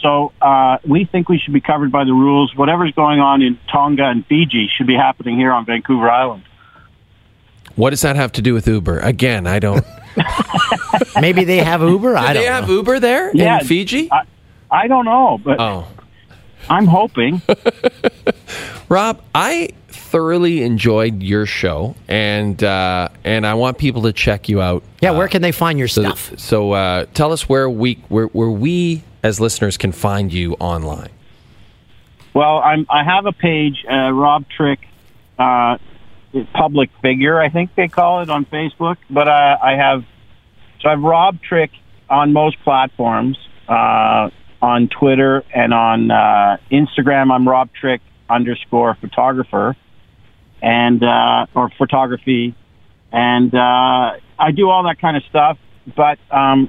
So 0.00 0.32
uh, 0.40 0.78
we 0.86 1.04
think 1.04 1.28
we 1.28 1.38
should 1.38 1.52
be 1.52 1.60
covered 1.60 1.90
by 1.92 2.04
the 2.04 2.12
rules. 2.14 2.54
Whatever's 2.56 2.92
going 2.92 3.20
on 3.20 3.42
in 3.42 3.58
Tonga 3.70 4.04
and 4.04 4.24
Fiji 4.26 4.68
should 4.76 4.86
be 4.86 4.94
happening 4.94 5.36
here 5.36 5.52
on 5.52 5.64
Vancouver 5.66 6.08
Island. 6.10 6.44
What 7.74 7.90
does 7.90 8.00
that 8.02 8.16
have 8.16 8.32
to 8.32 8.42
do 8.42 8.54
with 8.54 8.66
Uber? 8.66 9.00
Again, 9.00 9.46
I 9.46 9.58
don't. 9.58 9.84
Maybe 11.20 11.44
they 11.44 11.58
have 11.58 11.82
Uber. 11.82 12.16
I 12.16 12.28
Do 12.28 12.34
don't 12.34 12.42
they 12.42 12.48
have 12.48 12.68
know. 12.68 12.74
Uber 12.74 13.00
there 13.00 13.30
Yeah. 13.34 13.58
in 13.60 13.66
Fiji? 13.66 14.08
I, 14.10 14.22
I 14.70 14.86
don't 14.88 15.04
know, 15.04 15.38
but 15.42 15.60
oh, 15.60 15.86
I'm 16.70 16.86
hoping. 16.86 17.42
Rob, 18.88 19.22
I 19.34 19.70
thoroughly 20.10 20.62
enjoyed 20.62 21.22
your 21.22 21.46
show, 21.46 21.94
and 22.08 22.62
uh, 22.62 23.08
and 23.24 23.46
I 23.46 23.54
want 23.54 23.78
people 23.78 24.02
to 24.02 24.12
check 24.12 24.48
you 24.48 24.60
out. 24.60 24.82
Yeah, 25.00 25.10
where 25.12 25.28
can 25.28 25.42
they 25.42 25.52
find 25.52 25.78
your 25.78 25.88
So, 25.88 26.02
stuff? 26.02 26.32
so 26.38 26.72
uh, 26.72 27.06
tell 27.14 27.32
us 27.32 27.48
where 27.48 27.68
we 27.68 27.94
where, 28.08 28.26
where 28.26 28.50
we 28.50 29.02
as 29.22 29.40
listeners 29.40 29.76
can 29.76 29.92
find 29.92 30.32
you 30.32 30.54
online. 30.54 31.10
Well, 32.34 32.58
I'm. 32.58 32.86
I 32.88 33.02
have 33.04 33.26
a 33.26 33.32
page, 33.32 33.84
uh, 33.90 34.12
Rob 34.12 34.44
Trick, 34.48 34.78
uh, 35.38 35.78
public 36.54 36.90
figure. 37.02 37.40
I 37.40 37.48
think 37.48 37.74
they 37.74 37.88
call 37.88 38.22
it 38.22 38.30
on 38.30 38.44
Facebook. 38.46 38.96
But 39.10 39.28
uh, 39.28 39.58
I 39.62 39.72
have. 39.72 40.04
So 40.80 40.88
I 40.88 40.92
have 40.92 41.02
Rob 41.02 41.42
Trick 41.42 41.70
on 42.08 42.32
most 42.32 42.58
platforms, 42.62 43.36
uh, 43.68 44.30
on 44.62 44.88
Twitter 44.88 45.44
and 45.54 45.74
on 45.74 46.10
uh, 46.10 46.56
Instagram. 46.70 47.32
I'm 47.32 47.48
Rob 47.48 47.70
Trick 47.78 48.00
underscore 48.30 48.94
photographer, 49.00 49.74
and 50.62 51.02
uh, 51.02 51.46
or 51.54 51.70
photography, 51.78 52.54
and 53.12 53.54
uh, 53.54 54.12
I 54.38 54.50
do 54.54 54.68
all 54.68 54.84
that 54.84 55.00
kind 55.00 55.16
of 55.16 55.22
stuff. 55.24 55.58
But 55.96 56.18
um, 56.30 56.68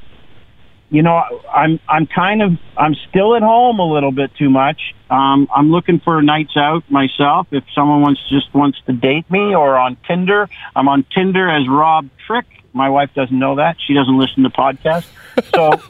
you 0.89 1.01
know, 1.01 1.21
I'm 1.53 1.79
I'm 1.87 2.07
kind 2.07 2.41
of 2.41 2.51
I'm 2.77 2.95
still 3.09 3.35
at 3.35 3.41
home 3.41 3.79
a 3.79 3.91
little 3.91 4.11
bit 4.11 4.31
too 4.37 4.49
much. 4.49 4.79
Um, 5.09 5.47
I'm 5.55 5.71
looking 5.71 5.99
for 5.99 6.21
nights 6.21 6.55
out 6.55 6.83
myself. 6.89 7.47
If 7.51 7.63
someone 7.73 8.01
wants 8.01 8.21
just 8.29 8.53
wants 8.53 8.79
to 8.85 8.93
date 8.93 9.29
me, 9.29 9.55
or 9.55 9.77
on 9.77 9.97
Tinder, 10.07 10.49
I'm 10.75 10.87
on 10.87 11.05
Tinder 11.13 11.49
as 11.49 11.67
Rob 11.67 12.09
Trick. 12.25 12.45
My 12.73 12.89
wife 12.89 13.09
doesn't 13.15 13.37
know 13.37 13.55
that. 13.55 13.77
She 13.85 13.93
doesn't 13.93 14.17
listen 14.17 14.43
to 14.43 14.49
podcasts. 14.49 15.07
So 15.53 15.71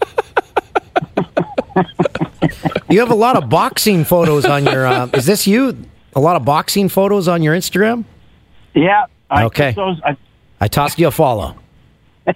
You 2.90 3.00
have 3.02 3.12
a 3.12 3.16
lot 3.16 3.38
of 3.38 3.50
boxing 3.50 4.04
photos 4.04 4.46
on 4.46 4.66
your. 4.66 4.88
Uh, 4.88 5.08
is 5.14 5.26
this 5.26 5.46
you? 5.46 5.78
A 6.20 6.22
lot 6.22 6.36
of 6.36 6.44
boxing 6.44 6.90
photos 6.90 7.30
on 7.30 7.42
your 7.42 7.56
Instagram. 7.56 8.04
yeah, 8.74 9.06
I 9.30 9.46
Okay. 9.46 9.72
those. 9.72 10.02
I, 10.04 10.18
I 10.60 10.68
tossed 10.68 11.00
you 11.00 11.08
a 11.08 11.12
follow. 11.12 11.56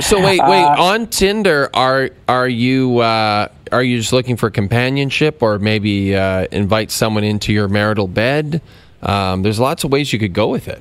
So 0.00 0.22
wait, 0.22 0.40
wait. 0.46 0.64
Uh, 0.64 0.82
on 0.82 1.06
Tinder, 1.08 1.68
are 1.74 2.10
are 2.28 2.48
you 2.48 2.98
uh, 3.00 3.48
are 3.72 3.82
you 3.82 3.98
just 3.98 4.12
looking 4.12 4.36
for 4.36 4.48
companionship, 4.50 5.42
or 5.42 5.58
maybe 5.58 6.14
uh, 6.14 6.46
invite 6.52 6.90
someone 6.90 7.24
into 7.24 7.52
your 7.52 7.68
marital 7.68 8.06
bed? 8.06 8.62
Um, 9.02 9.42
there's 9.42 9.58
lots 9.58 9.82
of 9.84 9.90
ways 9.90 10.12
you 10.12 10.18
could 10.18 10.32
go 10.32 10.48
with 10.48 10.68
it. 10.68 10.80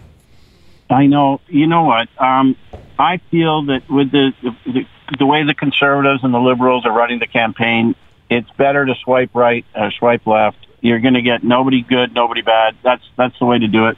I 0.89 1.07
know. 1.07 1.41
You 1.47 1.67
know 1.67 1.83
what? 1.83 2.07
Um, 2.19 2.55
I 2.99 3.17
feel 3.31 3.63
that 3.65 3.89
with 3.89 4.11
the, 4.11 4.31
the 4.65 4.85
the 5.17 5.25
way 5.25 5.43
the 5.43 5.55
conservatives 5.55 6.23
and 6.23 6.33
the 6.33 6.39
liberals 6.39 6.85
are 6.85 6.93
running 6.93 7.19
the 7.19 7.27
campaign, 7.27 7.95
it's 8.29 8.49
better 8.51 8.85
to 8.85 8.93
swipe 9.03 9.31
right 9.33 9.65
or 9.75 9.89
swipe 9.91 10.27
left. 10.27 10.67
You're 10.81 10.99
going 10.99 11.13
to 11.13 11.21
get 11.21 11.43
nobody 11.43 11.81
good, 11.81 12.13
nobody 12.13 12.41
bad. 12.41 12.75
That's 12.83 13.03
that's 13.15 13.37
the 13.39 13.45
way 13.45 13.59
to 13.59 13.67
do 13.67 13.87
it. 13.87 13.97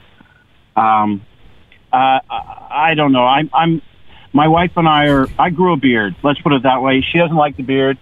Um, 0.76 1.24
uh, 1.92 2.20
I, 2.30 2.90
I 2.90 2.94
don't 2.94 3.12
know. 3.12 3.24
I'm 3.24 3.50
I'm 3.52 3.82
my 4.32 4.48
wife 4.48 4.72
and 4.76 4.86
I 4.86 5.08
are. 5.08 5.26
I 5.38 5.50
grew 5.50 5.72
a 5.72 5.76
beard. 5.76 6.14
Let's 6.22 6.40
put 6.40 6.52
it 6.52 6.64
that 6.64 6.82
way. 6.82 7.00
She 7.00 7.18
doesn't 7.18 7.36
like 7.36 7.56
the 7.56 7.62
beard, 7.62 7.98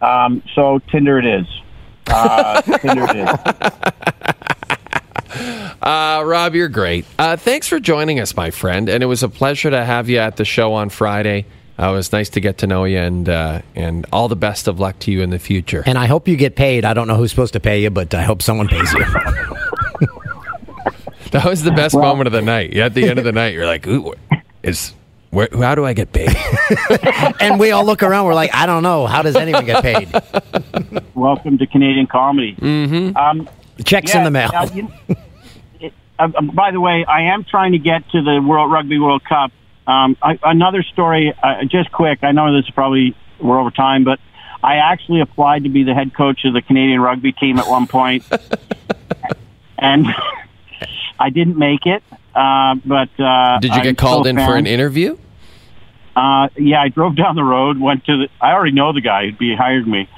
um, 0.00 0.42
so 0.54 0.78
Tinder 0.90 1.18
it 1.18 1.26
is. 1.26 1.46
Uh, 2.06 2.60
Tinder 2.78 3.06
it 3.08 3.16
is. 3.16 3.86
Uh, 5.82 6.22
Rob, 6.24 6.54
you're 6.54 6.68
great. 6.68 7.04
Uh, 7.18 7.36
thanks 7.36 7.68
for 7.68 7.78
joining 7.78 8.18
us, 8.18 8.36
my 8.36 8.50
friend. 8.50 8.88
And 8.88 9.02
it 9.02 9.06
was 9.06 9.22
a 9.22 9.28
pleasure 9.28 9.70
to 9.70 9.84
have 9.84 10.08
you 10.08 10.18
at 10.18 10.36
the 10.36 10.44
show 10.44 10.72
on 10.72 10.88
Friday. 10.88 11.46
Uh, 11.78 11.90
it 11.90 11.92
was 11.92 12.10
nice 12.12 12.30
to 12.30 12.40
get 12.40 12.58
to 12.58 12.66
know 12.66 12.84
you, 12.84 12.98
and 12.98 13.28
uh, 13.28 13.60
and 13.74 14.06
all 14.12 14.28
the 14.28 14.36
best 14.36 14.66
of 14.66 14.80
luck 14.80 14.98
to 15.00 15.10
you 15.12 15.20
in 15.22 15.28
the 15.30 15.38
future. 15.38 15.82
And 15.86 15.98
I 15.98 16.06
hope 16.06 16.26
you 16.26 16.36
get 16.36 16.56
paid. 16.56 16.84
I 16.86 16.94
don't 16.94 17.06
know 17.06 17.16
who's 17.16 17.30
supposed 17.30 17.52
to 17.52 17.60
pay 17.60 17.82
you, 17.82 17.90
but 17.90 18.14
I 18.14 18.22
hope 18.22 18.40
someone 18.42 18.68
pays 18.68 18.92
you. 18.92 19.04
That 21.32 21.44
was 21.44 21.64
the 21.64 21.72
best 21.72 21.94
moment 21.94 22.28
of 22.28 22.32
the 22.32 22.40
night. 22.40 22.74
At 22.76 22.94
the 22.94 23.08
end 23.08 23.18
of 23.18 23.24
the 23.24 23.32
night, 23.32 23.52
you're 23.52 23.66
like, 23.66 23.86
"Ooh, 23.86 24.14
is 24.62 24.94
where, 25.30 25.48
how 25.52 25.74
do 25.74 25.84
I 25.84 25.92
get 25.92 26.12
paid?" 26.12 26.34
and 27.40 27.58
we 27.60 27.72
all 27.72 27.84
look 27.84 28.02
around. 28.02 28.26
We're 28.26 28.32
like, 28.34 28.54
I 28.54 28.64
don't 28.64 28.82
know. 28.84 29.06
How 29.06 29.22
does 29.22 29.34
anyone 29.36 29.66
get 29.66 29.82
paid? 29.82 30.08
Welcome 31.14 31.58
to 31.58 31.66
Canadian 31.66 32.06
comedy. 32.06 32.54
Mm-hmm. 32.54 33.16
Um, 33.16 33.48
Checks 33.84 34.14
in 34.14 34.24
the 34.24 34.30
mail. 34.30 34.50
now, 34.52 34.64
you- 34.66 34.88
it- 35.80 35.92
uh, 36.18 36.28
by 36.54 36.70
the 36.70 36.80
way, 36.80 37.04
I 37.06 37.22
am 37.34 37.44
trying 37.44 37.72
to 37.72 37.78
get 37.78 38.08
to 38.10 38.22
the 38.22 38.40
World 38.40 38.70
Rugby 38.72 38.98
World 38.98 39.22
Cup. 39.24 39.50
Um, 39.86 40.16
I, 40.20 40.38
another 40.42 40.82
story, 40.82 41.32
uh, 41.42 41.64
just 41.64 41.92
quick. 41.92 42.20
I 42.22 42.32
know 42.32 42.54
this 42.54 42.66
is 42.66 42.70
probably 42.72 43.14
we're 43.40 43.60
over 43.60 43.70
time, 43.70 44.04
but 44.04 44.18
I 44.62 44.76
actually 44.76 45.20
applied 45.20 45.64
to 45.64 45.68
be 45.68 45.84
the 45.84 45.94
head 45.94 46.14
coach 46.14 46.44
of 46.44 46.54
the 46.54 46.62
Canadian 46.62 47.00
rugby 47.00 47.32
team 47.32 47.58
at 47.58 47.68
one 47.68 47.86
point, 47.86 48.24
and 49.78 50.06
I 51.18 51.30
didn't 51.30 51.56
make 51.56 51.86
it. 51.86 52.02
Uh, 52.34 52.74
but 52.84 53.08
uh, 53.18 53.58
Did 53.60 53.70
you 53.70 53.78
I'm 53.78 53.82
get 53.82 53.98
called 53.98 54.26
in 54.26 54.38
a 54.38 54.44
for 54.46 54.56
an 54.56 54.66
interview? 54.66 55.16
Uh, 56.14 56.48
yeah, 56.56 56.82
I 56.82 56.88
drove 56.88 57.14
down 57.14 57.36
the 57.36 57.44
road, 57.44 57.78
went 57.78 58.04
to 58.06 58.16
the. 58.16 58.28
I 58.40 58.52
already 58.52 58.72
know 58.72 58.92
the 58.92 59.00
guy 59.00 59.26
who'd 59.26 59.38
be 59.38 59.54
hired 59.54 59.86
me, 59.86 60.08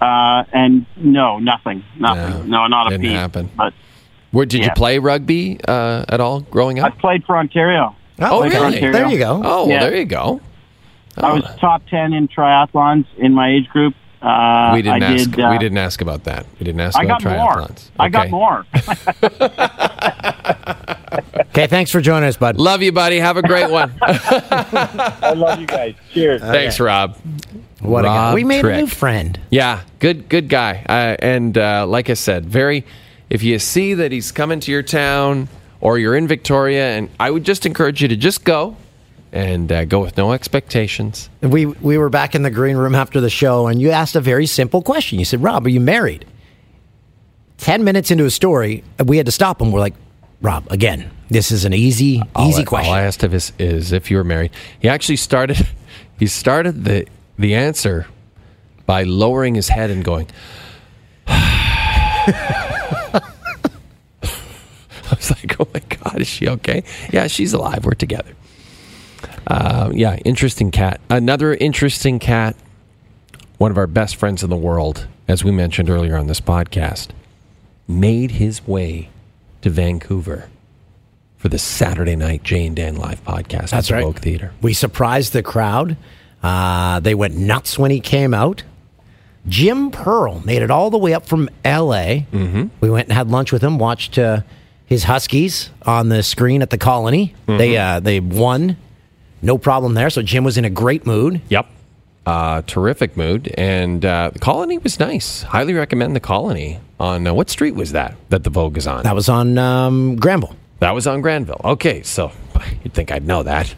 uh, 0.00 0.44
and 0.52 0.86
no, 0.96 1.38
nothing, 1.38 1.84
nothing, 1.98 2.48
no, 2.48 2.66
not 2.68 2.86
a 2.86 2.90
didn't 2.90 3.06
peep. 3.06 3.12
happen. 3.12 3.50
But 3.56 3.74
Where 4.30 4.46
did 4.46 4.64
you 4.64 4.70
play 4.76 4.98
rugby 4.98 5.60
uh, 5.66 6.04
at 6.08 6.20
all 6.20 6.40
growing 6.40 6.78
up? 6.78 6.86
I 6.86 6.96
played 6.96 7.24
for 7.24 7.36
Ontario. 7.36 7.96
Oh, 8.20 8.40
Played 8.40 8.52
for 8.52 8.58
really? 8.60 8.74
Ontario. 8.76 8.92
There 8.92 9.08
you 9.08 9.18
go. 9.18 9.42
Oh, 9.44 9.66
well, 9.66 9.68
Yeah. 9.68 9.80
there 9.80 9.96
you 9.96 10.04
go. 10.04 10.40
I 11.16 11.32
was 11.32 11.44
top 11.60 11.82
ten 11.88 12.12
in 12.12 12.28
triathlons 12.28 13.04
in 13.18 13.32
my 13.34 13.50
age 13.50 13.66
group. 13.68 13.94
Uh, 14.22 14.70
we 14.74 14.82
didn't 14.82 15.02
I 15.02 15.14
ask. 15.14 15.30
Did, 15.30 15.40
uh, 15.40 15.48
we 15.50 15.58
didn't 15.58 15.78
ask 15.78 16.00
about 16.02 16.24
that. 16.24 16.46
We 16.58 16.64
didn't 16.64 16.80
ask 16.82 16.98
I 16.98 17.04
about 17.04 17.22
got 17.22 17.36
more. 17.38 17.54
triathlons. 17.56 17.90
I 17.98 18.08
got 18.08 18.26
Okay. 18.26 18.30
more. 18.30 18.66
Okay, 21.50 21.66
thanks 21.66 21.90
for 21.90 22.00
joining 22.00 22.28
us, 22.28 22.36
bud. 22.36 22.56
Love 22.56 22.80
you, 22.82 22.92
buddy. 22.92 23.18
Have 23.18 23.36
a 23.36 23.42
great 23.42 23.68
one. 23.70 23.92
I 24.02 25.32
love 25.36 25.60
you 25.60 25.66
guys. 25.66 25.94
Cheers. 26.12 26.40
Thanks, 26.40 26.78
Rob. 26.78 27.16
What 27.80 28.04
a 28.04 28.08
guy. 28.08 28.34
We 28.34 28.44
made 28.44 28.60
Trick. 28.60 28.76
a 28.76 28.80
new 28.82 28.86
friend. 28.86 29.38
Yeah, 29.50 29.80
good, 29.98 30.28
good 30.28 30.48
guy. 30.48 30.84
Uh, 30.88 31.16
and 31.18 31.58
uh, 31.58 31.86
like 31.88 32.08
I 32.08 32.14
said, 32.14 32.46
very. 32.46 32.84
If 33.30 33.42
you 33.42 33.58
see 33.58 33.94
that 33.94 34.12
he's 34.12 34.30
coming 34.30 34.60
to 34.60 34.70
your 34.70 34.84
town 34.84 35.48
or 35.80 35.98
you're 35.98 36.16
in 36.16 36.26
Victoria, 36.26 36.96
and 36.96 37.08
I 37.18 37.30
would 37.30 37.44
just 37.44 37.66
encourage 37.66 38.02
you 38.02 38.08
to 38.08 38.16
just 38.16 38.44
go 38.44 38.76
and 39.32 39.70
uh, 39.70 39.84
go 39.84 40.00
with 40.00 40.16
no 40.16 40.32
expectations. 40.32 41.30
We 41.40 41.66
we 41.66 41.98
were 41.98 42.10
back 42.10 42.34
in 42.34 42.42
the 42.42 42.50
green 42.50 42.76
room 42.76 42.94
after 42.94 43.20
the 43.20 43.30
show, 43.30 43.66
and 43.66 43.80
you 43.80 43.90
asked 43.90 44.16
a 44.16 44.20
very 44.20 44.46
simple 44.46 44.82
question. 44.82 45.18
You 45.18 45.24
said, 45.24 45.42
"Rob, 45.42 45.66
are 45.66 45.70
you 45.70 45.80
married?" 45.80 46.26
Ten 47.58 47.84
minutes 47.84 48.10
into 48.10 48.24
a 48.24 48.30
story, 48.30 48.82
we 49.04 49.16
had 49.16 49.26
to 49.26 49.32
stop 49.32 49.60
him. 49.60 49.72
We're 49.72 49.80
like, 49.80 49.94
"Rob, 50.40 50.66
again, 50.70 51.10
this 51.28 51.50
is 51.50 51.64
an 51.64 51.74
easy, 51.74 52.22
easy 52.38 52.62
all, 52.62 52.64
question." 52.64 52.92
All 52.92 52.98
I 52.98 53.02
asked 53.02 53.22
of 53.22 53.34
is, 53.34 53.52
is 53.58 53.92
if 53.92 54.10
you 54.10 54.16
were 54.16 54.24
married. 54.24 54.52
He 54.80 54.88
actually 54.88 55.16
started. 55.16 55.66
He 56.18 56.26
started 56.26 56.84
the 56.84 57.06
the 57.38 57.54
answer 57.54 58.06
by 58.84 59.04
lowering 59.04 59.54
his 59.54 59.70
head 59.70 59.88
and 59.88 60.04
going. 60.04 60.26
Was 65.30 65.38
like, 65.42 65.60
"Oh 65.60 65.68
my 65.72 65.80
god, 65.80 66.20
is 66.20 66.28
she 66.28 66.48
okay? 66.48 66.84
Yeah, 67.12 67.26
she's 67.26 67.52
alive. 67.52 67.84
We're 67.84 67.94
together." 67.94 68.32
Uh, 69.46 69.90
yeah, 69.94 70.16
interesting 70.24 70.70
cat. 70.70 71.00
Another 71.08 71.54
interesting 71.54 72.18
cat. 72.18 72.56
One 73.58 73.70
of 73.70 73.78
our 73.78 73.86
best 73.86 74.16
friends 74.16 74.42
in 74.42 74.50
the 74.50 74.56
world, 74.56 75.06
as 75.28 75.44
we 75.44 75.50
mentioned 75.50 75.90
earlier 75.90 76.16
on 76.16 76.26
this 76.26 76.40
podcast, 76.40 77.08
made 77.86 78.32
his 78.32 78.66
way 78.66 79.10
to 79.62 79.70
Vancouver 79.70 80.48
for 81.36 81.48
the 81.48 81.58
Saturday 81.58 82.16
night 82.16 82.42
Jay 82.42 82.66
and 82.66 82.76
Dan 82.76 82.96
live 82.96 83.22
podcast 83.24 83.70
That's 83.70 83.72
at 83.72 83.84
the 83.86 83.94
right. 83.94 84.04
Vogue 84.04 84.18
Theater. 84.18 84.52
We 84.62 84.72
surprised 84.72 85.32
the 85.32 85.42
crowd. 85.42 85.96
Uh, 86.42 87.00
they 87.00 87.14
went 87.14 87.36
nuts 87.36 87.78
when 87.78 87.90
he 87.90 88.00
came 88.00 88.32
out. 88.32 88.62
Jim 89.48 89.90
Pearl 89.90 90.40
made 90.44 90.62
it 90.62 90.70
all 90.70 90.90
the 90.90 90.98
way 90.98 91.14
up 91.14 91.26
from 91.26 91.48
L.A. 91.64 92.26
Mm-hmm. 92.32 92.68
We 92.80 92.90
went 92.90 93.08
and 93.08 93.16
had 93.16 93.30
lunch 93.30 93.52
with 93.52 93.62
him. 93.62 93.78
Watched 93.78 94.18
uh, 94.18 94.42
his 94.90 95.04
Huskies 95.04 95.70
on 95.86 96.08
the 96.08 96.22
screen 96.22 96.60
at 96.60 96.70
the 96.70 96.76
Colony. 96.76 97.34
They 97.46 97.78
uh, 97.78 98.00
they 98.00 98.20
won, 98.20 98.76
no 99.40 99.56
problem 99.56 99.94
there. 99.94 100.10
So 100.10 100.20
Jim 100.20 100.44
was 100.44 100.58
in 100.58 100.66
a 100.66 100.70
great 100.70 101.06
mood. 101.06 101.40
Yep. 101.48 101.66
Uh, 102.26 102.62
terrific 102.62 103.16
mood. 103.16 103.54
And 103.56 104.04
uh, 104.04 104.30
the 104.32 104.40
Colony 104.40 104.76
was 104.78 105.00
nice. 105.00 105.42
Highly 105.42 105.72
recommend 105.72 106.14
the 106.14 106.20
Colony. 106.20 106.80
On 106.98 107.26
uh, 107.26 107.32
what 107.32 107.48
street 107.48 107.74
was 107.74 107.92
that 107.92 108.16
that 108.28 108.44
the 108.44 108.50
Vogue 108.50 108.76
is 108.76 108.86
on? 108.86 109.04
That 109.04 109.14
was 109.14 109.30
on 109.30 109.56
um, 109.56 110.16
Granville. 110.16 110.54
That 110.80 110.90
was 110.94 111.06
on 111.06 111.22
Granville. 111.22 111.60
Okay, 111.64 112.02
so 112.02 112.32
you'd 112.84 112.92
think 112.92 113.12
I'd 113.12 113.26
know 113.26 113.42
that. 113.44 113.74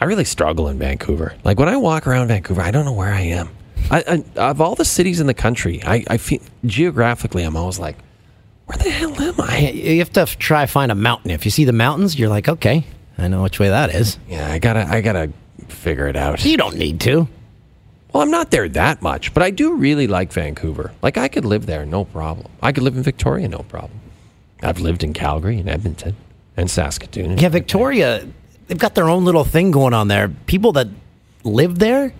I 0.00 0.06
really 0.06 0.24
struggle 0.24 0.68
in 0.68 0.78
Vancouver. 0.78 1.34
Like 1.44 1.58
when 1.58 1.68
I 1.68 1.76
walk 1.76 2.06
around 2.06 2.28
Vancouver, 2.28 2.62
I 2.62 2.70
don't 2.70 2.84
know 2.84 2.92
where 2.92 3.12
I 3.12 3.20
am. 3.20 3.50
I, 3.90 4.22
I, 4.36 4.50
of 4.50 4.60
all 4.60 4.74
the 4.74 4.84
cities 4.84 5.20
in 5.20 5.26
the 5.26 5.34
country, 5.34 5.82
I, 5.84 6.04
I 6.08 6.16
feel 6.16 6.40
geographically, 6.64 7.42
I'm 7.42 7.56
always 7.56 7.78
like, 7.78 7.96
where 8.66 8.78
the 8.78 8.90
hell 8.90 9.20
am 9.20 9.40
I? 9.40 9.70
You 9.70 9.98
have 9.98 10.12
to 10.12 10.26
try 10.26 10.66
find 10.66 10.90
a 10.90 10.94
mountain. 10.94 11.30
If 11.30 11.44
you 11.44 11.50
see 11.50 11.64
the 11.64 11.72
mountains, 11.72 12.18
you're 12.18 12.28
like, 12.28 12.48
okay, 12.48 12.84
I 13.18 13.28
know 13.28 13.42
which 13.42 13.58
way 13.58 13.68
that 13.68 13.94
is. 13.94 14.18
Yeah, 14.28 14.50
I 14.50 14.58
gotta, 14.58 14.86
I 14.86 15.00
gotta 15.00 15.32
figure 15.68 16.08
it 16.08 16.16
out. 16.16 16.44
You 16.44 16.56
don't 16.56 16.76
need 16.76 17.00
to. 17.02 17.28
Well, 18.12 18.22
I'm 18.22 18.30
not 18.30 18.50
there 18.52 18.68
that 18.68 19.02
much, 19.02 19.34
but 19.34 19.42
I 19.42 19.50
do 19.50 19.74
really 19.74 20.06
like 20.06 20.32
Vancouver. 20.32 20.92
Like 21.02 21.18
I 21.18 21.28
could 21.28 21.44
live 21.44 21.66
there, 21.66 21.84
no 21.84 22.04
problem. 22.04 22.46
I 22.62 22.72
could 22.72 22.84
live 22.84 22.96
in 22.96 23.02
Victoria, 23.02 23.48
no 23.48 23.58
problem. 23.58 24.00
I've 24.62 24.78
lived 24.78 25.02
in 25.02 25.12
Calgary 25.12 25.58
and 25.58 25.68
Edmonton 25.68 26.16
and 26.56 26.70
Saskatoon. 26.70 27.38
Yeah, 27.38 27.48
Victoria, 27.48 28.26
they've 28.68 28.78
got 28.78 28.94
their 28.94 29.08
own 29.08 29.24
little 29.24 29.44
thing 29.44 29.72
going 29.72 29.94
on 29.94 30.08
there. 30.08 30.28
People 30.46 30.72
that 30.72 30.88
live 31.42 31.78
there, 31.80 32.14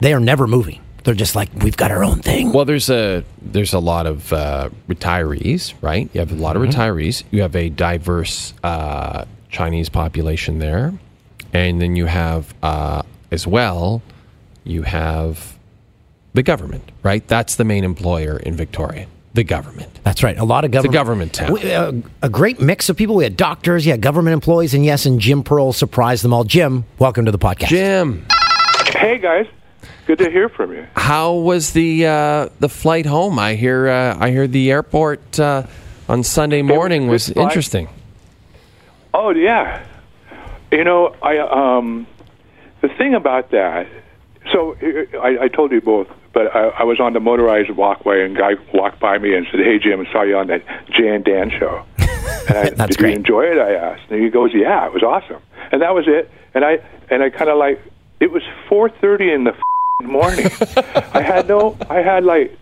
they 0.00 0.12
are 0.14 0.20
never 0.20 0.46
moving. 0.46 0.80
They're 1.04 1.14
just 1.14 1.34
like, 1.34 1.50
we've 1.62 1.76
got 1.76 1.90
our 1.90 2.04
own 2.04 2.20
thing. 2.20 2.52
Well, 2.52 2.64
there's 2.64 2.88
a 2.88 3.24
there's 3.40 3.72
a 3.72 3.78
lot 3.80 4.06
of 4.06 4.32
uh, 4.32 4.70
retirees, 4.88 5.74
right? 5.80 6.08
You 6.12 6.20
have 6.20 6.30
a 6.32 6.36
lot 6.36 6.56
of 6.56 6.62
retirees. 6.62 7.24
You 7.30 7.42
have 7.42 7.56
a 7.56 7.68
diverse 7.70 8.54
uh, 8.62 9.24
Chinese 9.50 9.88
population 9.88 10.58
there, 10.58 10.92
and 11.52 11.80
then 11.82 11.96
you 11.96 12.06
have 12.06 12.54
uh, 12.62 13.02
as 13.32 13.46
well. 13.46 14.00
You 14.64 14.82
have 14.82 15.58
the 16.34 16.42
government, 16.44 16.92
right? 17.02 17.26
That's 17.26 17.56
the 17.56 17.64
main 17.64 17.82
employer 17.82 18.36
in 18.38 18.54
Victoria. 18.54 19.06
The 19.34 19.42
government. 19.44 19.98
That's 20.04 20.22
right. 20.22 20.38
A 20.38 20.44
lot 20.44 20.64
of 20.64 20.70
government. 20.70 20.92
The 20.92 20.98
government 20.98 21.32
town. 21.32 21.52
We- 21.54 21.72
uh, 21.74 21.92
a 22.22 22.28
great 22.28 22.60
mix 22.60 22.88
of 22.90 22.96
people. 22.96 23.16
We 23.16 23.24
had 23.24 23.36
doctors, 23.36 23.84
yeah, 23.86 23.96
government 23.96 24.34
employees, 24.34 24.72
and 24.74 24.84
yes, 24.84 25.04
and 25.06 25.18
Jim 25.18 25.42
Pearl 25.42 25.72
surprised 25.72 26.22
them 26.22 26.32
all. 26.32 26.44
Jim, 26.44 26.84
welcome 26.98 27.24
to 27.24 27.32
the 27.32 27.38
podcast. 27.38 27.68
Jim, 27.68 28.26
Hey 28.94 29.18
guys, 29.18 29.46
good 30.06 30.18
to 30.18 30.30
hear 30.30 30.48
from 30.48 30.72
you. 30.72 30.86
how 30.96 31.32
was 31.32 31.72
the 31.72 32.06
uh, 32.06 32.48
the 32.60 32.68
flight 32.68 33.06
home? 33.06 33.38
I 33.38 33.54
hear 33.54 33.88
uh, 33.88 34.16
I 34.18 34.30
hear 34.30 34.46
the 34.46 34.70
airport 34.70 35.38
uh, 35.40 35.64
on 36.08 36.22
Sunday 36.22 36.62
morning 36.62 37.08
was 37.08 37.28
flight. 37.28 37.44
interesting. 37.44 37.88
Oh 39.14 39.30
yeah, 39.30 39.84
you 40.70 40.84
know 40.84 41.14
I 41.22 41.38
um 41.38 42.06
the 42.80 42.88
thing 42.88 43.14
about 43.14 43.50
that. 43.50 43.86
So 44.52 44.76
I, 45.22 45.44
I 45.44 45.48
told 45.48 45.70
you 45.70 45.80
both, 45.80 46.08
but 46.32 46.54
I, 46.54 46.68
I 46.80 46.82
was 46.82 46.98
on 46.98 47.12
the 47.12 47.20
motorized 47.20 47.70
walkway 47.70 48.24
and 48.24 48.36
guy 48.36 48.54
walked 48.74 48.98
by 48.98 49.18
me 49.18 49.34
and 49.36 49.46
said, 49.50 49.60
"Hey 49.60 49.78
Jim, 49.78 50.00
I 50.04 50.12
saw 50.12 50.22
you 50.22 50.36
on 50.36 50.48
that 50.48 50.62
Jay 50.90 51.08
and 51.08 51.24
Dan 51.24 51.50
show." 51.50 51.84
And 52.48 52.56
I, 52.58 52.70
That's 52.70 52.96
did 52.96 52.98
great. 52.98 53.10
you 53.10 53.16
enjoy 53.18 53.42
it? 53.44 53.58
I 53.58 53.74
asked, 53.74 54.10
and 54.10 54.20
he 54.20 54.28
goes, 54.28 54.50
"Yeah, 54.52 54.84
it 54.86 54.92
was 54.92 55.04
awesome." 55.04 55.40
And 55.70 55.80
that 55.80 55.94
was 55.94 56.06
it. 56.08 56.28
And 56.54 56.64
I 56.64 56.78
and 57.08 57.22
I 57.22 57.30
kind 57.30 57.48
of 57.48 57.56
like 57.56 57.80
it 58.18 58.32
was 58.32 58.42
4:30 58.68 59.32
in 59.32 59.44
the 59.44 59.52
morning. 60.04 60.46
I 61.14 61.22
had 61.22 61.48
no, 61.48 61.76
I 61.88 62.00
had 62.02 62.24
like 62.24 62.56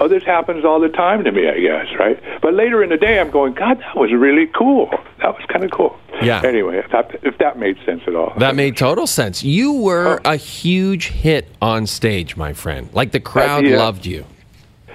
Oh, 0.00 0.08
this 0.08 0.24
happens 0.24 0.64
all 0.64 0.80
the 0.80 0.88
time 0.88 1.22
to 1.22 1.30
me, 1.30 1.48
I 1.48 1.60
guess, 1.60 1.86
right? 2.00 2.20
But 2.42 2.52
later 2.54 2.82
in 2.82 2.90
the 2.90 2.96
day, 2.96 3.20
I'm 3.20 3.30
going, 3.30 3.52
God, 3.54 3.78
that 3.78 3.96
was 3.96 4.10
really 4.12 4.48
cool. 4.48 4.90
That 5.22 5.36
was 5.36 5.44
kind 5.48 5.62
of 5.64 5.70
cool. 5.70 5.96
Yeah. 6.20 6.42
Anyway, 6.44 6.78
if 6.78 6.90
that, 6.90 7.20
if 7.22 7.38
that 7.38 7.60
made 7.60 7.76
sense 7.86 8.02
at 8.08 8.16
all. 8.16 8.32
That 8.38 8.56
made 8.56 8.76
total 8.76 9.06
sense. 9.06 9.44
You 9.44 9.72
were 9.74 10.20
a 10.24 10.34
huge 10.34 11.10
hit 11.10 11.48
on 11.62 11.86
stage, 11.86 12.36
my 12.36 12.52
friend. 12.54 12.88
Like 12.92 13.12
the 13.12 13.20
crowd 13.20 13.64
Uh, 13.64 13.78
loved 13.78 14.04
you. 14.04 14.24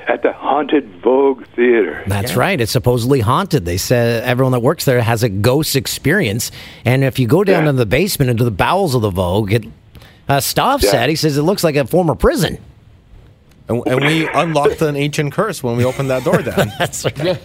at 0.10 0.22
the 0.22 0.34
haunted 0.34 0.89
Vogue 1.01 1.45
Theater. 1.55 2.03
That's 2.07 2.36
right. 2.36 2.60
It's 2.60 2.74
supposedly 2.74 3.22
haunted. 3.22 3.64
They 3.64 3.78
said 3.78 4.26
everyone 4.26 4.51
that 4.51 4.60
works 4.62 4.84
there 4.84 5.01
has 5.01 5.24
a 5.24 5.30
ghost 5.30 5.78
experience. 5.78 6.51
And 6.84 7.05
if 7.05 7.20
you 7.20 7.26
go 7.28 7.45
down 7.45 7.64
Yeah. 7.64 7.70
into 7.70 7.80
the 7.80 7.86
basement, 7.86 8.32
into 8.32 8.43
the 8.43 8.51
bowels 8.51 8.95
of 8.95 9.01
the 9.01 9.12
Vogue, 9.12 9.53
it, 9.53 9.64
uh, 10.30 10.39
Stoff 10.39 10.82
Yeah. 10.84 10.91
said, 10.91 11.09
he 11.09 11.15
says 11.15 11.38
it 11.38 11.41
looks 11.43 11.63
like 11.63 11.75
a 11.75 11.86
former 11.86 12.15
prison. 12.15 12.57
And, 13.67 13.84
and 13.86 14.01
we 14.01 14.27
unlocked 14.30 14.82
an 14.82 14.95
ancient 14.95 15.34
curse 15.34 15.61
when 15.61 15.75
we 15.77 15.86
opened 15.86 16.09
that 16.09 16.23
door 16.23 16.41
Then 16.41 16.71
That's 16.80 17.05
right. 17.05 17.39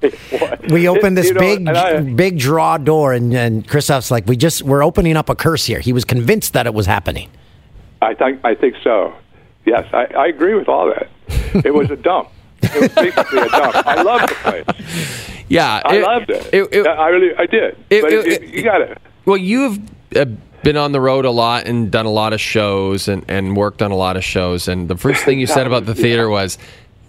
We 0.70 0.88
opened 0.88 1.16
this 1.18 1.28
You 1.28 1.34
know, 1.34 1.40
big, 1.40 1.68
I- 1.68 2.00
big 2.00 2.38
draw 2.38 2.78
door, 2.78 3.12
and, 3.12 3.34
and 3.34 3.66
Christoph's 3.66 4.10
like, 4.10 4.26
"We 4.26 4.36
just 4.36 4.62
we're 4.62 4.82
opening 4.84 5.16
up 5.16 5.28
a 5.28 5.34
curse 5.34 5.64
here." 5.66 5.80
He 5.80 5.92
was 5.92 6.04
convinced 6.04 6.52
that 6.54 6.66
it 6.66 6.72
was 6.74 6.86
happening. 6.86 7.28
I 8.00 8.14
think 8.14 8.40
I 8.44 8.54
think 8.54 8.76
so. 8.82 9.12
Yes, 9.66 9.86
I, 9.92 10.04
I 10.16 10.26
agree 10.28 10.54
with 10.54 10.68
all 10.68 10.86
that. 10.86 11.08
It 11.66 11.74
was 11.74 11.90
a 11.90 11.96
dump. 11.96 12.28
It 12.62 12.80
was 12.80 12.88
basically 12.94 13.40
a 13.40 13.48
dump. 13.48 13.86
I 13.86 14.02
loved 14.02 14.28
the 14.30 14.34
place. 14.36 15.42
Yeah, 15.48 15.82
I 15.84 15.96
it- 15.96 16.02
loved 16.02 16.30
it. 16.30 16.48
it- 16.54 16.68
it- 16.72 16.86
I 16.86 17.08
really, 17.08 17.34
I 17.36 17.46
did. 17.46 17.76
It- 17.90 18.02
but 18.02 18.12
it- 18.12 18.26
it, 18.26 18.42
you 18.54 18.62
got 18.62 18.80
it. 18.80 18.98
Well, 19.26 19.36
you've 19.36 19.78
uh, 20.16 20.24
been 20.62 20.76
on 20.76 20.92
the 20.92 21.00
road 21.00 21.24
a 21.24 21.30
lot 21.30 21.66
and 21.66 21.90
done 21.90 22.06
a 22.06 22.10
lot 22.10 22.32
of 22.32 22.40
shows 22.40 23.08
and, 23.08 23.24
and 23.28 23.56
worked 23.56 23.82
on 23.82 23.90
a 23.90 23.96
lot 23.96 24.16
of 24.16 24.24
shows. 24.24 24.68
And 24.68 24.88
the 24.88 24.96
first 24.96 25.24
thing 25.24 25.40
you 25.40 25.46
said 25.46 25.66
about 25.66 25.86
the 25.86 25.94
theater 25.94 26.28
was, 26.28 26.58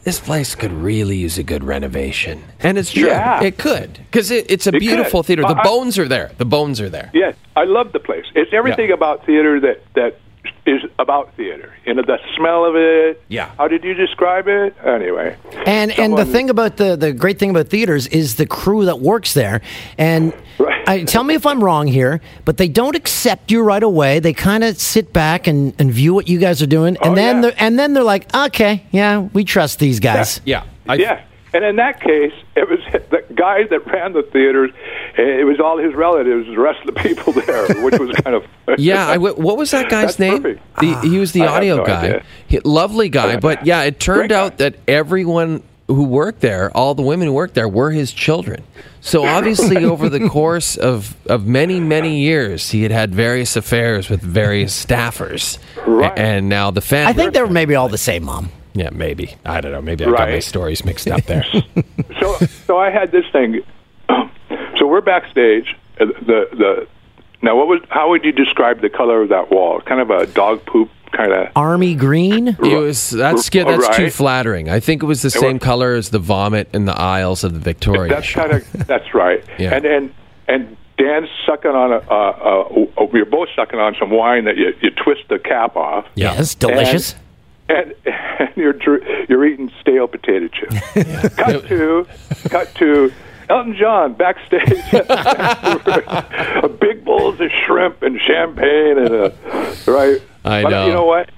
"This 0.03 0.19
place 0.19 0.55
could 0.55 0.71
really 0.71 1.17
use 1.17 1.37
a 1.37 1.43
good 1.43 1.63
renovation." 1.63 2.43
And 2.59 2.77
it's 2.77 2.91
true. 2.91 3.07
Yeah. 3.07 3.43
It 3.43 3.57
could 3.57 3.93
because 4.09 4.31
it, 4.31 4.49
it's 4.49 4.67
a 4.67 4.75
It 4.75 4.79
beautiful 4.79 5.21
could. 5.21 5.27
theater. 5.27 5.41
The 5.43 5.59
I- 5.59 5.63
bones 5.63 5.99
are 5.99 6.07
there. 6.07 6.31
The 6.37 6.45
bones 6.45 6.79
are 6.81 6.89
there. 6.89 7.11
Yes, 7.13 7.35
I 7.55 7.65
love 7.65 7.91
the 7.91 7.99
place. 7.99 8.25
It's 8.35 8.53
everything 8.53 8.89
Yeah. 8.89 8.95
about 8.95 9.25
theater 9.25 9.59
that 9.59 9.81
that 9.95 10.17
is 10.65 10.81
about 10.99 11.33
theater. 11.35 11.73
You 11.85 11.95
know, 11.95 12.03
the 12.03 12.19
smell 12.35 12.65
of 12.65 12.75
it. 12.75 13.21
Yeah. 13.29 13.49
How 13.57 13.67
did 13.67 13.83
you 13.83 13.93
describe 13.95 14.47
it? 14.47 14.75
Anyway. 14.85 15.35
And 15.65 15.91
and 15.97 16.15
the 16.17 16.25
thing 16.25 16.49
about 16.49 16.77
the 16.77 16.95
the 16.95 17.13
great 17.13 17.39
thing 17.39 17.49
about 17.49 17.67
theaters 17.69 18.05
is 18.07 18.35
the 18.35 18.45
crew 18.45 18.85
that 18.85 18.99
works 18.99 19.33
there. 19.33 19.61
And 19.97 20.33
Right. 20.59 20.87
I, 20.87 21.03
tell 21.05 21.23
me 21.23 21.33
if 21.33 21.45
I'm 21.47 21.63
wrong 21.63 21.87
here, 21.87 22.21
but 22.45 22.57
they 22.57 22.67
don't 22.67 22.95
accept 22.95 23.49
you 23.51 23.63
right 23.63 23.81
away. 23.81 24.19
They 24.19 24.33
kind 24.33 24.63
of 24.63 24.77
sit 24.79 25.11
back 25.11 25.47
and, 25.47 25.73
and 25.79 25.91
view 25.91 26.13
what 26.13 26.27
you 26.27 26.37
guys 26.37 26.61
are 26.61 26.67
doing, 26.67 26.97
and 27.01 27.13
Oh, 27.13 27.15
then 27.15 27.43
yeah. 27.43 27.49
and 27.57 27.79
then 27.79 27.93
they're 27.93 28.03
like, 28.03 28.31
okay, 28.35 28.83
yeah, 28.91 29.19
we 29.33 29.43
trust 29.43 29.79
these 29.79 29.99
guys. 29.99 30.39
Yeah. 30.45 30.63
I, 30.87 30.95
yeah. 30.95 31.23
And 31.53 31.65
in 31.65 31.75
that 31.77 31.99
case, 31.99 32.31
it 32.55 32.69
was 32.69 32.79
the 33.09 33.23
guy 33.35 33.63
that 33.69 33.85
ran 33.87 34.13
the 34.13 34.23
theaters. 34.23 34.71
Eh, 35.17 35.21
it 35.41 35.45
was 35.45 35.59
all 35.59 35.77
his 35.77 35.93
relatives, 35.93 36.47
the 36.47 36.57
rest 36.57 36.79
of 36.87 36.93
the 36.93 37.01
people 37.01 37.33
there, 37.33 37.67
which 37.83 37.99
was 37.99 38.11
kind 38.23 38.35
of 38.35 38.45
Yeah, 38.79 39.05
I 39.07 39.13
w- 39.15 39.35
what 39.35 39.57
was 39.57 39.71
that 39.71 39.89
guy's 39.89 40.15
That's 40.15 40.19
name? 40.19 40.59
The, 40.79 40.99
he 41.01 41.19
was 41.19 41.33
the 41.33 41.41
I 41.43 41.47
audio 41.57 41.77
no 41.77 41.85
guy. 41.85 42.23
He- 42.47 42.59
lovely 42.61 43.09
guy, 43.09 43.37
but 43.37 43.65
yeah, 43.65 43.83
it 43.83 43.99
turned 43.99 44.19
Great 44.19 44.29
guy. 44.29 44.39
out 44.45 44.57
that 44.59 44.75
everyone 44.87 45.61
who 45.87 46.05
worked 46.05 46.39
there, 46.39 46.71
all 46.75 46.95
the 46.95 47.01
women 47.01 47.27
who 47.27 47.33
worked 47.33 47.53
there, 47.53 47.67
were 47.67 47.91
his 47.91 48.13
children. 48.13 48.63
So 49.01 49.25
obviously, 49.37 49.83
over 49.83 50.07
the 50.07 50.29
course 50.29 50.77
of, 50.77 51.17
of 51.29 51.45
many 51.45 51.81
many 51.81 52.19
years, 52.21 52.69
he 52.69 52.83
had 52.83 52.91
had 52.93 53.13
various 53.13 53.57
affairs 53.57 54.09
with 54.09 54.21
various 54.21 54.85
staffers, 54.85 55.57
Right. 55.85 56.17
And 56.17 56.47
now 56.47 56.71
the 56.71 56.79
family. 56.79 57.09
I 57.11 57.13
think 57.13 57.33
they 57.33 57.41
were 57.41 57.49
maybe 57.49 57.75
all 57.75 57.89
the 57.89 57.97
same, 57.97 58.23
mom. 58.23 58.51
Yeah, 58.73 58.89
maybe. 58.91 59.35
I 59.45 59.59
don't 59.61 59.71
know. 59.71 59.81
Maybe 59.81 60.05
I 60.05 60.11
got 60.11 60.29
my 60.29 60.39
stories 60.39 60.85
mixed 60.85 61.07
up 61.07 61.23
there. 61.25 61.45
so 62.19 62.35
so 62.67 62.77
I 62.77 62.89
had 62.89 63.11
this 63.11 63.25
thing. 63.31 63.61
So 64.77 64.87
we're 64.87 65.01
backstage. 65.01 65.75
uh, 65.99 66.05
The 66.05 66.47
the 66.51 66.87
now 67.43 67.55
what 67.55 67.67
was 67.67 67.81
how 67.89 68.09
would 68.09 68.23
you 68.25 68.31
describe 68.31 68.81
the 68.81 68.89
color 68.89 69.21
of 69.21 69.29
that 69.29 69.51
wall? 69.51 69.79
Kind 69.81 70.01
of 70.01 70.09
a 70.09 70.25
dog 70.25 70.65
poop 70.65 70.89
kind 71.11 71.31
of. 71.31 71.49
Army 71.55 71.93
green. 71.93 72.47
It 72.49 72.59
was 72.61 73.11
that's 73.11 73.49
yeah, 73.53 73.63
that's 73.65 73.95
too 73.95 74.09
flattering. 74.09 74.69
I 74.69 74.79
think 74.79 75.03
it 75.03 75.05
was 75.05 75.21
the 75.21 75.27
It 75.27 75.31
same 75.31 75.53
was- 75.53 75.63
color 75.63 75.93
as 75.93 76.09
the 76.09 76.19
vomit 76.19 76.67
in 76.73 76.85
the 76.85 76.99
aisles 76.99 77.43
of 77.43 77.53
the 77.53 77.59
Victoria. 77.59 78.09
That's 78.09 78.31
kind 78.31 78.51
of 78.53 78.71
that's 78.87 79.13
right. 79.13 79.43
Yeah. 79.59 79.75
And 79.75 79.85
and 79.85 80.13
and 80.47 80.77
Dan's 80.97 81.29
sucking 81.45 81.71
on 81.71 81.91
a. 81.93 81.97
Uh, 81.97 82.91
uh, 82.97 83.05
we're 83.11 83.25
both 83.25 83.49
sucking 83.55 83.79
on 83.79 83.95
some 83.99 84.09
wine 84.09 84.45
that 84.45 84.57
you 84.57 84.73
you 84.81 84.89
twist 84.91 85.21
the 85.29 85.37
cap 85.39 85.75
off. 85.75 86.05
Yes, 86.15 86.55
delicious. 86.55 87.15
And, 87.71 87.95
and 88.05 88.57
you're 88.57 88.75
you're 89.29 89.45
eating 89.45 89.71
stale 89.79 90.07
potato 90.07 90.47
chips. 90.49 91.35
cut 91.35 91.65
to 91.67 92.05
cut 92.49 92.75
to 92.75 93.13
Elton 93.49 93.75
John 93.75 94.13
backstage. 94.13 94.61
a 94.93 96.69
big 96.69 97.05
bowls 97.05 97.39
of 97.39 97.49
shrimp 97.65 98.01
and 98.01 98.19
champagne 98.19 98.97
and 98.97 99.13
a 99.13 99.33
right. 99.87 100.21
I 100.43 100.63
but 100.63 100.69
know. 100.69 100.87
You 100.87 100.93
know 100.93 101.05
what? 101.05 101.29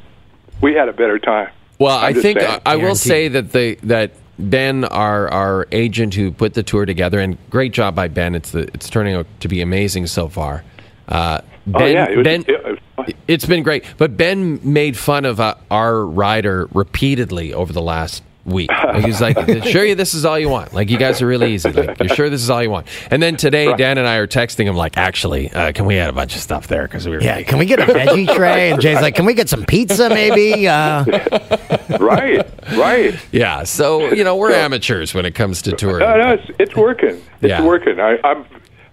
We 0.62 0.74
had 0.74 0.90
a 0.90 0.94
better 0.94 1.20
time. 1.20 1.50
Well, 1.80 1.98
I'm 1.98 2.18
I 2.18 2.22
think 2.22 2.40
saying. 2.40 2.62
I, 2.66 2.74
I 2.74 2.76
will 2.78 2.96
say 2.96 3.28
that 3.28 3.52
they 3.52 3.76
that 3.76 4.12
Ben, 4.40 4.86
our 4.86 5.28
our 5.30 5.68
agent 5.72 6.16
who 6.16 6.32
put 6.32 6.54
the 6.54 6.64
tour 6.64 6.86
together, 6.86 7.20
and 7.20 7.38
great 7.50 7.74
job 7.74 7.96
by 7.96 8.08
Ben. 8.08 8.36
It's 8.36 8.52
the 8.52 8.62
it's 8.74 8.90
turning 8.90 9.16
out 9.16 9.28
to 9.42 9.48
be 9.48 9.62
amazing 9.62 10.08
so 10.08 10.28
far. 10.28 10.64
Uh, 11.08 11.42
ben, 11.68 11.82
Oh 11.82 11.86
yeah, 11.86 12.10
it 12.10 12.18
was, 12.18 12.24
Ben, 12.24 12.46
it 12.48 12.64
was 12.64 12.80
fun. 12.80 12.83
It's 13.28 13.46
been 13.46 13.64
great. 13.64 13.84
But 13.98 14.18
Ben 14.18 14.60
made 14.64 14.98
fun 14.98 15.26
of 15.26 15.40
uh, 15.40 15.56
our 15.72 16.06
rider 16.06 16.68
repeatedly 16.74 17.54
over 17.54 17.72
the 17.74 17.82
last 17.82 18.24
week. 18.46 18.70
Like, 18.70 19.06
he's 19.06 19.22
like, 19.22 19.38
"Sure, 19.68 19.86
you 19.86 19.96
this 19.96 20.14
is 20.14 20.26
all 20.26 20.38
you 20.38 20.50
want. 20.50 20.74
Like, 20.74 20.90
you 20.90 20.98
guys 20.98 21.22
are 21.22 21.28
really 21.28 21.54
easy. 21.54 21.72
Like, 21.72 21.98
you're 22.00 22.10
sure 22.10 22.30
this 22.30 22.42
is 22.42 22.50
all 22.50 22.62
you 22.62 22.70
want." 22.70 22.88
And 23.10 23.24
then 23.24 23.38
today, 23.38 23.74
Dan 23.78 23.98
and 23.98 24.06
I 24.06 24.16
are 24.18 24.28
texting 24.28 24.66
him 24.66 24.76
like, 24.76 24.98
"Actually, 24.98 25.50
uh, 25.52 25.72
can 25.72 25.86
we 25.86 25.98
add 25.98 26.10
a 26.10 26.14
bunch 26.14 26.36
of 26.36 26.42
stuff 26.42 26.68
there? 26.68 26.84
Because 26.84 27.08
we 27.08 27.16
were 27.16 27.24
Yeah, 27.24 27.42
can 27.44 27.58
we 27.58 27.66
get 27.66 27.80
a 27.80 27.86
veggie 27.86 28.28
tray? 28.36 28.72
And 28.72 28.82
Jay's 28.82 29.02
like, 29.02 29.16
can 29.16 29.26
we 29.26 29.34
get 29.34 29.48
some 29.48 29.64
pizza 29.66 30.10
maybe? 30.10 30.68
Uh, 30.68 31.06
right, 32.00 32.46
right. 32.78 33.16
yeah." 33.32 33.64
So 33.64 34.12
you 34.14 34.24
know, 34.26 34.36
we're 34.36 34.52
amateurs 34.52 35.14
when 35.14 35.26
it 35.26 35.36
comes 35.36 35.62
to 35.64 35.72
touring. 35.72 36.00
No, 36.00 36.18
no, 36.18 36.34
it's, 36.34 36.52
it's 36.60 36.76
working. 36.76 37.10
It's 37.12 37.24
Yeah. 37.42 37.64
working. 37.64 38.00
I, 38.00 38.18
I'm. 38.26 38.46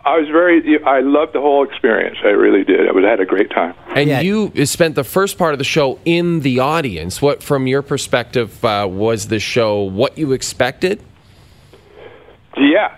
I 0.04 0.18
was 0.18 0.28
very. 0.28 0.82
I 0.84 1.00
loved 1.00 1.34
the 1.34 1.40
whole 1.40 1.62
experience. 1.62 2.16
I 2.24 2.28
really 2.28 2.64
did. 2.64 2.88
I 2.88 2.92
was 2.92 3.04
I 3.04 3.10
had 3.10 3.20
a 3.20 3.26
great 3.26 3.50
time. 3.50 3.74
And 3.94 4.08
Yeah. 4.08 4.20
you 4.20 4.50
spent 4.64 4.94
the 4.94 5.04
first 5.04 5.36
part 5.36 5.52
of 5.52 5.58
the 5.58 5.64
show 5.64 5.98
in 6.06 6.40
the 6.40 6.58
audience. 6.60 7.20
What, 7.20 7.42
from 7.42 7.66
your 7.66 7.82
perspective, 7.82 8.64
uh, 8.64 8.88
was 8.90 9.28
the 9.28 9.38
show 9.38 9.82
what 9.82 10.16
you 10.16 10.32
expected? 10.32 11.02
Yes. 12.56 12.92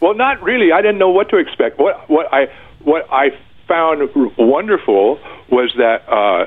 Well, 0.00 0.14
not 0.14 0.42
really. 0.42 0.72
I 0.72 0.80
didn't 0.82 0.98
know 0.98 1.10
what 1.10 1.28
to 1.30 1.36
expect. 1.36 1.78
What 1.78 2.08
what 2.08 2.32
I 2.32 2.46
what 2.82 3.06
I 3.10 3.30
found 3.68 4.02
r- 4.02 4.32
wonderful 4.38 5.18
was 5.50 5.72
that 5.76 6.08
uh, 6.08 6.46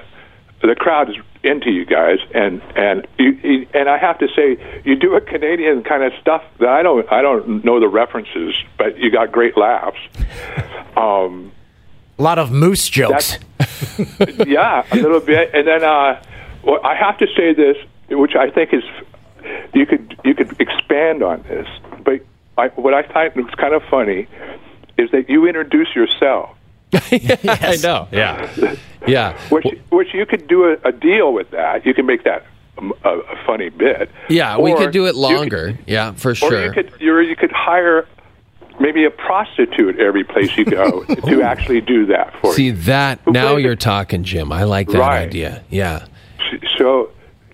the 0.62 0.76
crowd 0.76 1.10
is 1.10 1.16
into 1.44 1.72
you 1.72 1.86
guys, 1.86 2.20
and 2.34 2.62
and 2.76 3.08
you, 3.18 3.32
you, 3.44 3.68
and 3.74 3.90
I 3.90 3.98
have 3.98 4.20
to 4.20 4.28
say, 4.36 4.82
you 4.84 4.96
do 4.96 5.16
a 5.16 5.22
Canadian 5.22 5.84
kind 5.84 6.04
of 6.04 6.14
stuff 6.22 6.44
that 6.60 6.70
I 6.70 6.84
don't 6.84 7.10
I 7.12 7.22
don't 7.22 7.64
know 7.64 7.80
the 7.80 7.88
references, 7.88 8.56
but 8.78 8.98
you 8.98 9.12
got 9.12 9.32
great 9.32 9.58
laughs. 9.58 10.00
Um, 10.98 11.54
a 12.18 12.22
lot 12.22 12.40
of 12.40 12.52
moose 12.52 12.90
jokes. 12.90 13.38
yeah, 14.46 14.86
a 14.92 14.96
little 14.98 15.22
bit. 15.22 15.52
And 15.54 15.66
then 15.66 15.82
uh, 15.82 16.22
well, 16.64 16.82
I 16.84 16.96
have 16.96 17.18
to 17.20 17.28
say 17.38 17.54
this, 17.54 17.78
which 18.10 18.36
I 18.36 18.50
think 18.50 18.74
is 18.74 18.84
you 19.74 19.86
could 19.86 20.20
you 20.26 20.36
could 20.36 20.60
expand 20.60 21.24
on 21.24 21.44
this, 21.44 21.68
but 22.04 22.20
I, 22.58 22.68
what 22.70 22.94
I 22.94 23.04
find 23.04 23.34
was 23.36 23.54
kind 23.56 23.74
of 23.74 23.84
funny 23.84 24.28
is 24.98 25.10
that 25.12 25.30
you 25.30 25.48
introduce 25.48 25.96
yourself, 25.96 26.58
I 26.94 27.78
know. 27.82 28.10
Yeah. 28.12 28.76
Yeah. 29.10 29.38
which 29.50 29.66
which 29.92 30.14
you 30.14 30.26
could 30.26 30.48
do 30.48 30.66
a, 30.66 30.78
a 30.88 30.92
deal 30.92 31.34
with 31.34 31.52
that. 31.52 31.86
You 31.86 31.94
can 31.94 32.06
make 32.06 32.24
that 32.24 32.46
a, 32.78 33.10
a 33.10 33.46
funny 33.46 33.70
bit. 33.70 34.10
Yeah, 34.30 34.58
we 34.58 34.74
could 34.76 34.92
do 34.92 35.06
it 35.08 35.16
longer. 35.16 35.78
yeah, 35.88 36.14
for 36.14 36.32
Or 36.32 36.36
sure. 36.36 36.66
you 36.66 36.72
could 36.72 36.92
you 37.00 37.18
you 37.20 37.36
could 37.36 37.52
hire 37.52 38.08
maybe 38.80 39.04
a 39.04 39.12
prostitute 39.12 40.00
every 40.00 40.24
place 40.24 40.56
you 40.58 40.64
go 40.64 41.04
to 41.28 41.42
actually 41.42 41.82
do 41.82 42.06
that 42.06 42.34
for 42.40 42.54
See 42.54 42.68
you. 42.68 42.74
that 42.74 43.20
Who 43.26 43.32
now 43.34 43.58
you're 43.58 43.74
it? 43.74 43.80
talking, 43.82 44.24
Jim. 44.24 44.52
I 44.54 44.64
like 44.64 44.88
that 44.90 45.00
Right. 45.00 45.28
idea. 45.28 45.64
Yeah. 45.70 46.06
So 46.78 47.12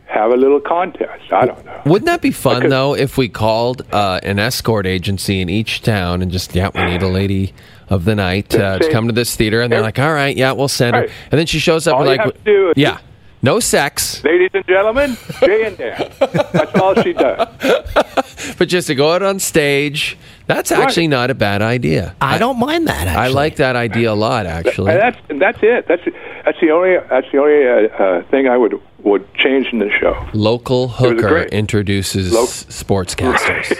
have 0.07 0.31
a 0.31 0.35
little 0.37 0.59
contest. 0.61 1.33
I 1.33 1.47
don't 1.47 1.65
know. 1.65 1.81
Wouldn't 1.85 2.05
that 2.05 2.21
be 2.21 2.31
fun 2.31 2.57
Okay. 2.57 2.67
though 2.69 2.95
if 2.95 3.17
we 3.17 3.27
called 3.27 3.81
uh, 3.91 4.19
an 4.23 4.37
escort 4.39 4.85
agency 4.85 5.41
in 5.41 5.49
each 5.49 5.81
town 5.81 6.21
and 6.21 6.31
just 6.31 6.53
yeah, 6.55 6.69
we 6.75 6.83
need 6.85 7.01
a 7.01 7.07
lady 7.07 7.53
of 7.89 8.05
the 8.05 8.15
night 8.15 8.53
uh, 8.55 8.79
to 8.79 8.91
come 8.91 9.07
to 9.07 9.13
this 9.13 9.35
theater, 9.35 9.61
and 9.61 9.71
they're 9.71 9.81
like, 9.81 9.99
all 9.99 10.13
right, 10.13 10.35
yeah, 10.35 10.51
we'll 10.51 10.67
send 10.67 10.95
her, 10.95 11.03
and 11.31 11.39
then 11.39 11.45
she 11.45 11.59
shows 11.59 11.87
up, 11.87 11.95
All 11.95 12.01
we're 12.01 12.15
like, 12.17 12.35
yeah, 12.77 12.99
no 13.45 13.59
sex, 13.59 14.23
Ladies 14.23 14.49
and 14.55 14.65
gentlemen, 14.65 15.15
Jay 15.39 15.65
and 15.65 15.77
Dan. 15.77 16.11
That's 16.19 16.75
all 16.79 16.95
she 17.03 17.13
does. 17.13 17.47
but 18.57 18.67
just 18.67 18.87
to 18.87 18.95
go 18.95 19.13
out 19.13 19.21
on 19.21 19.39
stage. 19.39 20.17
That's 20.47 20.71
actually 20.71 21.07
not 21.07 21.31
a 21.31 21.35
bad 21.35 21.61
idea. 21.63 22.15
I 22.21 22.37
don't 22.37 22.59
mind 22.59 22.87
that. 22.87 23.07
Actually. 23.07 23.23
I 23.23 23.27
like 23.29 23.55
that 23.55 23.75
idea 23.75 24.11
a 24.11 24.13
lot, 24.13 24.45
actually. 24.45 24.91
And 24.91 25.01
that's 25.01 25.17
and 25.29 25.41
that's 25.41 25.57
it. 25.61 25.87
That's 25.87 26.03
that's 26.43 26.59
the 26.59 26.71
only 26.71 26.97
that's 27.09 27.31
the 27.31 27.37
only 27.37 27.67
uh, 27.67 28.03
uh, 28.03 28.23
thing 28.29 28.47
I 28.47 28.57
would 28.57 28.79
would 28.99 29.31
change 29.35 29.67
in 29.71 29.79
the 29.79 29.89
show. 29.89 30.27
Local 30.33 30.87
hooker 30.87 31.43
introduces 31.43 32.31
Lo- 32.33 32.45
sportscasters. 32.45 33.73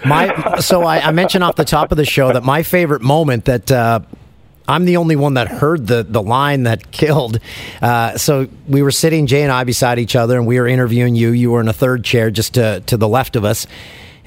my 0.06 0.58
so 0.60 0.82
I, 0.82 1.00
I 1.00 1.10
mentioned 1.10 1.44
off 1.44 1.56
the 1.56 1.64
top 1.64 1.90
of 1.90 1.96
the 1.96 2.06
show 2.06 2.32
that 2.32 2.42
my 2.42 2.62
favorite 2.62 3.02
moment 3.02 3.46
that 3.46 3.70
uh, 3.70 4.00
I'm 4.68 4.84
the 4.84 4.96
only 4.96 5.16
one 5.16 5.34
that 5.34 5.48
heard 5.48 5.86
the 5.86 6.02
the 6.02 6.22
line 6.22 6.64
that 6.64 6.90
killed. 6.92 7.38
Uh, 7.80 8.18
so 8.18 8.48
we 8.68 8.82
were 8.82 8.90
sitting, 8.90 9.26
Jay 9.26 9.42
and 9.42 9.52
I, 9.52 9.64
beside 9.64 9.98
each 9.98 10.16
other, 10.16 10.36
and 10.36 10.46
we 10.46 10.58
were 10.60 10.66
interviewing 10.66 11.14
you. 11.14 11.30
You 11.30 11.50
were 11.52 11.60
in 11.60 11.68
a 11.68 11.72
third 11.72 12.04
chair, 12.04 12.30
just 12.30 12.54
to 12.54 12.80
to 12.86 12.96
the 12.96 13.08
left 13.08 13.36
of 13.36 13.44
us. 13.44 13.66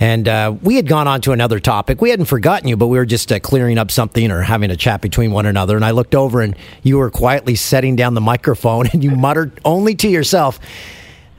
And 0.01 0.29
uh, 0.29 0.55
we 0.61 0.77
had 0.77 0.87
gone 0.87 1.09
on 1.09 1.19
to 1.21 1.33
another 1.33 1.59
topic. 1.59 1.99
We 1.99 2.09
hadn't 2.09 2.27
forgotten 2.27 2.69
you, 2.69 2.77
but 2.77 2.87
we 2.87 2.97
were 2.97 3.05
just 3.05 3.33
uh, 3.33 3.39
clearing 3.41 3.77
up 3.77 3.91
something 3.91 4.31
or 4.31 4.41
having 4.41 4.71
a 4.71 4.77
chat 4.77 5.01
between 5.01 5.31
one 5.31 5.45
another. 5.45 5.75
And 5.75 5.83
I 5.83 5.91
looked 5.91 6.15
over, 6.15 6.39
and 6.39 6.55
you 6.83 6.99
were 6.99 7.09
quietly 7.09 7.55
setting 7.55 7.97
down 7.97 8.13
the 8.13 8.21
microphone, 8.21 8.87
and 8.93 9.03
you 9.03 9.11
muttered 9.11 9.59
only 9.65 9.95
to 9.95 10.07
yourself, 10.07 10.59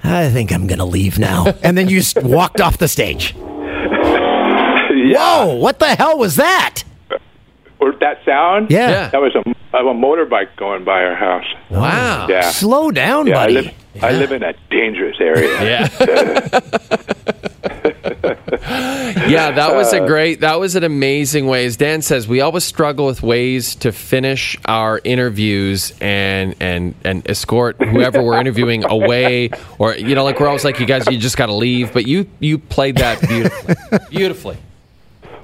"I 0.05 0.29
think 0.29 0.53
I'm 0.53 0.67
going 0.67 0.79
to 0.79 0.85
leave 0.85 1.19
now." 1.19 1.55
And 1.63 1.79
then 1.79 1.89
you 1.89 2.01
just 2.01 2.23
walked 2.23 2.61
off 2.61 2.77
the 2.79 2.89
stage. 2.89 3.35
Whoa! 5.03 5.55
What 5.57 5.79
the 5.79 5.95
hell 5.95 6.19
was 6.19 6.37
that? 6.37 6.85
Or 7.81 7.93
that 8.01 8.25
sound? 8.25 8.71
Yeah. 8.71 8.91
Yeah. 8.91 9.09
That 9.11 9.21
was 9.21 9.35
a, 9.35 9.39
of 9.77 9.87
a 9.87 9.95
motorbike 9.95 10.57
going 10.57 10.85
by 10.85 11.03
our 11.03 11.15
house. 11.15 11.47
Wow. 11.71 12.27
Yeah. 12.29 12.51
Slow 12.51 12.91
down, 12.91 13.27
yeah, 13.27 13.35
buddy. 13.35 13.57
I 13.57 13.61
live, 13.61 13.75
I 14.03 14.13
live 14.13 14.33
in 14.33 14.43
a 14.43 14.55
dangerous 14.71 15.17
area. 15.21 15.89
Yeah. 16.01 16.61
yeah, 19.29 19.51
that 19.53 19.75
was 19.75 19.93
a 19.93 20.03
uh, 20.03 20.07
great, 20.07 20.41
that 20.41 20.59
was 20.59 20.77
an 20.77 20.85
amazing 20.85 21.47
way. 21.47 21.67
As 21.67 21.77
Dan 21.77 22.03
says, 22.03 22.27
we 22.29 22.41
always 22.41 22.65
struggle 22.65 23.07
with 23.07 23.23
ways 23.23 23.75
to 23.77 23.93
finish 23.93 24.57
our 24.67 25.01
interviews 25.05 25.93
and 26.01 26.55
and 26.61 26.95
and 27.05 27.29
escort 27.29 27.77
whoever 27.83 28.23
we're 28.23 28.41
interviewing 28.41 28.85
away, 28.85 29.51
or 29.79 29.95
you 29.95 30.15
know, 30.15 30.25
like 30.25 30.41
we're 30.41 30.47
always 30.47 30.65
like, 30.65 30.81
you 30.81 30.87
guys, 30.87 31.07
you 31.07 31.19
just 31.19 31.37
got 31.37 31.47
to 31.47 31.55
leave. 31.55 31.93
But 31.93 32.07
you 32.07 32.29
you 32.39 32.59
played 32.59 32.97
that 32.97 33.21
beautifully, 33.27 33.99
beautifully. 34.11 34.57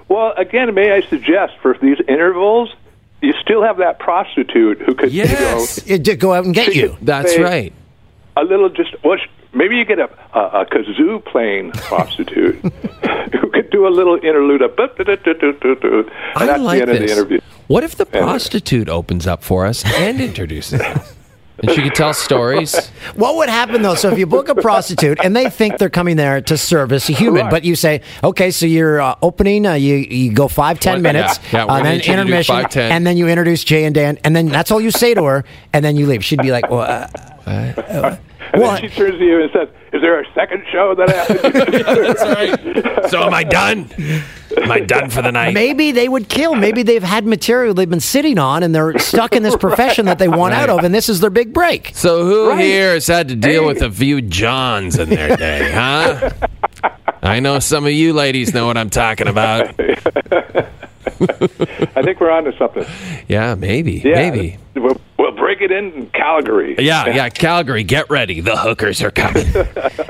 Well, 0.09 0.33
again, 0.37 0.73
may 0.75 0.93
I 0.93 1.03
suggest 1.03 1.55
for 1.61 1.77
these 1.81 1.99
intervals, 2.09 2.73
you 3.21 3.33
still 3.41 3.63
have 3.63 3.79
that 3.79 3.99
prostitute 3.99 4.81
who 4.83 4.95
could 4.95 5.13
Yes. 5.13 5.79
It 5.87 6.03
did 6.03 6.21
go 6.21 6.33
out 6.33 6.45
and 6.45 6.55
get 6.55 6.75
you. 6.75 6.97
That's 7.03 7.35
say 7.35 7.43
right. 7.43 7.73
A 8.37 8.45
little 8.45 8.69
just 8.69 8.95
well, 9.03 9.19
maybe 9.55 9.77
you 9.77 9.85
get 9.85 9.99
a, 9.99 10.11
a, 10.35 10.61
a 10.63 10.67
kazoo 10.67 11.25
playing 11.25 11.73
prostitute 11.73 12.55
who 13.41 13.51
could 13.51 13.71
do 13.71 13.87
a 13.87 13.91
little 13.91 14.17
interlude 14.17 14.63
of 14.63 14.77
and 14.77 16.09
I 16.37 16.47
that's 16.47 16.63
like 16.63 16.77
the 16.79 16.83
end 16.83 16.91
of 16.91 16.99
the 16.99 17.07
this. 17.07 17.17
interview. 17.17 17.41
What 17.67 17.83
if 17.83 17.97
the 17.97 18.07
prostitute 18.07 18.89
opens 18.89 19.27
up 19.27 19.43
for 19.43 19.67
us 19.67 19.85
and 19.97 20.21
introduces 20.21 20.81
us? 20.81 21.16
And 21.59 21.71
she 21.71 21.83
could 21.83 21.95
tell 21.95 22.13
stories. 22.13 22.91
What 23.15 23.37
would 23.37 23.49
happen 23.49 23.81
though? 23.83 23.95
So 23.95 24.11
if 24.11 24.19
you 24.19 24.27
book 24.27 24.49
a 24.51 24.55
prostitute 24.55 25.19
and 25.25 25.35
they 25.35 25.49
think 25.49 25.79
they're 25.79 25.89
coming 25.89 26.17
there 26.17 26.41
to 26.43 26.57
service 26.59 27.09
a 27.09 27.13
human, 27.13 27.43
Right. 27.45 27.51
but 27.51 27.65
you 27.65 27.75
say, 27.77 28.03
okay, 28.23 28.51
so 28.51 28.67
you're 28.67 29.01
uh, 29.01 29.15
opening, 29.23 29.65
uh, 29.65 29.73
you 29.75 29.95
you 29.97 30.33
go 30.33 30.49
five 30.49 30.81
ten 30.81 30.95
Well, 30.97 31.03
minutes, 31.15 31.39
yeah, 31.53 31.65
yeah, 31.65 31.73
uh, 31.73 31.83
then 31.83 31.85
need 31.85 31.93
you 31.95 32.01
to 32.01 32.07
do 32.17 32.21
intermission, 32.21 32.55
five, 32.63 32.77
and 32.77 33.07
then 33.07 33.17
you 33.17 33.29
introduce 33.29 33.65
Jay 33.65 33.85
and 33.85 33.95
Dan, 33.95 34.19
and 34.25 34.37
then 34.37 34.49
that's 34.49 34.71
all 34.71 34.81
you 34.81 34.91
say 34.91 35.15
to 35.15 35.25
her, 35.25 35.45
and 35.73 35.83
then 35.85 35.97
you 35.97 36.07
leave. 36.07 36.23
She'd 36.25 36.43
be 36.43 36.51
like, 36.53 36.69
well, 36.69 36.81
uh, 36.83 37.07
uh, 37.47 38.17
And 38.53 38.63
well, 38.63 38.73
then 38.73 38.83
she 38.83 38.89
turns 38.95 39.19
to 39.19 39.25
you 39.25 39.41
and 39.43 39.51
says, 39.53 39.69
"Is 39.93 40.03
there 40.03 40.21
a 40.21 40.25
second 40.35 40.63
show 40.71 40.95
that 40.95 41.09
I 41.09 41.15
have 41.17 41.29
to 41.43 41.71
do?" 41.71 41.83
That's 42.13 42.23
right. 42.23 43.11
So 43.11 43.23
am 43.23 43.35
I 43.35 43.45
done? 43.45 43.89
Am 44.57 44.71
I 44.71 44.81
done 44.81 45.11
for 45.11 45.23
the 45.23 45.31
night? 45.33 45.55
maybe 45.55 45.93
they 45.93 46.09
would 46.09 46.29
kill. 46.29 46.55
Maybe 46.55 46.83
they've 46.83 47.03
had 47.03 47.27
material 47.27 47.75
they've 47.75 47.89
been 47.91 48.01
sitting 48.01 48.39
on, 48.39 48.63
and 48.63 48.75
they're 48.75 48.99
stuck 48.99 49.35
in 49.35 49.43
this 49.43 49.57
profession 49.57 50.07
that 50.07 50.19
they 50.19 50.29
want 50.29 50.55
out 50.55 50.71
of, 50.71 50.83
and 50.85 50.95
this 50.95 51.09
is 51.09 51.21
their 51.21 51.31
big 51.31 51.53
break. 51.53 51.91
So 51.95 52.25
who 52.25 52.49
Right. 52.51 52.61
here 52.61 52.93
has 52.95 53.07
had 53.07 53.29
to 53.29 53.37
deal 53.37 53.63
Hey. 53.63 53.67
with 53.67 53.83
a 53.83 53.91
few 53.91 54.21
Johns 54.23 54.99
in 54.99 55.11
their 55.11 55.37
day, 55.37 55.71
huh? 55.73 56.31
I 57.23 57.41
know 57.41 57.59
some 57.59 57.85
of 57.87 57.93
you 57.93 58.13
ladies 58.13 58.55
know 58.55 58.67
what 58.67 58.77
I'm 58.77 58.91
talking 58.91 59.27
about. 59.29 59.75
I 61.19 62.03
think 62.03 62.21
we're 62.21 62.31
on 62.31 62.45
to 62.45 62.57
something. 62.59 62.85
Yeah, 63.29 63.55
maybe, 63.55 64.03
Yeah, 64.05 64.15
maybe. 64.31 64.59
We'll, 64.75 65.01
we'll 65.19 65.33
break 65.33 65.61
it 65.61 65.71
in 65.73 66.11
Calgary. 66.13 66.77
Yeah, 66.79 67.07
yeah. 67.07 67.29
Calgary, 67.31 67.85
get 67.85 68.11
ready. 68.11 68.41
The 68.41 68.57
hookers 68.57 69.03
are 69.03 69.11
coming. 69.11 69.47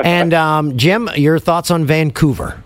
And 0.05 0.35
um, 0.35 0.77
Jim, 0.77 1.09
your 1.17 1.39
thoughts 1.39 1.71
on 1.71 1.85
Vancouver? 1.85 2.63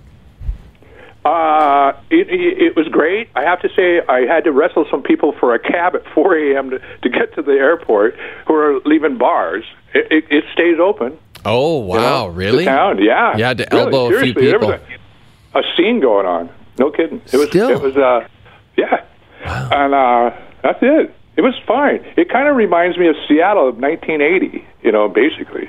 Uh, 1.24 1.92
it, 2.08 2.28
it, 2.30 2.62
it 2.62 2.76
was 2.76 2.88
great. 2.88 3.28
I 3.36 3.42
have 3.42 3.60
to 3.60 3.68
say, 3.76 4.00
I 4.08 4.20
had 4.20 4.44
to 4.44 4.52
wrestle 4.52 4.86
some 4.90 5.02
people 5.02 5.32
for 5.38 5.54
a 5.54 5.58
cab 5.58 5.94
at 5.94 6.02
4 6.14 6.34
a.m. 6.36 6.70
to, 6.70 6.78
to 6.78 7.08
get 7.10 7.34
to 7.34 7.42
the 7.42 7.52
airport 7.52 8.16
who 8.46 8.54
are 8.54 8.80
leaving 8.86 9.18
bars. 9.18 9.64
It, 9.92 10.10
it, 10.10 10.24
it 10.30 10.44
stays 10.52 10.78
open. 10.80 11.18
Oh 11.44 11.82
you 11.82 11.88
wow, 11.88 11.96
know, 11.96 12.26
really? 12.28 12.64
The 12.64 12.70
town, 12.70 13.02
yeah. 13.02 13.36
You 13.36 13.44
had 13.44 13.58
to 13.58 13.68
Really, 13.70 13.84
elbow 13.84 14.06
a 14.06 14.08
few 14.08 14.18
seriously, 14.18 14.46
there 14.46 14.58
was 14.58 14.80
people. 14.80 14.96
A, 15.54 15.58
a 15.60 15.62
scene 15.76 16.00
going 16.00 16.26
on. 16.26 16.50
No 16.78 16.90
kidding. 16.90 17.20
It 17.32 17.36
was. 17.36 17.48
Still? 17.48 17.70
It 17.70 17.82
was. 17.82 17.96
Uh, 17.96 18.26
yeah. 18.76 19.04
And 19.44 19.94
uh, 19.94 20.36
that's 20.62 20.78
it. 20.82 21.14
It 21.36 21.42
was 21.42 21.54
fine. 21.66 22.04
It 22.16 22.28
kind 22.30 22.48
of 22.48 22.56
reminds 22.56 22.98
me 22.98 23.08
of 23.08 23.16
Seattle 23.28 23.68
of 23.68 23.76
1980. 23.76 24.66
You 24.82 24.92
know, 24.92 25.08
basically. 25.08 25.68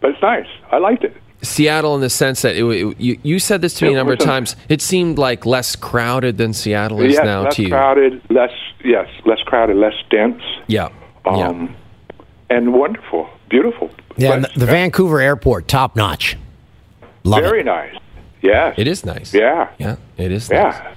But 0.00 0.10
it's 0.10 0.22
nice. 0.22 0.46
I 0.70 0.78
liked 0.78 1.04
it. 1.04 1.16
Seattle, 1.44 1.94
in 1.94 2.00
the 2.00 2.10
sense 2.10 2.42
that 2.42 2.56
it, 2.56 2.64
it- 2.64 3.00
you, 3.00 3.18
you 3.22 3.38
said 3.38 3.60
this 3.62 3.74
to 3.74 3.84
me 3.86 3.92
a 3.92 3.96
number 3.96 4.12
of 4.14 4.20
a- 4.20 4.24
times. 4.24 4.56
It 4.68 4.82
seemed 4.82 5.18
like 5.18 5.46
less 5.46 5.76
crowded 5.76 6.38
than 6.38 6.52
Seattle 6.52 7.00
is 7.00 7.14
yes, 7.14 7.24
now 7.24 7.42
less 7.42 7.54
to 7.56 7.62
you. 7.62 7.68
Less 7.68 7.72
crowded. 7.78 8.22
Less. 8.30 8.50
Yes, 8.84 9.08
less 9.24 9.40
crowded. 9.46 9.76
Less 9.76 9.94
dense. 10.10 10.42
Yeah, 10.66 10.88
yeah. 11.26 11.48
Um, 11.48 11.74
and 12.50 12.72
wonderful, 12.74 13.28
beautiful. 13.48 13.90
Yeah, 14.16 14.34
and 14.34 14.44
the, 14.44 14.50
the 14.60 14.66
Vancouver 14.66 15.20
airport, 15.20 15.68
top 15.68 15.96
notch. 15.96 16.36
Love 17.24 17.42
Very 17.42 17.60
it. 17.60 17.64
nice. 17.66 17.94
Yes. 18.42 18.74
It 18.76 18.86
is 18.86 19.04
nice. 19.06 19.32
Yeah. 19.32 19.70
Yeah, 19.78 19.96
it 20.18 20.30
is 20.30 20.50
nice. 20.50 20.74
Yeah. 20.74 20.94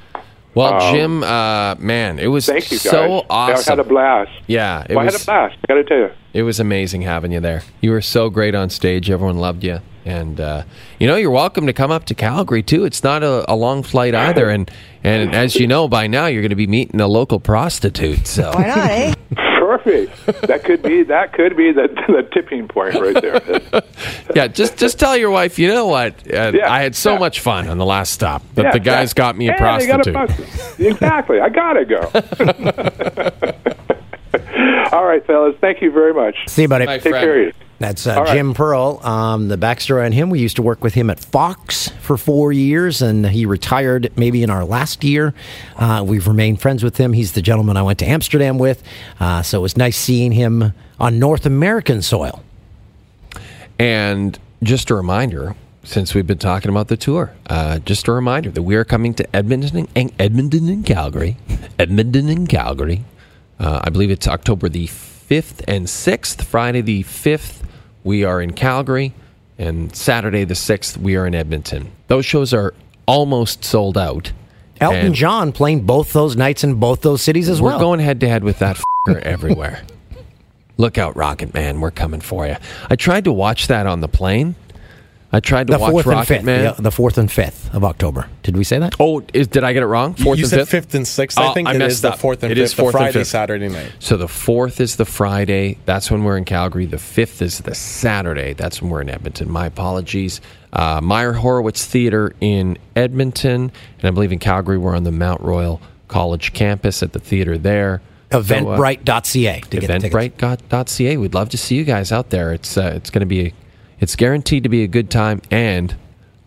Well, 0.53 0.73
Um, 0.81 0.93
Jim, 0.95 1.23
uh, 1.23 1.75
man, 1.75 2.19
it 2.19 2.27
was 2.27 2.45
Thank 2.47 2.71
you, 2.71 2.77
guys. 2.77 2.81
so 2.81 3.19
I 3.29 3.53
awesome. 3.53 3.77
had 3.77 3.79
a 3.85 3.87
blast. 3.87 4.31
Yeah, 4.47 4.83
it 4.89 4.95
Well, 4.95 4.99
I 4.99 5.03
had 5.05 5.15
a 5.21 5.23
blast. 5.23 5.55
I 5.63 5.67
got 5.67 5.75
to 5.75 5.83
tell 5.83 5.97
you. 5.97 6.09
It 6.33 6.43
was 6.43 6.59
amazing 6.59 7.03
having 7.03 7.31
you 7.31 7.39
there. 7.39 7.61
You 7.79 7.91
were 7.91 8.01
so 8.01 8.29
great 8.29 8.55
on 8.55 8.69
stage. 8.69 9.09
Everyone 9.09 9.37
loved 9.37 9.63
you. 9.63 9.79
And 10.07 10.39
uh, 10.39 10.63
you 10.99 11.05
know, 11.07 11.17
you're 11.17 11.31
welcome 11.31 11.67
to 11.67 11.73
come 11.73 11.91
up 11.91 12.05
to 12.05 12.15
Calgary 12.15 12.63
too. 12.63 12.85
It's 12.85 13.03
not 13.03 13.23
a, 13.23 13.51
a 13.51 13.55
long 13.55 13.83
flight 13.83 14.15
either. 14.15 14.49
And 14.49 14.71
and 15.03 15.35
as 15.35 15.55
you 15.57 15.67
know 15.67 15.89
by 15.89 16.07
now, 16.07 16.27
you're 16.27 16.41
going 16.41 16.49
to 16.51 16.55
be 16.55 16.65
meeting 16.67 17.01
a 17.01 17.07
local 17.07 17.41
prostitute. 17.41 18.25
So 18.25 18.51
why 18.55 18.67
not? 18.67 18.77
Eh? 18.89 19.13
Perfect. 19.59 20.47
that 20.47 20.63
could 20.63 20.81
be 20.81 21.03
that 21.03 21.33
could 21.33 21.57
be 21.57 21.73
the, 21.73 21.89
the 22.07 22.23
tipping 22.33 22.69
point 22.69 22.95
right 22.95 23.21
there. 23.21 23.41
yeah, 24.35 24.47
just 24.47 24.77
just 24.77 24.97
tell 24.97 25.17
your 25.17 25.29
wife. 25.29 25.59
You 25.59 25.67
know 25.67 25.87
what? 25.87 26.13
Uh, 26.33 26.53
Yeah, 26.55 26.71
I 26.71 26.81
had 26.81 26.95
so 26.95 27.13
yeah. 27.13 27.19
much 27.19 27.41
fun 27.41 27.67
on 27.67 27.77
the 27.77 27.85
last 27.85 28.13
stop 28.13 28.41
that 28.55 28.63
Yeah, 28.63 28.71
the 28.71 28.79
guys 28.79 29.09
yeah. 29.11 29.13
got 29.15 29.35
me 29.35 29.49
a 29.49 29.51
Yeah, 29.51 29.77
they 29.77 29.87
got 29.87 30.03
prostitute. 30.05 30.47
prostitute. 30.47 30.87
exactly. 30.93 31.41
I 31.41 31.49
gotta 31.49 31.83
go. 31.85 33.73
All 34.91 35.05
right, 35.05 35.25
fellas. 35.25 35.55
Thank 35.59 35.81
you 35.81 35.91
very 35.91 36.13
much. 36.13 36.35
See 36.47 36.63
you, 36.63 36.67
buddy. 36.67 36.85
My 36.85 36.97
Take 36.97 37.11
friend. 37.11 37.23
care 37.23 37.39
of 37.41 37.47
you. 37.47 37.53
That's 37.79 38.07
uh, 38.07 38.15
All 38.15 38.23
right. 38.23 38.33
Jim 38.35 38.53
Pearl. 38.53 38.99
Um, 39.05 39.49
the 39.49 39.57
backstory 39.57 40.05
on 40.05 40.11
him: 40.11 40.29
we 40.29 40.39
used 40.39 40.55
to 40.55 40.61
work 40.63 40.83
with 40.83 40.95
him 40.95 41.09
at 41.09 41.19
Fox 41.19 41.89
for 42.01 42.17
four 42.17 42.51
years, 42.51 43.01
and 43.01 43.25
he 43.27 43.45
retired 43.45 44.11
maybe 44.15 44.41
in 44.41 44.49
our 44.49 44.65
last 44.65 45.03
year. 45.03 45.33
Uh, 45.75 46.03
we've 46.05 46.27
remained 46.27 46.59
friends 46.59 46.83
with 46.83 46.97
him. 46.97 47.13
He's 47.13 47.33
the 47.33 47.41
gentleman 47.41 47.77
I 47.77 47.83
went 47.83 47.99
to 47.99 48.05
Amsterdam 48.05 48.57
with, 48.57 48.81
uh, 49.19 49.43
so 49.43 49.59
it 49.59 49.61
was 49.61 49.77
nice 49.77 49.95
seeing 49.97 50.31
him 50.31 50.73
on 50.99 51.19
North 51.19 51.45
American 51.45 52.01
soil. 52.01 52.43
And 53.77 54.39
just 54.63 54.89
a 54.89 54.95
reminder, 54.95 55.55
since 55.83 56.15
we've 56.15 56.25
been 56.25 56.39
talking 56.39 56.71
about 56.71 56.88
the 56.88 56.97
tour, 56.97 57.31
uh, 57.47 57.77
just 57.79 58.07
a 58.07 58.11
reminder 58.11 58.49
that 58.49 58.63
we 58.63 58.75
are 58.75 58.85
coming 58.85 59.13
to 59.13 59.35
Edmonton 59.35 59.88
and 59.95 60.11
Edmonton 60.17 60.67
and 60.67 60.83
Calgary, 60.83 61.38
Edmonton 61.77 62.27
and 62.29 62.49
Calgary. 62.49 63.03
Uh, 63.59 63.81
I 63.83 63.89
believe 63.89 64.11
it's 64.11 64.27
October 64.27 64.69
the 64.69 64.87
fifth 64.87 65.63
and 65.67 65.89
sixth. 65.89 66.43
Friday 66.43 66.81
the 66.81 67.03
fifth, 67.03 67.63
we 68.03 68.23
are 68.23 68.41
in 68.41 68.53
Calgary, 68.53 69.13
and 69.57 69.95
Saturday 69.95 70.43
the 70.43 70.55
sixth, 70.55 70.97
we 70.97 71.15
are 71.15 71.25
in 71.25 71.35
Edmonton. 71.35 71.91
Those 72.07 72.25
shows 72.25 72.53
are 72.53 72.73
almost 73.05 73.63
sold 73.63 73.97
out. 73.97 74.31
Elton 74.79 75.07
And 75.07 75.15
John 75.15 75.51
playing 75.51 75.85
both 75.85 76.13
those 76.13 76.35
nights 76.35 76.63
in 76.63 76.75
both 76.75 77.01
those 77.01 77.21
cities 77.21 77.49
as 77.49 77.61
well. 77.61 77.77
We're 77.77 77.79
going 77.83 77.99
head 77.99 78.19
to 78.19 78.29
head 78.29 78.43
with 78.43 78.59
that 78.59 78.77
f***er 79.07 79.19
everywhere. 79.19 79.81
Look 80.77 80.99
out, 80.99 81.15
Rocket 81.15 81.55
Man. 81.55 81.81
We're 81.81 81.89
coming 81.89 82.21
for 82.21 82.45
you. 82.45 82.55
I 82.87 82.95
tried 82.95 83.23
to 83.23 83.33
watch 83.33 83.67
that 83.67 83.87
on 83.87 84.01
the 84.01 84.07
plane. 84.07 84.53
I 85.30 85.41
tried 85.41 85.67
to 85.67 85.73
the 85.73 85.80
watch 85.80 86.05
Rocket 86.05 86.25
fifth, 86.28 86.43
Man. 86.45 86.63
yeah, 86.63 86.71
the 86.80 86.91
fourth 86.91 87.17
and 87.17 87.30
fifth 87.30 87.73
of 87.75 87.84
October. 87.84 88.30
Did 88.43 88.55
we 88.55 88.63
say 88.63 88.80
that? 88.80 88.95
Oh, 88.97 89.21
is, 89.34 89.47
did 89.47 89.63
I 89.65 89.73
get 89.73 89.84
it 89.84 89.88
wrong? 89.88 90.13
Fourth 90.13 90.39
you 90.39 90.45
and 90.45 90.49
said 90.49 90.59
fifth? 90.59 90.69
fifth 90.69 90.95
and 90.95 91.05
sixth. 91.05 91.38
Oh, 91.38 91.49
I 91.49 91.53
think 91.53 91.67
I 91.67 91.73
it 91.73 91.80
messed 91.80 91.91
is 91.95 92.01
the 92.01 92.13
fourth 92.13 92.43
and 92.43 92.51
It 92.51 92.55
fifth. 92.55 92.63
is 92.63 92.73
fourth 92.73 92.93
the 92.93 92.97
and 92.99 93.05
Friday, 93.07 93.19
fifth. 93.19 93.28
Saturday 93.28 93.67
night. 93.67 93.91
So 93.99 94.15
the 94.15 94.30
fourth 94.30 94.80
is 94.80 94.95
the 94.95 95.03
Friday. 95.03 95.80
That's 95.86 96.09
when 96.09 96.23
we're 96.23 96.38
in 96.38 96.45
Calgary. 96.45 96.86
The 96.86 96.97
fifth 96.97 97.41
is 97.41 97.59
the 97.59 97.75
Saturday. 97.75 98.53
That's 98.53 98.82
when 98.82 98.89
we're 98.89 99.01
in 99.01 99.09
Edmonton. 99.09 99.51
My 99.51 99.65
apologies. 99.65 100.39
Uh, 100.71 101.01
Myer 101.03 101.34
Horowitz 101.34 101.86
Theater 101.86 102.34
in 102.39 102.78
Edmonton, 102.95 103.71
and 103.99 104.03
I 104.07 104.11
believe 104.11 104.32
in 104.32 104.39
Calgary 104.39 104.78
we're 104.78 104.95
on 104.95 105.03
the 105.03 105.11
Mount 105.11 105.41
Royal 105.41 105.82
College 106.07 106.53
campus 106.53 107.03
at 107.03 107.11
the 107.11 107.19
theater 107.19 107.57
there. 107.57 108.01
So, 108.32 108.39
uh, 108.39 108.43
Eventbrite.ca 108.43 109.59
to 109.61 109.80
get 109.80 109.88
the 109.88 109.99
tickets. 109.99 110.15
eventbrite.ca. 110.15 111.17
We'd 111.17 111.34
love 111.34 111.49
to 111.49 111.57
see 111.57 111.75
you 111.75 111.84
guys 111.84 112.11
out 112.13 112.30
there. 112.30 112.53
It's 112.53 112.78
uh, 112.78 112.93
it's 112.95 113.09
going 113.09 113.19
to 113.21 113.25
be 113.25 113.53
it's 113.99 114.15
guaranteed 114.15 114.63
to 114.63 114.69
be 114.69 114.83
a 114.83 114.87
good 114.87 115.09
time 115.09 115.41
and 115.51 115.95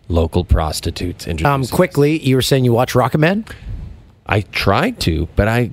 local 0.07 0.43
prostitutes. 0.43 1.27
Um, 1.43 1.65
quickly, 1.67 2.19
you 2.19 2.35
were 2.35 2.41
saying 2.41 2.65
you 2.65 2.73
watch 2.73 2.95
Rocket 2.95 3.19
Man. 3.19 3.45
I 4.25 4.41
tried 4.41 4.99
to, 5.01 5.27
but 5.35 5.47
I 5.47 5.71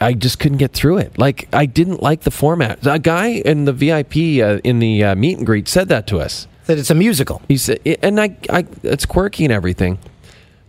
I 0.00 0.14
just 0.14 0.38
couldn't 0.38 0.58
get 0.58 0.72
through 0.72 0.98
it. 0.98 1.18
Like 1.18 1.48
I 1.52 1.66
didn't 1.66 2.02
like 2.02 2.22
the 2.22 2.30
format. 2.30 2.86
A 2.86 2.98
guy 2.98 3.28
in 3.28 3.64
the 3.64 3.72
VIP 3.72 4.16
uh, 4.42 4.60
in 4.62 4.78
the 4.78 5.04
uh, 5.04 5.14
meet 5.14 5.38
and 5.38 5.46
greet 5.46 5.68
said 5.68 5.88
that 5.88 6.06
to 6.08 6.20
us. 6.20 6.46
That 6.66 6.78
it's 6.78 6.90
a 6.90 6.94
musical. 6.94 7.42
He 7.48 7.56
said, 7.56 7.80
and 8.02 8.20
I, 8.20 8.36
I, 8.48 8.66
it's 8.82 9.04
quirky 9.04 9.44
and 9.44 9.52
everything. 9.52 9.98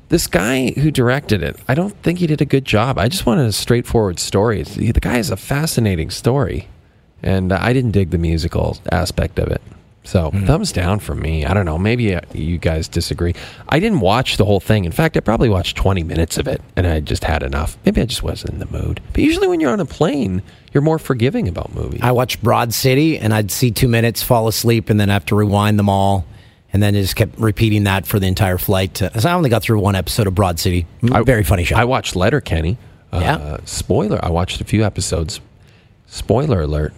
This 0.09 0.27
guy 0.27 0.71
who 0.71 0.91
directed 0.91 1.41
it, 1.41 1.57
I 1.67 1.73
don't 1.73 1.95
think 2.03 2.19
he 2.19 2.27
did 2.27 2.41
a 2.41 2.45
good 2.45 2.65
job. 2.65 2.97
I 2.97 3.07
just 3.07 3.25
wanted 3.25 3.47
a 3.47 3.51
straightforward 3.51 4.19
story. 4.19 4.61
The 4.63 4.91
guy 4.91 5.13
has 5.13 5.31
a 5.31 5.37
fascinating 5.37 6.09
story, 6.09 6.67
and 7.23 7.51
I 7.53 7.73
didn't 7.73 7.91
dig 7.91 8.09
the 8.11 8.17
musical 8.17 8.77
aspect 8.91 9.39
of 9.39 9.47
it. 9.49 9.61
So 10.03 10.29
thumbs 10.45 10.71
down 10.71 10.99
from 10.99 11.19
me. 11.19 11.45
I 11.45 11.55
don't 11.55 11.65
know. 11.65 11.79
Maybe 11.79 12.13
uh, 12.13 12.21
you 12.31 12.59
guys 12.59 12.87
disagree. 12.87 13.33
I 13.69 13.79
didn't 13.79 14.01
watch 14.01 14.37
the 14.37 14.45
whole 14.45 14.59
thing. 14.59 14.85
In 14.85 14.91
fact, 14.91 15.17
I 15.17 15.19
probably 15.19 15.49
watched 15.49 15.75
20 15.77 16.03
minutes 16.03 16.37
of 16.37 16.47
it, 16.47 16.61
and 16.75 16.85
I 16.85 16.99
just 16.99 17.23
had 17.23 17.41
enough. 17.41 17.75
Maybe 17.85 18.01
I 18.01 18.05
just 18.05 18.21
wasn't 18.21 18.53
in 18.53 18.59
the 18.59 18.67
mood. 18.67 19.01
But 19.13 19.23
usually, 19.23 19.47
when 19.47 19.59
you're 19.59 19.71
on 19.71 19.79
a 19.79 19.85
plane, 19.85 20.43
you're 20.71 20.83
more 20.83 20.99
forgiving 20.99 21.47
about 21.47 21.73
movies. 21.73 22.01
I 22.03 22.11
watched 22.11 22.43
Broad 22.43 22.71
City, 22.71 23.17
and 23.17 23.33
I'd 23.33 23.49
see 23.49 23.71
two 23.71 23.87
minutes, 23.87 24.21
fall 24.21 24.47
asleep, 24.47 24.91
and 24.91 24.99
then 24.99 25.09
have 25.09 25.25
to 25.25 25.35
rewind 25.35 25.79
them 25.79 25.89
all. 25.89 26.27
And 26.71 26.83
then 26.83 26.93
just 26.93 27.15
kept 27.15 27.39
repeating 27.39 27.85
that 27.85 28.05
for 28.05 28.19
the 28.19 28.27
entire 28.27 28.59
flight. 28.59 28.97
So 28.97 29.09
I 29.27 29.33
only 29.33 29.49
got 29.49 29.63
through 29.63 29.79
one 29.79 29.95
episode 29.95 30.27
of 30.27 30.35
Broad 30.35 30.59
City. 30.59 30.85
Very 31.01 31.43
funny 31.43 31.63
show. 31.63 31.77
I 31.77 31.85
watched 31.85 32.15
Letterkenny. 32.15 32.77
Uh, 33.11 33.19
Yeah. 33.21 33.57
Spoiler. 33.65 34.23
I 34.23 34.29
watched 34.29 34.61
a 34.61 34.65
few 34.65 34.83
episodes. 34.83 35.39
Spoiler 36.05 36.61
alert. 36.61 36.93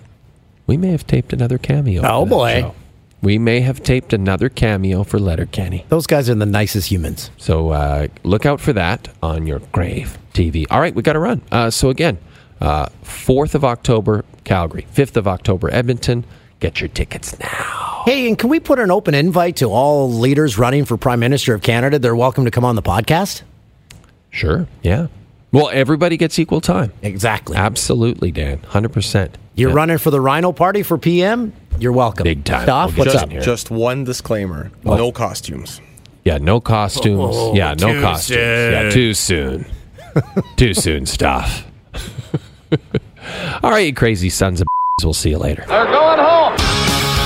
We 0.68 0.78
may 0.78 0.90
have 0.92 1.08
taped 1.08 1.34
another 1.34 1.58
cameo. 1.58 2.02
Oh, 2.06 2.26
boy. 2.26 2.62
show. 2.62 2.76
We 3.22 3.40
may 3.40 3.62
have 3.62 3.82
taped 3.82 4.14
another 4.14 4.48
cameo 4.48 5.04
for 5.04 5.18
Letterkenny. 5.18 5.86
Those 5.90 6.06
guys 6.06 6.30
are 6.30 6.36
the 6.36 6.46
nicest 6.46 6.92
humans. 6.92 7.32
So 7.38 7.70
uh, 7.72 8.08
look 8.24 8.46
out 8.46 8.62
for 8.62 8.74
that 8.74 9.08
on 9.24 9.48
your 9.48 9.60
Crave 9.60 10.20
TV. 10.34 10.66
All 10.70 10.80
right, 10.80 10.94
we 10.94 11.02
got 11.02 11.14
to 11.14 11.20
run. 11.20 11.42
Uh, 11.52 11.72
so 11.72 11.90
again, 11.90 12.20
uh, 12.62 12.88
4th 13.04 13.56
of 13.56 13.66
October, 13.66 14.24
Calgary. 14.44 14.86
5th 14.94 15.16
of 15.18 15.28
October, 15.28 15.74
Edmonton. 15.74 16.26
Get 16.60 16.80
your 16.80 16.90
tickets 16.90 17.40
now. 17.40 18.04
Hey, 18.06 18.28
and 18.28 18.38
can 18.38 18.50
we 18.50 18.60
put 18.60 18.80
an 18.80 18.92
open 18.92 19.14
invite 19.14 19.58
to 19.58 19.66
all 19.66 20.12
leaders 20.12 20.58
running 20.58 20.86
for 20.86 20.98
Prime 20.98 21.20
Minister 21.20 21.54
of 21.54 21.62
Canada? 21.62 22.00
They're 22.00 22.16
welcome 22.16 22.46
to 22.46 22.52
come 22.52 22.66
on 22.66 22.76
the 22.76 22.82
podcast. 22.84 23.42
Sure. 24.32 24.68
Yeah. 24.84 25.08
Well, 25.52 25.70
everybody 25.72 26.18
gets 26.18 26.38
equal 26.40 26.62
time. 26.62 26.92
Exactly. 27.02 27.56
Absolutely, 27.58 28.32
Dan. 28.32 28.60
100%. 28.72 29.30
You're 29.56 29.70
Yeah. 29.70 29.76
running 29.76 29.98
for 29.98 30.12
the 30.12 30.20
Rhino 30.22 30.52
Party 30.52 30.84
for 30.84 30.98
PM? 30.98 31.54
You're 31.80 31.92
welcome. 31.94 32.24
Big 32.26 32.44
time. 32.44 32.64
Stoff, 32.64 32.98
We'll 32.98 33.06
what's 33.06 33.14
get 33.14 33.24
up? 33.24 33.32
here. 33.32 33.42
Just 33.42 33.72
one 33.72 34.04
disclaimer: 34.04 34.72
no 34.84 35.12
costumes. 35.12 35.80
Yeah, 36.26 36.38
no 36.40 36.60
costumes. 36.60 37.36
Oh, 37.36 37.54
yeah, 37.56 37.74
no 37.80 38.02
costumes. 38.02 38.24
soon. 38.40 38.72
Yeah, 38.74 38.90
too 38.90 39.14
soon. 39.14 39.66
too 40.58 40.74
soon 40.74 41.06
stuff. 41.18 41.66
All 43.64 43.70
right, 43.72 43.88
you 43.88 43.94
crazy 43.94 44.30
sons 44.30 44.60
of 44.62 44.68
We'll 45.04 45.14
see 45.14 45.30
you 45.30 45.38
later. 45.38 45.64
They're 45.68 45.86
going 45.86 46.20
home. 46.20 47.17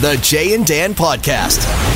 The 0.00 0.16
Jay 0.22 0.54
and 0.54 0.64
Dan 0.64 0.94
Podcast. 0.94 1.87